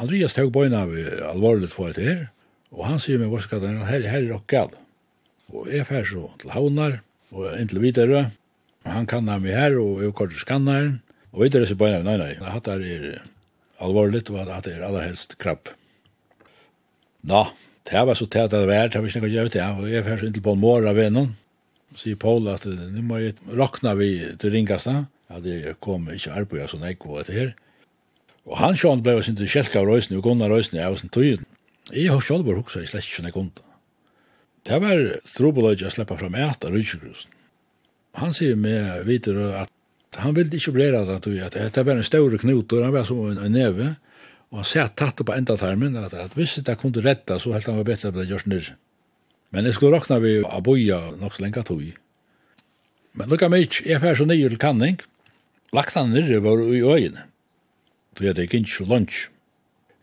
Andreas 0.00 0.36
tog 0.36 0.52
bøyna 0.54 0.84
av 0.86 0.92
alvorlig 1.32 1.70
for 1.72 1.90
etter 1.90 2.06
her, 2.06 2.20
og 2.70 2.86
han 2.86 3.00
sier 3.02 3.18
meg 3.18 3.32
vorska 3.32 3.58
den 3.62 3.80
her, 3.82 4.04
her 4.06 4.22
er 4.22 4.36
okkal. 4.36 4.70
Og 5.50 5.66
jeg 5.70 5.86
fær 5.88 6.06
så 6.06 6.28
til 6.40 6.52
Havnar, 6.54 7.00
og 7.34 7.48
inn 7.58 7.70
til 7.70 7.82
Videre, 7.82 8.28
og 8.86 8.94
han 8.94 9.08
kanna 9.10 9.38
meg 9.42 9.56
her, 9.58 9.76
og 9.80 10.04
jeg 10.04 10.14
kort 10.16 10.36
skannaren, 10.38 11.00
og 11.34 11.44
Videre 11.44 11.66
så 11.66 11.76
bøyna 11.78 12.00
vi, 12.00 12.06
nei, 12.06 12.16
nei, 12.38 12.54
hatt 12.54 12.70
er 12.70 12.86
alvorlig, 13.82 14.22
og 14.30 14.54
hatt 14.54 14.70
er 14.70 14.86
allerhelst 14.86 15.36
krabb. 15.42 15.72
Nå, 17.26 17.44
det 17.90 18.06
var 18.06 18.16
så 18.16 18.26
tæt 18.30 18.48
at 18.48 18.54
det 18.54 18.66
var, 18.70 18.88
det 18.88 19.02
var 19.02 19.10
ikke 19.10 19.24
noe 19.24 19.34
gjerne 19.34 19.52
til, 19.52 19.78
og 19.82 19.90
jeg 19.90 20.06
fær 20.06 20.20
så 20.20 20.28
inn 20.28 20.36
til 20.36 20.44
Paul 20.46 20.86
av 20.86 20.96
vennom, 20.96 21.32
sier 21.98 22.18
Paul 22.20 22.46
at 22.52 22.64
nu 22.70 23.02
må 23.02 23.18
jeg 23.18 23.34
råkna 23.50 23.96
vi 23.98 24.12
til 24.38 24.54
ringaste, 24.54 25.02
at 25.30 25.46
jeg 25.46 25.76
kom 25.82 26.08
ikke 26.10 26.34
arbeid 26.42 26.70
som 26.70 26.84
jeg 26.84 26.98
var 27.04 27.22
etter 27.22 27.38
her. 27.38 27.50
Og 28.48 28.58
han 28.58 28.76
sjån 28.78 29.02
ble 29.04 29.18
sin 29.22 29.38
til 29.38 29.50
kjelk 29.50 29.76
av 29.78 29.88
røysene 29.88 30.18
og 30.18 30.26
gunna 30.26 30.48
røysene 30.50 30.82
av 30.84 30.96
sin 30.98 31.12
tøyen. 31.12 31.44
Jeg 31.90 32.10
har 32.10 32.22
sjån 32.24 32.44
bare 32.46 32.62
huksa 32.62 32.82
jeg 32.82 32.90
slett 32.90 33.06
ikke 33.06 33.34
kunde. 33.34 33.66
Det 34.66 34.78
var 34.82 34.98
trobeløyde 35.36 35.88
å 35.88 35.92
slippe 35.92 36.18
fram 36.20 36.36
et 36.36 36.64
av 36.66 36.74
rydsekrusen. 36.74 37.32
Han 38.18 38.34
sier 38.34 38.58
med 38.58 39.06
videre 39.06 39.62
at 39.62 40.18
han 40.18 40.34
ville 40.34 40.56
ikke 40.58 40.74
bli 40.74 40.88
redd 40.90 41.10
at 41.14 41.26
det 41.26 41.84
var 41.86 41.96
en 41.96 42.06
større 42.06 42.38
knut, 42.42 42.72
og 42.72 42.84
han 42.84 42.94
var 42.94 43.06
som 43.06 43.20
en, 43.30 43.38
en 43.38 43.54
neve, 43.54 43.92
og 44.50 44.60
han 44.60 44.66
sier 44.66 44.90
tatt 44.98 45.22
på 45.22 45.34
enda 45.36 45.54
tarmen, 45.56 45.94
at, 45.96 46.14
at 46.18 46.34
hvis 46.34 46.56
det 46.66 46.78
kunne 46.80 47.04
redda, 47.04 47.38
så 47.38 47.54
helt 47.54 47.68
han 47.70 47.78
var 47.78 47.86
bedre 47.86 48.10
at 48.10 48.18
det 48.18 48.26
gjørs 48.28 48.48
nyrre. 48.50 48.74
Men 49.54 49.66
jeg 49.66 49.78
skulle 49.78 49.96
råkna 49.96 50.18
vi 50.22 50.40
å 50.42 50.60
boja 50.62 50.98
nok 51.18 51.36
så 51.36 51.44
lenge 51.44 51.62
tog. 51.66 51.86
Men 53.18 53.30
lukka 53.30 53.48
mig, 53.50 53.70
jeg 53.86 54.02
fær 54.02 54.18
så 54.18 54.26
nye 54.26 54.50
til 54.50 54.60
kanning, 54.62 54.98
Lagt 55.72 55.94
han 55.94 56.10
nirre 56.10 56.40
var 56.42 56.62
i 56.66 56.82
øyene, 56.82 57.28
så 58.18 58.24
jeg 58.26 58.34
gikk 58.34 58.54
ikke 58.58 58.86
lunch. 58.90 59.28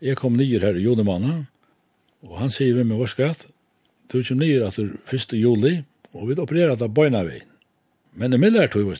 Jeg 0.00 0.16
kom 0.16 0.38
nyer 0.38 0.64
her 0.64 0.78
i 0.78 0.84
julemåneden, 0.86 1.42
og 2.24 2.38
han 2.40 2.50
sier 2.50 2.78
vi 2.78 2.86
med 2.88 2.96
vår 2.96 3.10
skatt, 3.12 3.44
du 4.08 4.22
kom 4.24 4.40
nyer 4.40 4.64
at 4.64 4.78
du 4.80 4.96
1. 5.12 5.34
juli, 5.36 5.82
og 6.14 6.30
vi 6.30 6.38
opereret 6.40 6.80
av 6.80 6.94
bøyna 6.96 7.20
vi. 7.28 7.42
Men 8.16 8.32
det 8.32 8.40
mildere 8.40 8.72
tog 8.72 8.96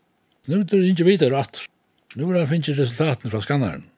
nu 0.49 0.61
er 0.61 0.69
det 0.69 0.83
ikke 0.93 1.09
videre 1.09 1.41
at, 1.41 1.63
nu 2.17 2.29
er 2.29 2.39
det 2.39 2.49
finnes 2.53 2.79
resultaten 2.79 3.33
fra 3.33 3.41
skanneren. 3.41 3.89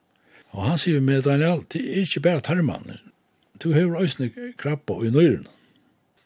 Og 0.55 0.63
han 0.67 0.79
sier 0.79 1.03
med 1.03 1.23
Daniel, 1.27 1.63
det 1.71 1.83
er 1.83 2.05
ikke 2.05 2.23
bare 2.23 2.43
tarmann, 2.43 2.99
du 3.59 3.73
har 3.75 3.99
øyne 3.99 4.31
krabba 4.57 5.01
i 5.03 5.11
nøyren, 5.11 5.47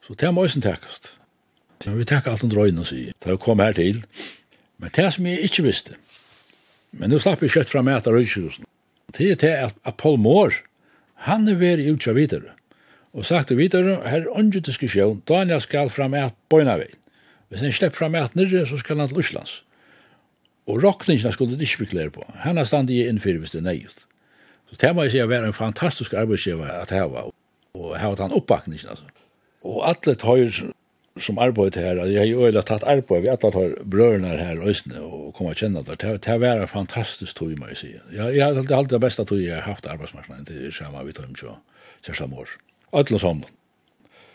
så 0.06 0.14
det 0.14 0.34
må 0.34 0.46
øyne 0.46 0.62
takkast. 0.62 1.18
Vi 1.86 2.06
takkar 2.06 2.32
alt 2.32 2.44
under 2.44 2.66
øyne 2.66 2.82
og 2.82 2.88
sier, 2.88 3.14
det 3.26 3.40
kom 3.40 3.60
her 3.60 3.74
til, 3.74 4.06
men 4.78 4.94
det 4.96 5.14
som 5.14 5.26
jeg 5.26 5.42
ikke 5.42 5.64
visste, 5.66 5.98
Men 7.00 7.12
nu 7.12 7.20
slapp 7.20 7.44
vi 7.44 7.52
kjøtt 7.52 7.72
fra 7.72 7.84
meg 7.84 8.00
etter. 8.00 8.16
Det 9.16 9.32
er 9.32 9.40
til 9.40 9.56
at 9.68 9.98
Paul 10.00 10.20
Moore, 10.20 10.64
han 11.28 11.48
er 11.48 11.60
veri 11.60 11.90
utkja 11.92 12.16
videre. 12.16 12.56
Og 13.16 13.26
sagt 13.26 13.50
det 13.50 13.58
videre, 13.58 14.02
her 14.04 14.26
er 14.26 14.32
åndsju 14.36 14.62
diskusjon, 14.68 15.22
Daniel 15.28 15.62
skal 15.64 15.92
fram 15.92 16.12
meg 16.16 16.30
at 16.30 16.38
bøyna 16.52 16.76
vei. 16.82 16.92
Hvis 17.48 17.62
han 17.64 17.76
slepp 17.76 17.96
fram 17.96 18.16
meg 18.16 18.34
nere 18.36 18.66
så 18.68 18.80
skal 18.82 19.00
han 19.00 19.12
til 19.12 19.22
Uslands. 19.24 19.62
Og 20.68 20.82
rockningene 20.84 21.32
skulle 21.32 21.56
det 21.56 21.68
ikke 21.68 21.86
beklare 21.86 22.12
på. 22.12 22.26
Han 22.44 22.58
har 22.58 22.68
stand 22.68 22.92
i 22.92 23.06
innfyrir 23.06 23.40
hvis 23.44 23.54
det 23.54 23.62
er 23.62 23.68
nøyut. 23.70 24.06
Så 24.70 24.80
det 24.82 24.92
må 24.96 25.06
jeg 25.06 25.14
sier 25.14 25.30
var 25.30 25.46
en 25.46 25.56
fantastisk 25.56 26.16
arbeidsgiver 26.18 26.72
at 26.82 26.92
hava, 26.92 27.28
og 27.78 27.92
hava 28.02 28.18
han 28.24 28.34
oppbakningen, 28.34 28.90
altså. 28.90 29.06
Og 29.66 29.84
alle 29.88 30.16
tøyr 30.20 30.52
som 31.20 31.38
arbeid 31.40 31.78
her, 31.80 32.02
jeg 32.10 32.20
har 32.20 32.28
jo 32.28 32.44
øyla 32.44 32.62
tatt 32.68 32.84
arbeid, 32.84 33.24
vi 33.24 33.30
alle 33.32 33.52
har 33.54 33.76
brørene 33.88 34.34
her 34.36 34.60
øysene 34.60 35.00
og 35.00 35.30
kom 35.38 35.48
og 35.48 35.56
kjenne 35.56 35.84
det, 35.88 36.02
det 36.04 36.28
har 36.28 36.42
vært 36.44 36.70
fantastisk 36.70 37.38
tog, 37.38 37.54
må 37.60 37.70
jeg 37.72 37.80
si. 37.80 37.92
Jeg, 38.12 38.42
har 38.44 38.58
alltid 38.60 38.76
hatt 38.76 38.90
det 38.92 39.00
beste 39.04 39.24
tog 39.24 39.40
jeg 39.40 39.56
har 39.56 39.70
haft 39.70 39.88
arbeidsmarknaden 39.88 40.48
til 40.50 40.74
samme 40.76 41.06
vi 41.08 41.16
tog 41.16 41.30
ikke, 41.32 41.56
særlig 42.04 42.42
år. 42.44 42.52
Øtlen 43.00 43.24
som. 43.24 43.44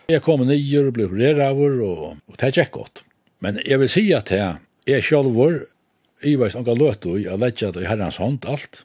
Jeg 0.09 0.23
kom 0.25 0.47
nye 0.47 0.81
og 0.87 0.95
ble 0.97 1.07
opereret 1.11 1.43
av 1.45 1.61
og, 1.61 2.16
og 2.16 2.40
det 2.40 2.49
er 2.49 2.57
gikk 2.62 2.73
godt. 2.79 3.05
Men 3.45 3.61
jeg 3.66 3.81
vil 3.83 3.93
si 3.93 4.07
at 4.16 4.33
jeg, 4.33 4.57
jeg 4.88 5.05
selv 5.05 5.37
var, 5.37 5.61
jeg 6.25 6.40
var 6.40 6.57
ikke 6.62 6.79
løt 6.81 7.07
og 7.07 7.21
jeg 7.21 7.45
lette 7.45 7.73
det 7.77 7.85
i 7.85 7.90
herrens 7.90 8.21
hånd 8.21 8.49
alt, 8.49 8.83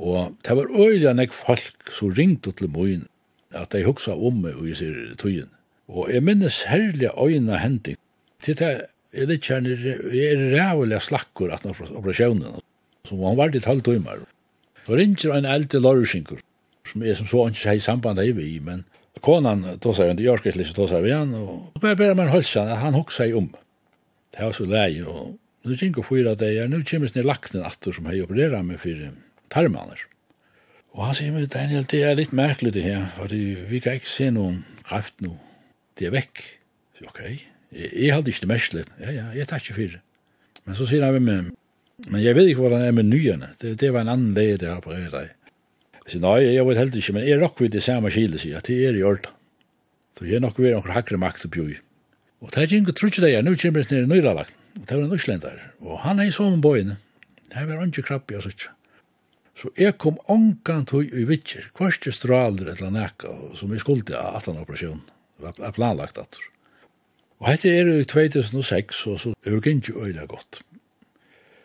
og 0.00 0.32
det 0.48 0.56
var 0.56 0.72
øyla 0.72 1.12
nek 1.12 1.36
folk 1.36 1.92
som 1.92 2.16
ringte 2.16 2.56
til 2.56 2.72
moen, 2.72 3.04
at 3.52 3.72
de 3.72 3.84
huksa 3.84 4.16
om 4.16 4.42
meg 4.46 4.56
og 4.56 4.68
jeg 4.68 4.80
sier 4.80 5.14
togene 5.20 5.57
Og 5.88 6.10
jeg 6.12 6.22
minnes 6.24 6.62
herlige 6.68 7.14
øyne 7.16 7.58
hending. 7.58 7.98
Til 8.44 8.58
det 8.58 8.72
er 9.12 9.26
det 9.26 9.40
kjenner, 9.40 9.78
jeg 10.12 10.34
er 10.34 10.50
rævlig 10.52 11.00
slakkur 11.02 11.52
at 11.54 11.64
operasjonen. 11.66 12.60
Så 13.08 13.16
han 13.16 13.38
var 13.38 13.52
litt 13.52 13.64
halv 13.68 13.82
tøymer. 13.82 14.20
Så 14.84 14.96
ringer 14.96 15.34
en 15.36 15.48
eldre 15.48 15.80
lorsinkur, 15.80 16.40
som 16.88 17.02
er 17.02 17.16
som 17.16 17.28
så 17.28 17.46
ikke 17.48 17.60
sier 17.60 17.80
samband 17.84 18.20
i 18.20 18.30
vi, 18.36 18.50
men 18.64 18.84
konan 19.24 19.64
tog 19.82 19.96
seg 19.96 20.12
han, 20.12 20.20
jag 20.22 20.38
ska 20.38 20.52
inte 20.52 20.72
då 20.76 21.00
vi 21.00 21.10
han, 21.12 21.34
og 21.34 21.72
så 21.74 21.94
bare 21.96 22.14
man 22.14 22.28
hølsa, 22.28 22.64
han 22.74 22.94
hoksa 22.94 23.24
seg 23.24 23.36
om. 23.36 23.50
Det 24.32 24.44
var 24.44 24.52
så 24.52 24.64
lei, 24.64 25.02
og 25.02 25.36
nu 25.64 25.74
kjenker 25.74 26.02
fyra 26.02 26.34
deg, 26.34 26.70
nu 26.70 26.82
kjemmes 26.82 27.14
ned 27.14 27.24
lakten 27.24 27.64
atter 27.64 27.92
som 27.92 28.06
hei 28.06 28.22
operera 28.22 28.62
med 28.62 28.80
fyrir 28.80 29.10
tarmaner. 29.50 30.04
Og 30.92 31.04
han 31.06 31.14
sier, 31.14 31.46
Daniel, 31.52 31.84
det 31.84 32.04
er 32.04 32.16
litt 32.16 32.32
merkelig 32.32 32.72
det 32.76 32.84
her, 32.84 33.10
for 33.16 33.32
vi 33.32 33.80
kan 33.80 33.98
ikke 33.98 34.08
se 34.08 34.30
noen 34.30 34.64
kraft 34.84 35.20
nå 35.20 35.36
det 35.98 36.08
er 36.08 36.14
vekk. 36.14 36.42
Så, 36.98 37.06
ok, 37.10 37.22
jeg, 37.28 37.90
jeg 37.92 38.12
hadde 38.14 38.32
ikke 38.32 38.46
det 38.46 38.52
mest 38.52 38.76
litt. 38.76 38.92
Ja, 39.02 39.14
ja, 39.14 39.30
jeg 39.36 39.48
tar 39.50 39.62
ikke 39.62 39.78
fire. 39.78 40.02
Men 40.64 40.78
så 40.78 40.86
sier 40.88 41.04
han 41.04 41.22
med 41.24 41.54
men 42.06 42.22
jeg 42.22 42.36
vet 42.38 42.52
ikke 42.52 42.62
hvordan 42.62 42.84
det 42.84 42.90
er 42.92 42.94
med 42.94 43.08
nyene. 43.10 43.48
Det, 43.58 43.72
det 43.80 43.90
var 43.90 44.04
en 44.04 44.12
annen 44.12 44.36
leie 44.36 44.58
det 44.60 44.70
har 44.70 44.82
på 44.84 44.94
øyre 44.94 45.10
deg. 45.10 45.32
Jeg 46.04 46.12
sier, 46.12 46.22
nei, 46.22 46.36
jeg 46.46 46.66
vet 46.68 46.78
heller 46.78 47.00
ikke, 47.00 47.14
men 47.16 47.26
jeg 47.26 47.40
råkker 47.40 47.66
vidt 47.66 47.74
det 47.74 47.82
samme 47.84 48.12
kile, 48.14 48.38
sier 48.38 48.54
jeg, 48.54 48.66
det 48.68 48.78
er 48.86 48.98
i 49.00 49.02
orden. 49.04 49.34
Så 50.18 50.28
jeg 50.28 50.42
nok 50.42 50.60
vil 50.62 50.76
noen 50.76 50.94
hakre 50.94 51.18
makt 51.20 51.48
og 51.48 51.52
bjøy. 51.56 51.74
Og 52.38 52.54
det 52.54 52.62
er 52.62 52.76
ikke 52.78 52.94
trutje 52.94 53.24
deg, 53.24 53.40
nå 53.42 53.56
kommer 53.58 53.82
det 53.82 53.96
ned 53.96 54.06
i 54.06 54.12
nøyralagt. 54.12 54.54
Og 54.78 54.86
det 54.86 54.94
var 54.94 55.04
en 55.04 55.18
uslender. 55.18 55.60
Og 55.82 56.00
han 56.04 56.22
er 56.22 56.30
i 56.30 56.34
sånn 56.34 56.62
bøyene. 56.62 57.00
Det 57.50 57.66
var 57.66 57.82
ikke 57.82 58.06
krabb, 58.06 58.30
jeg 58.30 58.46
sier 58.46 58.70
Så 59.58 59.72
jeg 59.74 59.98
kom 59.98 60.20
ångan 60.30 60.86
tog 60.86 61.02
i 61.10 61.26
vittjer, 61.26 61.70
kvarste 61.74 62.12
straler 62.14 62.76
eller 62.76 62.94
nekka, 62.94 63.32
som 63.58 63.72
jeg 63.74 63.82
skulle 63.82 64.06
til 64.06 64.14
18 64.14 64.62
operasjonen 64.62 65.02
var 65.38 65.74
planlagt 65.76 66.18
at. 66.18 66.38
Og 67.38 67.50
hette 67.52 67.70
er 67.70 67.86
i 67.92 68.06
2006, 68.08 69.04
og 69.06 69.20
så 69.22 69.34
er 69.46 69.54
det 69.54 69.76
ikke 69.76 70.00
øyla 70.02 70.26
godt. 70.26 70.60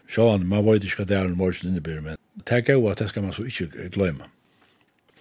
Sjåan, 0.09 0.45
man 0.45 0.65
vet 0.65 0.85
ikke 0.85 1.01
hva 1.01 1.09
det 1.09 1.17
er 1.17 1.29
en 1.29 1.37
morgen 1.39 1.71
innebyr, 1.71 2.01
men 2.05 2.19
det 2.43 2.59
er 2.59 2.65
gøy 2.67 2.91
at 2.91 3.01
det 3.01 3.09
skal 3.09 3.25
man 3.25 3.33
så 3.33 3.45
ikke 3.49 3.89
gløyma. 3.93 4.29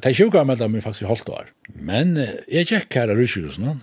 Det 0.02 0.10
er 0.10 0.18
sjuka 0.18 0.42
med 0.44 0.58
dem 0.58 0.80
faktisk 0.82 1.08
holdt 1.08 1.28
år. 1.30 1.48
Men 1.74 2.16
jeg 2.50 2.66
tjekk 2.68 2.98
her 2.98 3.12
av 3.12 3.20
ryskjusene, 3.20 3.76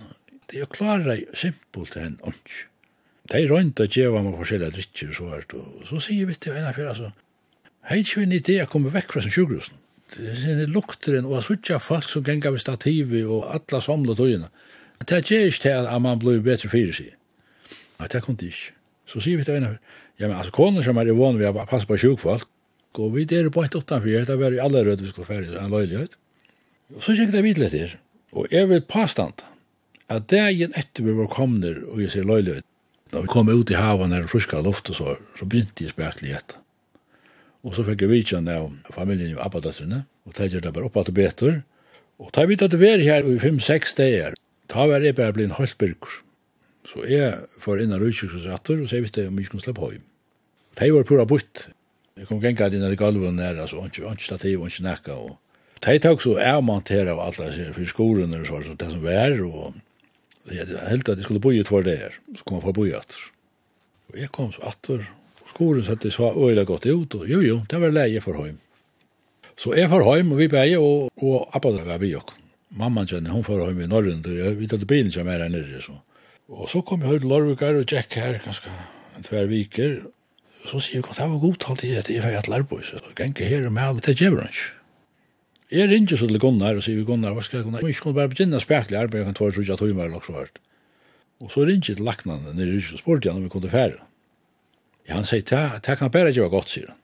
det 0.50 0.58
er 0.58 0.66
jo 0.66 0.72
klara 0.74 1.16
simpelt 1.38 1.96
enn 1.96 2.18
ånds. 2.26 2.64
Det 3.30 3.38
er 3.38 3.52
rønt 3.52 3.80
å 3.80 3.86
gjøre 3.86 4.22
meg 4.26 4.38
forskjellige 4.40 4.74
drittjer 4.76 5.12
og 5.12 5.16
så 5.16 5.26
hvert, 5.30 5.54
og 5.54 5.84
så 5.88 6.00
sier 6.02 6.26
vi 6.26 6.34
til 6.34 6.56
henne 6.58 6.72
for, 6.74 6.90
altså, 6.90 7.10
hei, 7.88 8.00
ikke 8.02 8.20
vi 8.20 8.26
en 8.26 8.36
idé 8.36 8.56
å 8.62 8.68
komme 8.70 8.92
vekk 8.94 9.14
fra 9.14 9.22
sin 9.24 9.34
sjukhusen 9.34 9.78
sinne 10.16 10.66
lukteren 10.70 11.28
og 11.28 11.44
suttja 11.46 11.78
folk 11.82 12.08
som 12.10 12.24
genga 12.26 12.52
ved 12.52 12.62
stativi 12.62 13.22
og 13.24 13.48
alla 13.54 13.80
somla 13.84 14.16
tøyina. 14.18 14.50
Det 15.00 15.16
er 15.16 15.24
ikke 15.24 15.62
til 15.62 15.88
at 15.88 16.02
man 16.02 16.20
blir 16.20 16.42
bedre 16.44 16.68
fyrir 16.68 16.92
sig. 16.92 17.14
Nei, 18.00 18.08
det 18.08 18.22
kom 18.24 18.36
det 18.36 18.52
ikke. 18.52 18.74
Så 19.08 19.20
sier 19.24 19.40
vi 19.40 19.44
til 19.44 19.58
en 19.58 19.76
ja, 20.20 20.28
men 20.28 20.36
altså 20.36 20.52
konen 20.52 20.84
som 20.84 20.98
er 21.00 21.08
i 21.08 21.16
vann 21.16 21.38
vi 21.40 21.46
har 21.48 21.56
passet 21.68 21.88
på 21.88 21.98
sjukfolk, 22.00 22.48
og 23.00 23.14
vi 23.14 23.24
der 23.24 23.46
er 23.46 23.54
på 23.54 23.64
et 23.64 23.74
utanfyr, 23.74 24.26
det 24.28 24.36
var 24.38 24.52
i 24.52 24.60
alle 24.60 24.84
rød 24.84 25.00
vi 25.00 25.12
skal 25.12 25.28
færre, 25.28 25.56
en 25.56 25.72
løylighet. 25.72 26.16
Og 26.96 27.04
så 27.04 27.14
kjekk 27.16 27.32
det 27.32 27.44
vidt 27.46 27.60
litt 27.62 27.76
her, 27.76 27.94
og 28.36 28.50
jeg 28.52 28.68
vil 28.68 28.82
påstand, 28.84 29.44
at 30.10 30.26
det 30.28 30.40
er 30.42 30.50
en 30.66 30.76
etter 30.76 31.06
vi 31.06 31.14
var 31.16 31.30
komner 31.32 31.78
og 31.86 32.02
jeg 32.02 32.12
sier 32.16 32.28
løylighet, 32.28 32.66
når 33.14 33.24
vi 33.24 33.32
kom 33.32 33.48
ut 33.48 33.72
i 33.72 33.78
havan 33.78 34.12
her 34.14 34.26
og 34.26 34.32
fruska 34.34 34.60
luft 34.62 34.90
og 34.92 34.98
så, 34.98 35.14
så 35.38 35.46
begynte 35.46 35.86
jeg 35.86 35.94
spekler 35.94 36.28
i 36.28 36.36
etter. 36.36 36.59
Og 37.66 37.74
så 37.76 37.84
fikk 37.84 38.06
jeg 38.06 38.12
vidtjen 38.12 38.48
av 38.48 38.70
familien 38.94 39.34
i 39.34 39.40
Abadatrene, 39.40 40.04
og 40.24 40.36
det 40.38 40.48
gjør 40.52 40.64
det 40.64 40.72
bare 40.76 40.88
oppe 40.88 41.04
til 41.04 41.16
beter. 41.16 41.58
Og 42.20 42.30
da 42.36 42.46
vidt 42.48 42.64
at 42.64 42.72
det 42.72 42.80
var 42.80 43.02
her 43.04 43.26
i 43.26 43.36
fem-seks 43.42 43.96
dager, 43.98 44.36
da 44.72 44.86
var 44.88 45.04
jeg 45.04 45.16
bare 45.18 45.34
blitt 45.36 45.50
en 45.50 45.58
halvbyrker. 45.58 46.20
Så 46.88 47.04
jeg 47.08 47.36
får 47.60 47.84
inn 47.84 47.92
av 47.92 48.00
rutsikkersatter, 48.00 48.80
og 48.80 48.88
så 48.88 48.96
jeg 48.96 49.06
visste 49.06 49.26
om 49.28 49.36
jeg 49.38 49.52
kunne 49.52 49.64
slippe 49.64 49.92
hjem. 49.92 50.06
Det 50.80 50.88
var 50.94 51.06
pura 51.08 51.26
butt. 51.28 51.66
Jeg 52.16 52.28
kom 52.28 52.40
genga 52.40 52.68
inn 52.72 52.84
i 52.88 52.98
galven 52.98 53.38
der, 53.40 53.60
altså, 53.60 53.80
og 53.80 53.92
ikke 53.92 54.24
stativ, 54.24 54.60
og 54.60 54.72
ikke 54.72 54.86
nekka, 54.88 55.16
og 55.20 55.38
De 55.80 55.94
tok 55.96 56.20
så 56.20 56.34
avmonteret 56.44 57.08
av 57.08 57.22
alle 57.24 57.46
disse 57.48 57.70
for 57.72 57.88
skolen 57.88 58.34
og 58.36 58.42
sånn, 58.44 58.76
det 58.76 58.88
som 58.90 59.00
var, 59.00 59.32
og 59.40 59.78
jeg 60.52 60.66
helt 60.90 61.08
at 61.08 61.16
jeg 61.16 61.24
skulle 61.24 61.40
bo 61.40 61.52
i 61.56 61.62
tvær 61.64 61.86
der, 61.86 62.18
så 62.36 62.44
kom 62.44 62.58
jeg 62.58 62.66
fra 62.66 62.74
bo 62.76 62.84
i 62.84 62.92
atter. 62.96 63.22
Og 64.12 64.18
jeg 64.20 64.32
kom 64.34 64.50
så 64.52 64.66
atter, 64.68 65.06
Koren 65.60 65.84
så 65.84 65.94
det 66.00 66.12
så 66.14 66.32
øyla 66.32 66.64
godt 66.64 66.88
ut, 66.88 67.14
og 67.20 67.28
jo, 67.28 67.40
jo, 67.44 67.60
det 67.68 67.80
var 67.82 67.92
leie 67.92 68.20
for 68.24 68.40
høym. 68.40 68.56
Så 69.60 69.74
jeg 69.76 69.90
for 69.92 70.04
høym, 70.06 70.32
og 70.32 70.40
vi 70.40 70.48
beie, 70.48 70.78
og, 70.80 71.10
og 71.20 71.50
appa 71.52 71.72
det 71.74 71.84
var 71.84 72.00
vi 72.00 72.14
jo. 72.14 72.22
Mamman 72.80 73.08
kjenne, 73.10 73.32
hun 73.34 73.44
for 73.44 73.60
høym 73.60 73.82
i 73.84 73.90
Norrland, 73.90 74.24
og 74.24 74.38
jeg 74.38 74.56
vi 74.56 74.70
at 74.72 74.86
bilen 74.88 75.12
som 75.12 75.28
er 75.28 75.44
her 75.44 75.52
nere, 75.52 75.82
så. 75.84 75.98
Og 76.48 76.70
så 76.72 76.80
kom 76.82 77.04
jeg 77.04 77.12
høy 77.12 77.20
til 77.20 77.30
Lorvikar 77.30 77.76
og 77.76 77.92
Jack 77.92 78.16
her, 78.16 78.40
ganske 78.42 78.72
en 79.18 79.26
tver 79.26 79.50
viker, 79.50 80.00
så 80.64 80.80
sier 80.80 81.00
jeg, 81.00 81.16
det 81.16 81.28
var 81.28 81.42
god 81.44 81.58
talt 81.62 81.84
i 81.84 81.94
at 81.98 82.08
jeg 82.08 82.24
fikk 82.24 82.38
et 82.40 82.50
lærbo, 82.52 82.80
så 82.84 83.00
gengge 83.18 83.48
her 83.48 83.68
og 83.68 83.74
med, 83.76 84.00
det 84.06 84.16
til 84.16 84.40
han. 84.40 84.60
Jeg 85.70 85.86
ringer 85.92 86.18
så 86.18 86.26
til 86.26 86.40
Gunnar 86.42 86.80
og 86.80 86.82
sier, 86.82 87.04
Gunnar, 87.06 87.36
hva 87.36 87.44
skal 87.44 87.60
jeg 87.60 87.68
Gunnar? 87.68 87.84
Jeg 87.86 88.00
skulle 88.00 88.16
bare 88.16 88.32
begynne 88.32 88.60
spekelig 88.64 88.98
arbeid, 88.98 89.20
jeg 89.20 89.28
kan 89.28 89.38
tvare 89.38 89.54
så 89.54 89.64
ikke 89.64 89.76
at 89.76 89.84
hun 89.86 89.96
var 90.00 90.08
nok 90.10 90.24
så 90.26 90.34
hvert. 90.38 90.62
Og 91.40 91.52
så 91.52 91.66
ringer 91.68 91.92
jeg 91.92 92.00
til 92.00 92.08
laknene 92.08 92.54
nere 92.56 92.72
i 92.72 92.80
huset 92.80 92.98
og 92.98 93.04
spurte 93.04 93.30
han 93.30 93.38
om 93.38 93.46
vi 93.46 93.52
kunne 93.52 93.70
fære. 93.70 94.00
Ja, 95.08 95.16
han 95.16 95.26
sier, 95.28 95.44
det, 95.46 95.96
kan 95.98 96.12
bare 96.12 96.32
gjøre 96.34 96.52
godt, 96.52 96.72
sier 96.72 96.92
han. 96.92 96.98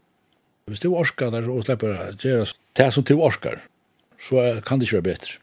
Hvis 0.71 0.83
du 0.83 0.91
orskar 0.99 1.31
der 1.31 1.47
og 1.51 1.63
slipper 1.65 1.93
å 1.93 2.11
gjøre 2.19 2.49
det 2.77 2.87
som 2.93 3.05
du 3.07 3.15
orskar, 3.17 3.61
så 4.23 4.43
kan 4.67 4.81
det 4.81 4.89
ikke 4.89 5.01
være 5.01 5.09
bedre. 5.13 5.39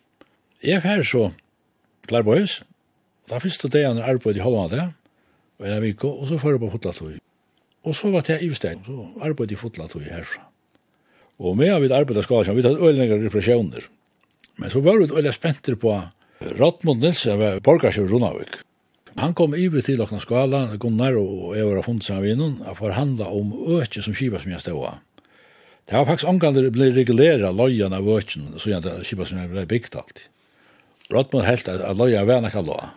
Jeg 0.63 0.79
er 0.79 0.83
ferdig 0.83 1.07
så 1.07 1.29
til 2.07 2.19
Arbøys, 2.19 2.61
da 3.31 3.39
første 3.39 3.69
dagen 3.71 4.01
er 4.01 4.09
arbeid 4.11 4.39
i 4.39 4.43
halvandet, 4.43 4.79
det, 4.79 4.87
og 5.59 5.69
en 5.69 5.83
vik, 5.83 6.03
og 6.03 6.25
så 6.27 6.39
fører 6.41 6.57
jeg 6.57 6.63
på 6.65 6.71
fotlatøy. 6.73 7.13
Og 7.83 7.95
så 7.95 8.11
var 8.11 8.25
det 8.27 8.41
i 8.43 8.49
Usteg, 8.51 8.83
så 8.87 9.07
arbeid 9.23 9.51
i 9.51 9.59
fotlatøy 9.59 10.03
herfra. 10.07 10.43
Og 11.43 11.55
med 11.57 11.71
av 11.73 11.81
vi 11.83 11.91
arbeid 11.91 12.19
av 12.19 12.27
skadesjøen, 12.27 12.57
vi 12.59 12.65
tatt 12.65 12.79
øylinger 12.79 13.23
repressioner, 13.25 13.89
Men 14.57 14.69
så 14.69 14.81
var 14.85 14.99
vi 14.99 15.07
øylinger 15.09 15.31
spenter 15.31 15.75
på 15.75 15.95
Rottmund 16.59 17.01
Nilsen, 17.01 17.39
borgarsjøen 17.63 18.09
Rundavik. 18.11 18.59
Han 19.15 19.35
kom 19.37 19.53
iver 19.53 19.83
til 19.85 20.01
okna 20.01 20.19
skala, 20.23 20.63
Gunnar 20.81 21.13
og 21.19 21.53
jeg 21.53 21.67
var 21.67 21.85
funnet 21.85 22.09
av 22.09 22.25
innan, 22.25 22.55
a 22.65 22.73
forhandla 22.77 23.27
om 23.29 23.51
økje 23.77 24.01
som 24.01 24.15
kipa 24.17 24.41
som 24.41 24.53
jeg 24.53 24.63
stod 24.63 24.87
av. 24.89 25.01
Det 25.85 25.97
var 25.99 26.07
faktisk 26.07 26.29
omganger 26.31 26.69
blei 26.73 26.89
regulera 26.95 27.51
lojan 27.53 27.93
av 27.93 28.07
økjen, 28.09 28.53
så 28.57 28.71
jeg 28.71 29.05
kipa 29.05 29.27
som 29.29 29.41
jeg 29.41 29.51
ble 29.51 29.65
bygd 29.69 29.97
alltid. 29.99 30.25
Rottmann 31.13 31.45
helt 31.45 31.69
at 31.69 31.83
loja 31.99 32.23
var 32.25 32.41
nekka 32.41 32.63
loa. 32.65 32.89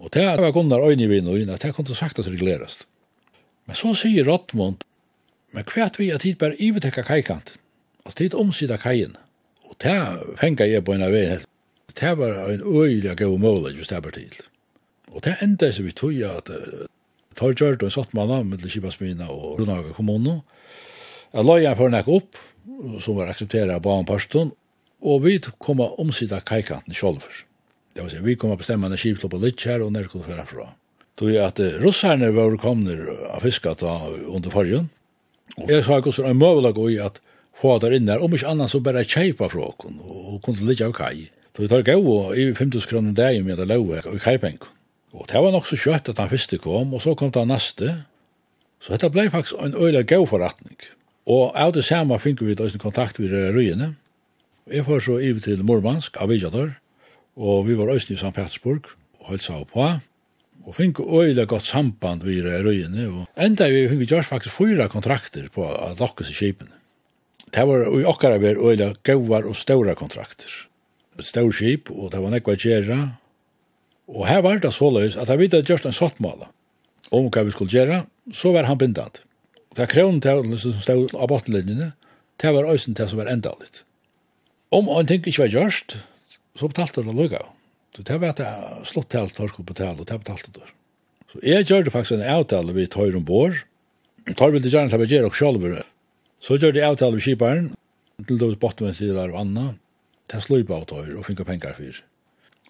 Og 0.00 0.10
det 0.14 0.24
var 0.40 0.54
Gunnar 0.54 0.86
øyne 0.86 1.04
i 1.04 1.10
vinn 1.10 1.50
at 1.50 1.66
det 1.66 1.96
sagt 1.96 2.18
at 2.18 2.30
regulerast. 2.30 2.86
Men 3.66 3.76
så 3.76 3.92
sier 3.94 4.24
Rottmann, 4.24 4.78
men 5.52 5.64
kvært 5.64 5.98
vi 5.98 6.10
at 6.12 6.24
hit 6.24 6.38
bare 6.38 6.56
ivertekka 6.56 7.04
kaikant, 7.04 7.54
at 8.06 8.18
hit 8.18 8.34
omsida 8.34 8.78
kajen, 8.80 9.16
og 9.68 9.76
det 9.82 9.98
fengar 10.40 10.66
jeg 10.66 10.84
på 10.84 10.94
en 10.94 11.04
av 11.04 11.12
vei. 11.12 11.38
Det 11.94 12.16
var 12.18 12.50
en 12.50 12.64
øyelig 12.64 13.16
gau 13.16 13.36
mål, 13.38 13.74
just 13.76 13.90
det 13.90 14.04
var 14.04 14.16
til. 14.16 14.32
Og 15.14 15.22
det 15.22 15.36
enda 15.44 15.70
som 15.72 15.86
vi 15.86 15.94
tog 15.94 16.18
at 16.26 16.50
tar 17.38 17.54
gjørt 17.58 17.82
og 17.82 17.92
satt 17.94 18.14
manna 18.16 18.40
av 18.40 18.48
mellom 18.48 18.70
Kibasmina 18.70 19.28
og 19.32 19.60
Runaga 19.60 19.94
kommune. 19.96 20.40
Jeg 21.34 21.46
la 21.46 21.56
jeg 21.58 21.78
for 21.78 21.90
nek 21.90 22.10
opp, 22.10 22.38
som 23.02 23.18
var 23.18 23.32
aksepteret 23.32 23.74
av 23.74 23.82
banen 23.84 24.06
og 25.04 25.24
vi 25.26 25.36
kom 25.60 25.82
å 25.84 25.90
omsida 26.00 26.40
kajkanten 26.46 26.94
sjolver. 26.96 27.42
Det 27.94 28.02
vil 28.02 28.10
si, 28.10 28.22
vi 28.24 28.36
kom 28.38 28.54
å 28.54 28.58
bestemme 28.58 28.88
en 28.88 28.98
Kibasmina 28.98 29.30
på 29.30 29.42
litt 29.42 29.62
her 29.66 29.82
og 29.84 29.92
når 29.94 30.08
kunne 30.12 30.28
føre 30.30 30.46
fra. 30.48 30.68
Tog 31.18 31.34
at 31.38 31.60
russerne 31.82 32.32
var 32.34 32.56
komne 32.58 32.96
av 33.30 33.44
fiskat 33.44 33.84
under 33.84 34.50
fargen, 34.50 34.88
og 35.60 35.70
jeg 35.70 35.84
sa 35.86 36.00
ikke 36.00 36.14
så 36.14 36.24
en 36.26 36.40
møvla 36.40 36.72
gå 36.74 36.88
i 36.94 36.98
at 37.02 37.20
få 37.60 37.76
der 37.82 37.94
inne, 37.94 38.16
om 38.18 38.32
ikke 38.34 38.48
annan 38.50 38.70
så 38.70 38.80
bare 38.82 39.04
kjeipa 39.06 39.46
fra 39.52 39.68
og 39.70 40.40
kunne 40.42 40.66
litt 40.66 40.82
av 40.82 40.94
kaj. 40.96 41.28
Så 41.54 41.62
vi 41.62 41.70
tar 41.70 41.84
gau 41.86 42.32
i 42.34 42.48
50 42.50 42.88
kroner 42.90 43.14
dagen 43.14 43.46
med 43.46 43.60
det 43.60 43.68
lau 43.70 43.84
og 43.92 44.18
kajpengen. 44.24 44.64
Og 45.14 45.28
det 45.30 45.40
var 45.40 45.54
nok 45.54 45.68
så 45.70 45.78
kjøtt 45.78 46.10
at 46.10 46.18
han 46.18 46.30
første 46.32 46.58
kom, 46.58 46.94
og 46.94 47.02
så 47.02 47.14
kom 47.14 47.30
det 47.34 47.46
neste. 47.46 47.90
Så 48.82 48.94
dette 48.94 49.10
ble 49.14 49.28
faktisk 49.30 49.60
en 49.62 49.76
øyla 49.78 50.02
gau 50.02 50.26
forretning. 50.26 50.76
Og 51.30 51.54
av 51.56 51.72
det 51.72 51.86
samme 51.86 52.18
fikk 52.20 52.42
vi 52.44 52.56
da 52.58 52.66
kontakt 52.80 53.20
med 53.22 53.32
røyene. 53.54 53.94
Jeg 54.68 54.84
får 54.84 55.04
så 55.06 55.18
ivet 55.20 55.46
til 55.46 55.62
Murmansk, 55.64 56.16
Avijador, 56.20 56.74
og 57.36 57.66
vi 57.68 57.76
var 57.78 57.92
øyne 57.92 58.10
i 58.10 58.16
St. 58.16 58.34
Petersburg, 58.34 58.90
og 59.20 59.30
holdt 59.30 59.46
seg 59.46 59.64
på. 59.70 59.88
Og 60.64 60.74
fikk 60.74 61.00
øyla 61.00 61.44
godt 61.44 61.68
samband 61.68 62.24
med 62.24 62.48
røyene, 62.66 63.08
og 63.08 63.26
enda 63.40 63.68
vi 63.70 63.86
fikk 63.88 64.08
gjort 64.10 64.28
faktisk 64.28 64.56
fyra 64.58 64.88
kontrakter 64.88 65.48
på 65.52 65.64
å 65.64 65.94
lokkes 66.00 66.32
i 66.32 66.38
kjipene. 66.38 66.74
Det 67.54 67.62
var 67.68 67.86
i 67.86 68.06
okkara 68.08 68.40
vi 68.42 68.56
øyla 68.56 68.94
gauar 69.06 69.46
og 69.46 69.56
ståra 69.56 69.94
kontrakter. 69.94 70.50
Et 71.18 71.24
stårskip, 71.24 71.92
og 71.92 72.10
det 72.10 72.20
var 72.20 72.32
nekva 72.34 72.56
gjerra, 72.58 73.14
Og 74.10 74.26
her 74.28 74.42
var 74.44 74.60
det 74.60 74.72
så 74.72 74.84
såleis 74.84 75.16
at 75.16 75.30
han 75.32 75.40
vidde 75.40 75.62
gjørst 75.64 75.88
en 75.88 75.96
sottmala 75.96 76.50
om 77.14 77.28
hva 77.30 77.44
vi 77.46 77.52
skulle 77.54 77.72
gjøre, 77.72 78.04
så 78.34 78.52
var 78.54 78.66
han 78.68 78.78
bindant. 78.80 79.20
Det 79.74 79.84
er 79.84 79.90
krevende 79.90 80.24
til 80.24 80.58
som 80.60 80.80
stod 80.82 81.14
av 81.14 81.28
bottenlinjene, 81.30 81.92
det 82.42 82.52
var 82.54 82.68
øysen 82.70 82.96
til 82.96 83.08
som 83.10 83.20
var 83.20 83.30
enda 83.30 83.52
litt. 83.60 83.84
Om 84.74 84.88
en 84.90 85.06
ting 85.06 85.22
ikke 85.22 85.44
var 85.44 85.52
gjørst, 85.52 85.96
så 86.58 86.70
betalte 86.70 87.04
det 87.06 87.14
lukka. 87.14 87.44
Så 87.94 88.02
det 88.06 88.16
var 88.20 88.34
at 88.34 88.42
jeg 88.42 88.88
slått 88.90 89.12
til 89.12 89.22
alt 89.22 89.36
torsk 89.38 89.60
og 89.62 89.68
betale, 89.68 90.00
og 90.00 90.08
det 90.08 90.18
betalte 90.24 90.50
det. 90.56 90.66
Så 91.30 91.42
jeg 91.46 91.68
gjør 91.68 91.86
det 91.86 91.94
faktisk 91.94 92.16
en 92.18 92.26
avtale 92.34 92.74
vi 92.74 92.88
tar 92.90 93.14
om 93.14 93.26
bor, 93.26 93.54
Tar 94.24 94.54
vi 94.54 94.60
det 94.64 94.70
gjerne 94.72 94.88
til 94.88 95.02
å 95.04 95.04
gjøre 95.04 95.28
og 95.28 95.34
sjølver. 95.36 95.82
Så 96.40 96.56
gjør 96.56 96.72
det 96.72 96.84
avtale 96.86 97.18
vi 97.18 97.26
kjiparen, 97.26 97.66
til 98.24 98.38
det 98.40 98.46
var 98.46 98.56
bottenlinjene 98.62 98.96
til 98.96 99.18
der 99.18 99.34
og 99.34 99.40
anna, 99.42 99.64
til 100.32 100.40
sløypa 100.40 100.78
av 100.78 100.86
tøyr 100.88 101.18
og 101.18 101.26
finne 101.28 101.44
penger 101.44 101.76
for 101.76 101.98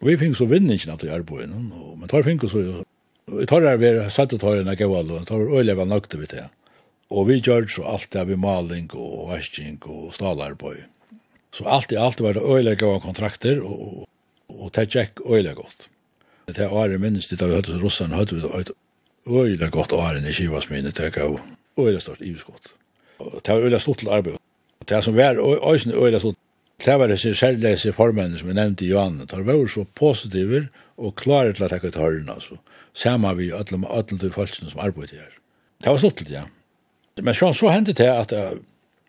Og 0.04 0.10
vi 0.10 0.18
fikk 0.20 0.34
så 0.36 0.44
vinningen 0.44 0.90
at 0.92 1.00
til 1.00 1.08
er 1.08 1.22
men 1.24 2.08
tar 2.12 2.26
fikk 2.26 2.42
så, 2.52 2.60
vi 3.32 3.46
tar 3.48 3.64
her, 3.64 3.78
vi 3.80 3.92
satt 4.12 4.34
og 4.36 4.40
tar 4.42 4.60
en 4.60 4.76
gaval, 4.76 5.08
og 5.16 5.24
tar 5.24 5.40
øyelig 5.40 5.78
var 5.78 5.88
nøkte 5.88 6.20
vi 6.20 6.26
til. 6.28 6.44
Og 7.08 7.30
vi 7.30 7.38
gjør 7.40 7.64
så 7.72 7.86
alt 7.88 8.10
det 8.12 8.26
vi 8.28 8.36
maling 8.36 8.90
og 8.92 9.30
vasking 9.30 9.80
og 9.88 10.12
stalarbeid. 10.12 10.84
Så 11.56 11.64
alt 11.64 11.92
i 11.92 11.96
alt 11.96 12.20
var 12.20 12.36
det 12.36 12.44
øyelig 12.44 12.76
gav 12.82 13.00
kontrakter, 13.00 13.62
og, 13.64 14.04
og 14.52 14.70
det 14.76 14.90
gikk 14.92 15.24
øyelig 15.24 15.56
godt. 15.56 15.88
Det 16.52 16.58
er 16.60 16.76
året 16.76 17.00
minnes 17.00 17.30
dit 17.30 17.40
da 17.40 17.48
vi 17.48 17.56
høyde 17.56 17.80
russene, 17.80 18.20
hørte 18.20 18.36
vi 18.36 18.44
et 18.60 18.76
øyelig 19.24 19.70
godt 19.72 19.96
året 19.96 20.20
i 20.20 20.36
Kivas 20.36 20.68
Kivasmine, 20.68 20.92
det 20.92 21.12
gav 21.16 21.40
øyelig 21.80 22.04
stort 22.04 22.20
ivskott. 22.20 22.74
Det 23.40 23.54
var 23.54 23.64
øyelig 23.64 23.80
stort 23.80 24.04
til 24.04 24.12
arbeid. 24.12 24.36
Det 24.84 25.04
som 25.04 25.16
var 25.16 25.40
øyelig 25.40 26.20
stort 26.20 26.43
Det 26.82 26.98
var 26.98 27.08
det 27.08 27.20
særlige 27.20 27.92
formennene 27.92 28.38
som 28.38 28.50
jeg 28.50 28.58
nevnte 28.58 28.84
i 28.84 28.90
Johanne. 28.90 29.26
De 29.30 29.46
var 29.46 29.66
så 29.70 29.84
positive 29.94 30.66
og 30.96 31.14
klare 31.16 31.54
til 31.54 31.66
å 31.66 31.70
takke 31.70 31.90
til 31.90 32.02
høyren, 32.02 32.30
altså. 32.34 32.58
Samme 32.94 33.32
vi 33.38 33.50
alle 33.50 33.78
med 33.78 33.90
alle 33.90 34.18
de 34.18 34.30
folkene 34.30 34.70
som 34.70 34.82
arbeider 34.82 35.18
her. 35.18 35.32
Det 35.82 35.90
var 35.90 35.98
sluttelig, 35.98 36.34
ja. 36.34 36.44
Men 37.22 37.34
sånn 37.34 37.54
så 37.54 37.70
hendte 37.70 37.94
det 37.94 38.10
at 38.10 38.32
uh, 38.34 38.54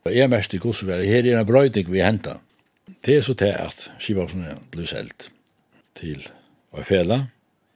jeg 0.10 0.30
mest 0.30 0.54
i 0.54 0.62
Kosovo, 0.62 0.94
her 0.94 1.26
er 1.26 1.40
en 1.40 1.48
brøyding 1.48 1.90
vi 1.90 2.04
hentet. 2.06 2.42
Det 3.06 3.18
er 3.18 3.26
så 3.26 3.34
til 3.38 3.54
at 3.58 3.88
Skibavsen 4.02 4.46
ble 4.74 4.86
selt 4.90 5.30
til 5.98 6.22
å 6.74 6.86
fele. 6.86 7.26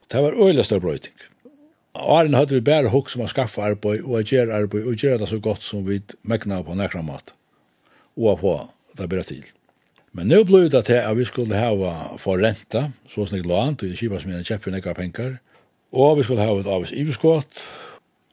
Det 0.10 0.22
var 0.22 0.38
øyelig 0.38 0.66
større 0.66 0.86
brøyding. 0.86 1.16
Åren 2.00 2.38
hadde 2.38 2.56
vi 2.56 2.66
bare 2.66 2.92
hokk 2.94 3.10
som 3.10 3.26
å 3.26 3.30
skaffe 3.30 3.64
arbeid 3.66 4.04
og 4.06 4.20
å 4.20 4.26
gjøre 4.26 4.56
arbeid 4.62 4.86
og 4.86 5.02
gjøre 5.02 5.24
det 5.24 5.30
så 5.32 5.40
godt 5.42 5.66
som 5.66 5.86
vi 5.88 6.02
megna 6.22 6.62
på 6.64 6.78
nekra 6.78 7.02
mat 7.06 7.34
og 8.20 8.28
å 8.34 8.38
få 8.44 8.58
det 8.98 9.08
bedre 9.10 9.26
til. 9.26 9.48
Men 10.12 10.28
nu 10.28 10.44
blev 10.44 10.70
det 10.70 10.86
til 10.86 10.94
at 10.94 11.18
vi 11.18 11.26
skulle 11.26 11.56
ha 11.56 12.18
for 12.18 12.38
renta, 12.38 12.92
så 13.10 13.26
snyggt 13.26 13.46
lån, 13.46 13.76
till 13.76 13.98
kipas 13.98 14.26
med 14.26 14.38
en 14.38 14.44
käpp 14.44 14.64
för 14.64 14.72
några 14.72 14.94
pengar. 14.94 15.38
Vi 16.18 16.24
skulle 16.24 16.42
ha 16.42 16.60
et 16.60 16.68
avis 16.68 16.92
överskott 16.92 17.66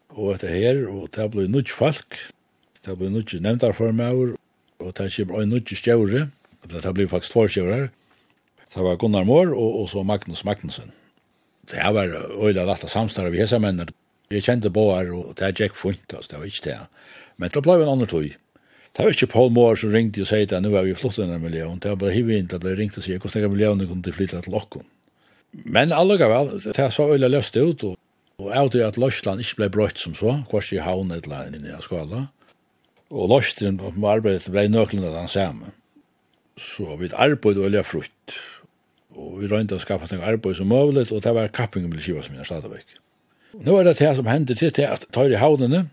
og 0.09 0.35
etter 0.35 0.49
her, 0.49 0.87
og 0.89 1.09
det 1.16 1.31
blev 1.31 1.49
nudge 1.51 1.72
folk. 1.72 2.16
Det 2.87 2.99
blev 2.99 3.11
nudge 3.11 3.41
nämndar 3.41 3.72
för 3.72 3.93
mig 3.93 4.37
och 4.79 4.93
det 4.93 5.11
kip 5.11 5.31
en 5.31 5.49
nudge 5.49 5.77
stjore. 5.77 6.29
Det 6.62 6.93
blev 6.93 7.09
faktisk 7.09 7.33
två 7.33 7.49
stjorar. 7.49 7.91
Det 8.74 8.83
var 8.83 8.97
Gunnar 8.97 9.24
Mår 9.24 9.55
og, 9.55 9.81
og 9.81 9.89
så 9.89 10.03
Magnus 10.03 10.45
Magnussen. 10.45 10.93
Det 11.70 11.95
var 11.95 12.05
øyla 12.05 12.45
öjla 12.45 12.64
lätta 12.64 12.89
samstarv 12.89 13.35
i 13.35 13.39
hessa 13.39 13.59
männen. 13.59 13.89
Jag 14.29 14.43
kände 14.43 14.70
båar 14.70 15.12
og 15.12 15.35
det 15.39 15.61
gick 15.61 15.77
fint, 15.77 16.14
alltså 16.14 16.33
det 16.33 16.39
var 16.39 16.45
inte 16.45 16.70
det. 16.70 16.81
Men 17.37 17.51
det 17.55 17.62
blev 17.62 17.83
en 17.83 17.89
annan 17.89 18.07
tog. 18.07 18.37
Det 18.97 19.05
var 19.05 19.13
ikke 19.13 19.29
Paul 19.29 19.51
Moore 19.53 19.77
som 19.77 19.91
ringte 19.93 20.23
og 20.25 20.29
sier 20.31 20.49
at 20.49 20.63
nå 20.65 20.71
er 20.73 20.87
vi 20.87 20.95
flott 20.97 21.19
under 21.21 21.41
miljøen. 21.41 21.77
Det 21.85 21.91
var 21.93 21.99
bare 22.01 22.15
hivet 22.15 22.39
inn 22.39 22.47
det 22.49 22.63
ble 22.63 22.73
ringt 22.79 22.97
og 22.97 23.05
sier 23.05 23.21
hvordan 23.21 23.43
jeg 23.43 23.53
millionen 23.53 23.89
kunne 23.91 24.15
flytta 24.17 24.41
til 24.47 24.57
okken. 24.57 24.87
Men 25.53 25.93
alle 25.93 26.17
gav 26.17 26.33
vel, 26.33 26.55
det 26.65 26.79
er 26.81 26.95
så 26.95 27.05
øyla 27.13 27.29
løst 27.29 27.57
ut, 27.57 27.85
og, 27.85 27.99
og 28.41 28.49
jeg 28.49 28.73
tror 28.73 28.87
at 28.87 28.99
Løsland 29.01 29.45
ikke 29.45 29.59
ble 29.61 29.69
brøtt 29.75 30.01
som 30.01 30.15
så, 30.17 30.39
kvart 30.49 30.73
i 30.73 30.81
havn 30.81 31.13
et 31.13 31.29
eller 31.29 31.45
annet 31.45 31.69
i 31.69 31.77
skala. 31.85 32.27
Og 33.13 33.29
Løsland 33.35 33.85
på 33.85 33.93
arbeidet 34.09 34.49
ble 34.53 34.65
nøklen 34.73 35.05
av 35.05 35.17
den 35.19 35.29
samme. 35.29 35.75
Så 36.57 36.97
vi 36.97 37.13
arbeid 37.13 37.61
øyla 37.61 37.85
frutt, 37.85 38.39
og 39.13 39.43
vi 39.43 39.51
røynte 39.53 39.77
å 39.77 39.83
skaffe 39.83 40.09
noen 40.09 40.25
arbeid 40.25 40.57
som 40.57 40.73
mulig, 40.73 41.11
og 41.13 41.21
det 41.21 41.37
var 41.37 41.53
kappingen 41.53 41.93
med 41.93 42.01
skiva 42.01 42.25
som 42.25 42.41
jeg 42.41 42.49
stadigvæk. 42.49 42.97
Nå 43.61 43.77
er 43.77 43.91
det 43.91 43.99
det 44.01 44.15
som 44.17 44.29
hendte 44.29 44.57
til, 44.57 44.73
til 44.73 44.89
at 44.89 45.05
tar 45.13 45.33
i 45.33 45.41
havnene, 45.41 45.87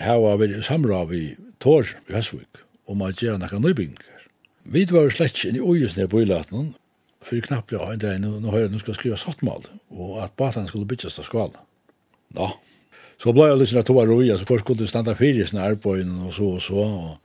hava 0.00 0.36
vi 0.36 0.62
samra 0.62 1.04
vi 1.08 1.36
Tor 1.60 1.86
i 2.08 2.12
Hesvik 2.12 2.62
om 2.86 3.02
at 3.02 3.22
gjøre 3.22 3.38
nekka 3.40 3.60
nøybygninger. 3.62 4.24
Vi 4.64 4.84
var 4.90 5.12
slett 5.12 5.44
inn 5.44 5.56
i 5.56 5.62
ojes 5.62 5.96
ned 5.96 6.10
på 6.12 6.22
ilaten, 6.24 6.74
for 7.24 7.40
knappt 7.40 7.72
ja, 7.72 7.86
en 7.92 8.00
dag, 8.00 8.20
nå 8.20 8.52
høyre, 8.52 8.68
nå 8.72 8.80
skal 8.82 8.96
skriva 8.98 9.16
sattmal, 9.20 9.64
og 9.92 10.18
at 10.24 10.34
batan 10.36 10.68
skulle 10.68 10.88
bytjas 10.88 11.18
av 11.20 11.28
skala. 11.28 11.62
Nå, 12.36 12.50
så 13.20 13.32
blei 13.32 13.48
jeg 13.50 13.60
liksom 13.62 13.78
att 13.80 13.86
to 13.86 13.94
var 13.94 14.06
roi, 14.06 14.30
altså 14.30 14.44
først 14.44 14.64
stanna 14.64 14.88
standa 14.88 15.14
fyrir 15.14 15.44
i 15.44 15.46
sin 15.46 15.58
arbeid, 15.58 16.08
og 16.26 16.32
så 16.32 16.44
og 16.44 16.62
så, 16.62 16.74
og... 16.74 17.18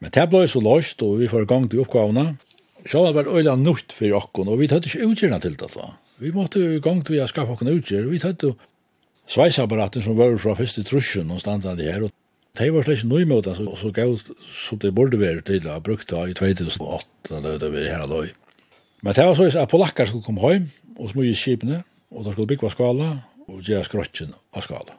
men 0.00 0.10
det 0.10 0.28
blei 0.30 0.48
så 0.48 0.60
løst, 0.60 1.02
og 1.02 1.20
vi 1.20 1.28
får 1.28 1.46
gang 1.46 1.70
til 1.70 1.84
oppgavene, 1.84 2.36
så 2.86 3.12
var 3.12 3.22
det 3.22 3.32
øyla 3.32 3.56
nukt 3.56 3.92
för 3.92 4.12
okkon, 4.12 4.48
og 4.48 4.58
vi 4.58 4.68
tatt 4.68 4.86
ikke 4.86 5.06
utgjørna 5.06 5.38
til 5.38 5.56
det 5.56 5.70
da. 5.74 5.94
Vi 6.18 6.30
måtte 6.30 6.80
gang 6.80 7.04
til 7.04 7.14
vi 7.14 7.26
skaffa 7.26 7.52
okkon 7.52 7.76
utgjør, 7.78 8.10
vi 8.10 8.18
tatt 8.18 8.44
sveisapparaten 9.30 10.04
som 10.04 10.18
var 10.18 10.36
fra 10.42 10.56
første 10.58 10.84
trusjen 10.86 11.32
og 11.32 11.40
standande 11.42 11.86
her, 11.86 12.06
og 12.06 12.12
de 12.58 12.70
var 12.70 12.86
slik 12.86 13.00
slett 13.00 13.10
nøymøte, 13.10 13.54
så, 13.56 13.66
så 13.78 13.90
gav 13.94 14.14
som 14.46 14.80
det 14.82 14.92
burde 14.94 15.18
være 15.18 15.42
til 15.46 15.66
å 15.66 15.80
brukt 15.82 16.10
det 16.10 16.22
i 16.30 16.36
2008, 16.38 17.34
eller 17.38 17.58
det 17.58 17.70
var 17.72 17.88
her 17.90 18.06
løy. 18.10 18.34
Men 19.02 19.16
det 19.16 19.26
var 19.26 19.38
så 19.38 19.48
at 19.60 19.72
polakker 19.72 20.08
skulle 20.08 20.26
komme 20.26 20.52
hjem, 20.52 20.68
og 20.94 21.10
smøye 21.10 21.34
skipene, 21.36 21.80
og 22.14 22.26
de 22.26 22.34
skulle 22.34 22.52
bygge 22.52 22.70
skala, 22.70 23.10
og 23.50 23.64
gjøre 23.66 23.88
skrotjen 23.88 24.36
av 24.54 24.64
skala. 24.64 24.94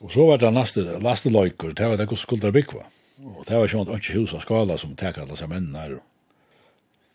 Og 0.00 0.12
så 0.14 0.24
var 0.28 0.38
det 0.40 0.52
neste, 0.54 0.84
neste 1.02 1.32
løyker, 1.32 1.74
det 1.76 1.90
var 1.90 1.98
det 1.98 2.06
hvordan 2.06 2.22
skulle 2.22 2.52
bygge. 2.54 2.86
Og 3.20 3.42
det 3.48 3.58
var 3.58 3.68
sånn 3.68 3.84
at 3.84 3.98
ikke 3.98 4.20
hus 4.20 4.32
av 4.36 4.46
skala 4.46 4.78
som 4.80 4.94
tekker 4.96 5.26
alle 5.26 5.36
seg 5.36 5.50
mennene 5.50 5.82
her, 5.82 5.98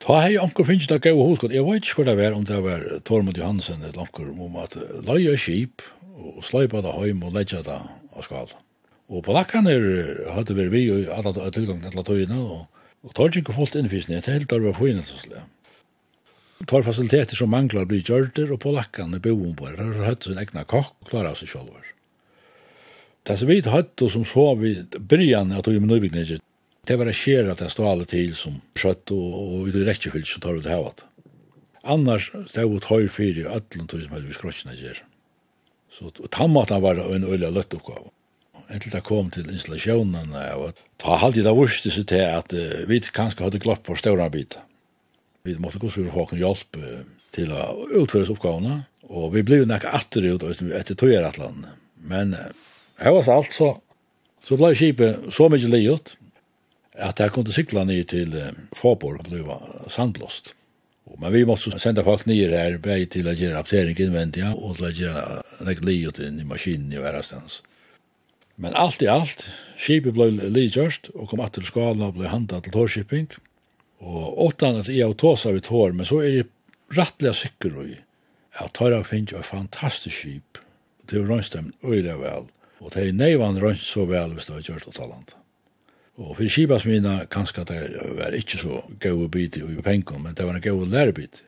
Ta 0.03 0.19
hei 0.21 0.35
anker 0.37 0.67
finnes 0.67 0.85
det 0.85 0.99
gøy 1.01 1.15
hos, 1.17 1.43
Jeg 1.49 1.63
vet 1.65 1.85
ikke 1.87 2.03
hva 2.03 2.05
det 2.11 2.17
var, 2.19 2.33
om 2.35 2.43
det 2.45 2.57
var 2.61 2.83
Tormund 3.07 3.37
Johansen 3.39 3.81
eller 3.81 4.03
anker 4.03 4.27
om 4.29 4.57
at 4.61 4.75
løye 5.07 5.37
skip, 5.39 5.81
og 6.15 6.43
sløypa 6.45 6.81
det 6.83 6.93
heim 6.95 7.23
og 7.25 7.35
leggja 7.35 7.61
det 7.65 7.75
av 7.75 8.23
skal. 8.25 8.53
Og 9.11 9.21
polakkane 9.25 9.73
hadde 10.33 10.55
vært 10.57 10.73
vi 10.73 10.87
og 10.93 11.11
alle 11.13 11.51
tilgang 11.53 11.81
til 11.83 11.91
alle 11.91 12.05
tøyene, 12.07 12.39
og, 12.41 12.85
og 13.05 13.13
tar 13.17 13.35
ikke 13.37 13.53
fullt 13.53 13.77
innfysning, 13.77 14.23
det 14.23 14.33
helt 14.33 14.55
var 14.55 14.79
fint, 14.79 15.03
altså 15.03 15.19
slik. 15.21 15.51
Tar 16.65 16.85
fasiliteter 16.87 17.37
som 17.37 17.51
manglar 17.51 17.85
blir 17.85 18.01
gjørter, 18.01 18.53
og 18.53 18.61
polakkane 18.63 19.19
bo 19.21 19.33
om 19.35 19.53
på 19.59 19.67
det, 19.69 19.83
har 19.83 20.07
hatt 20.07 20.25
sin 20.25 20.39
egna 20.39 20.63
kokk, 20.63 20.95
klara 21.09 21.35
seg 21.37 21.51
selv. 21.51 21.91
Det 23.25 23.35
som 23.37 23.49
vi 23.49 23.59
hatt, 23.69 24.01
og 24.01 24.11
som 24.13 24.25
så 24.25 24.53
vi 24.57 24.77
brygjane 24.95 25.57
av 25.57 25.65
tøy 25.65 25.77
med 25.81 25.91
nøybygninger, 25.91 26.41
det 26.85 26.97
var 27.01 27.09
skjer 27.17 27.49
at 27.51 27.61
det 27.61 27.71
stod 27.73 27.89
alle 27.89 28.05
til 28.09 28.35
som 28.37 28.61
skjøtt, 28.77 29.11
og, 29.13 29.35
og 29.35 29.69
i 29.69 29.73
det 29.75 29.85
rekkefyllt 29.89 30.29
så 30.29 30.41
tar 30.41 30.57
vi 30.57 30.63
det 30.65 30.73
havat. 30.73 31.03
Annars 31.83 32.31
stod 32.31 32.71
vi 32.71 32.81
tøy 32.85 33.09
fyrir 33.11 33.43
i 33.43 33.51
öllum 33.51 33.89
tøy 33.89 34.05
som 34.05 34.15
vi 34.17 34.37
skrotjene 34.37 34.77
gjerr. 34.79 35.03
Så 35.95 36.11
tammaten 36.31 36.81
var 36.83 36.99
en 36.99 37.23
øyla 37.23 37.49
løtt 37.55 37.73
oppgave. 37.73 38.11
Entil 38.67 38.91
det 38.91 39.03
kom 39.05 39.29
til 39.31 39.47
installasjonen, 39.47 40.33
ta 40.99 41.19
halde 41.21 41.43
det 41.45 41.53
vurste 41.55 41.91
seg 41.93 42.07
til 42.09 42.23
at 42.25 42.51
uh, 42.51 42.81
vi 42.89 42.99
kanskje 42.99 43.45
hadde 43.45 43.61
glopp 43.63 43.85
på 43.85 43.95
større 43.99 44.25
bit. 44.33 44.57
Vi 45.45 45.53
måtte 45.61 45.79
gå 45.79 45.91
sur 45.93 46.09
håken 46.11 46.41
hjelp 46.41 46.79
uh, 46.81 47.05
til 47.35 47.53
å 47.53 47.85
utføre 48.01 48.33
oppgavene, 48.33 48.81
og 49.05 49.35
vi 49.37 49.45
ble 49.45 49.61
nekka 49.69 49.93
atter 49.95 50.25
ut 50.33 50.43
etter 50.49 50.97
tøyer 50.97 51.29
land. 51.39 51.69
Men 52.01 52.33
uh, 52.33 52.49
her 52.99 53.15
var 53.15 53.31
alt, 53.37 53.53
så, 53.53 53.75
så 54.43 54.59
ble 54.59 54.73
skipet 54.75 55.29
så 55.31 55.47
mykje 55.53 55.71
livet, 55.71 56.15
at 56.95 57.21
jeg 57.21 57.35
kunne 57.35 57.55
sikla 57.55 57.85
ned 57.87 58.09
til 58.11 58.35
uh, 58.35 58.51
Fåborg, 58.75 59.21
og 59.21 59.31
ble 59.31 59.61
sandblåst. 59.93 60.55
Men 61.05 61.31
vi 61.31 61.45
måtte 61.45 61.79
sende 61.79 62.03
folk 62.03 62.25
nye 62.25 62.49
her, 62.49 62.79
bäj 62.81 63.05
til 63.13 63.29
å 63.29 63.35
gjøre 63.37 63.61
aptering 63.61 63.99
innvendig, 64.01 64.41
ja, 64.41 64.51
og 64.55 64.79
til 64.79 64.87
å 64.87 64.93
gjøre 64.93 65.25
göra 65.61 65.85
livet 65.85 66.19
inn 66.25 66.39
i 66.41 66.47
maskinen 66.49 66.93
i 66.93 67.01
världstans. 67.01 67.61
Men 68.55 68.75
alt 68.79 69.03
i 69.03 69.09
alt, 69.11 69.45
skipet 69.77 70.15
ble 70.15 70.29
lidgjørst 70.31 71.11
og 71.13 71.29
kom 71.29 71.43
atter 71.43 71.61
til 71.61 71.69
skala 71.69 72.09
og 72.09 72.17
ble 72.17 72.31
handlet 72.31 72.65
til 72.65 72.75
tårskipping. 72.75 73.29
Og 74.05 74.41
åttan 74.47 74.81
at 74.81 74.89
jeg 74.91 75.05
har 75.05 75.15
tåsa 75.19 75.53
vid 75.55 75.67
tår, 75.67 75.93
men 75.95 76.07
så 76.07 76.21
er 76.23 76.39
jeg 76.39 76.49
rattliga 76.95 77.33
sikker 77.35 77.79
i 77.85 77.95
at 78.63 78.73
Tøyra 78.77 79.03
finnes 79.03 79.33
jo 79.33 79.41
et 79.41 79.49
fantastisk 79.49 80.15
skip. 80.15 80.59
til 81.07 81.19
Det 81.19 81.27
var 81.27 81.35
rønstemt 81.35 81.75
øyelig 81.83 82.19
vel, 82.19 82.47
og 82.79 82.93
det 82.93 83.07
er 83.07 83.13
neivan 83.13 83.59
rønst 83.61 83.85
så 83.91 84.05
vel 84.05 84.33
hvis 84.33 84.47
det 84.47 84.55
var 84.55 84.69
gjørst 84.69 84.87
av 84.87 84.93
talandet. 84.93 85.35
Og 86.15 86.37
for 86.37 86.47
skibasmina, 86.47 87.25
kanskje 87.31 87.65
at 87.65 87.71
det 87.73 88.03
var 88.15 88.35
ikke 88.37 88.59
så 88.61 88.81
gøy 89.03 89.25
bit 89.31 89.57
i 89.59 89.81
penkom, 89.83 90.23
men 90.23 90.35
det 90.37 90.45
var 90.47 90.55
en 90.55 90.63
gøy 90.63 90.85
lærebit. 90.87 91.43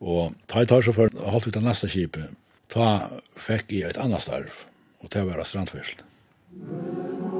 Og 0.00 0.32
ta 0.48 0.62
i 0.62 0.66
tar 0.66 0.82
så 0.82 0.94
for 0.96 1.12
holdt 1.12 1.46
ut 1.46 1.58
av 1.60 1.66
neste 1.66 1.90
skipet, 1.92 2.32
ta 2.72 3.10
fikk 3.36 3.76
i 3.76 3.84
et 3.86 4.00
annet 4.00 4.24
starv, 4.24 4.64
og 5.04 5.12
det 5.12 5.26
var 5.28 5.44
strandfyrsel. 5.44 6.00
Musikk 6.52 7.31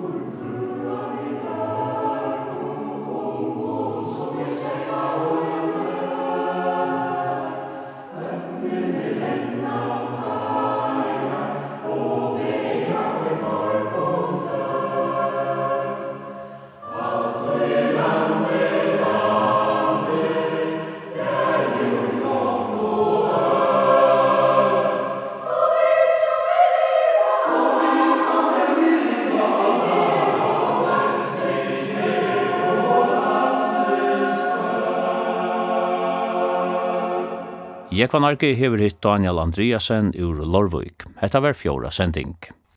Jekvanarki 38.02 38.48
hever 38.58 38.80
hitt 38.82 39.02
Daniel 39.02 39.38
Andreasen 39.38 40.08
ur 40.18 40.34
Lorvik. 40.34 41.04
Hetta 41.20 41.40
var 41.40 41.52
fjóra 41.52 41.90
sending. 41.90 42.34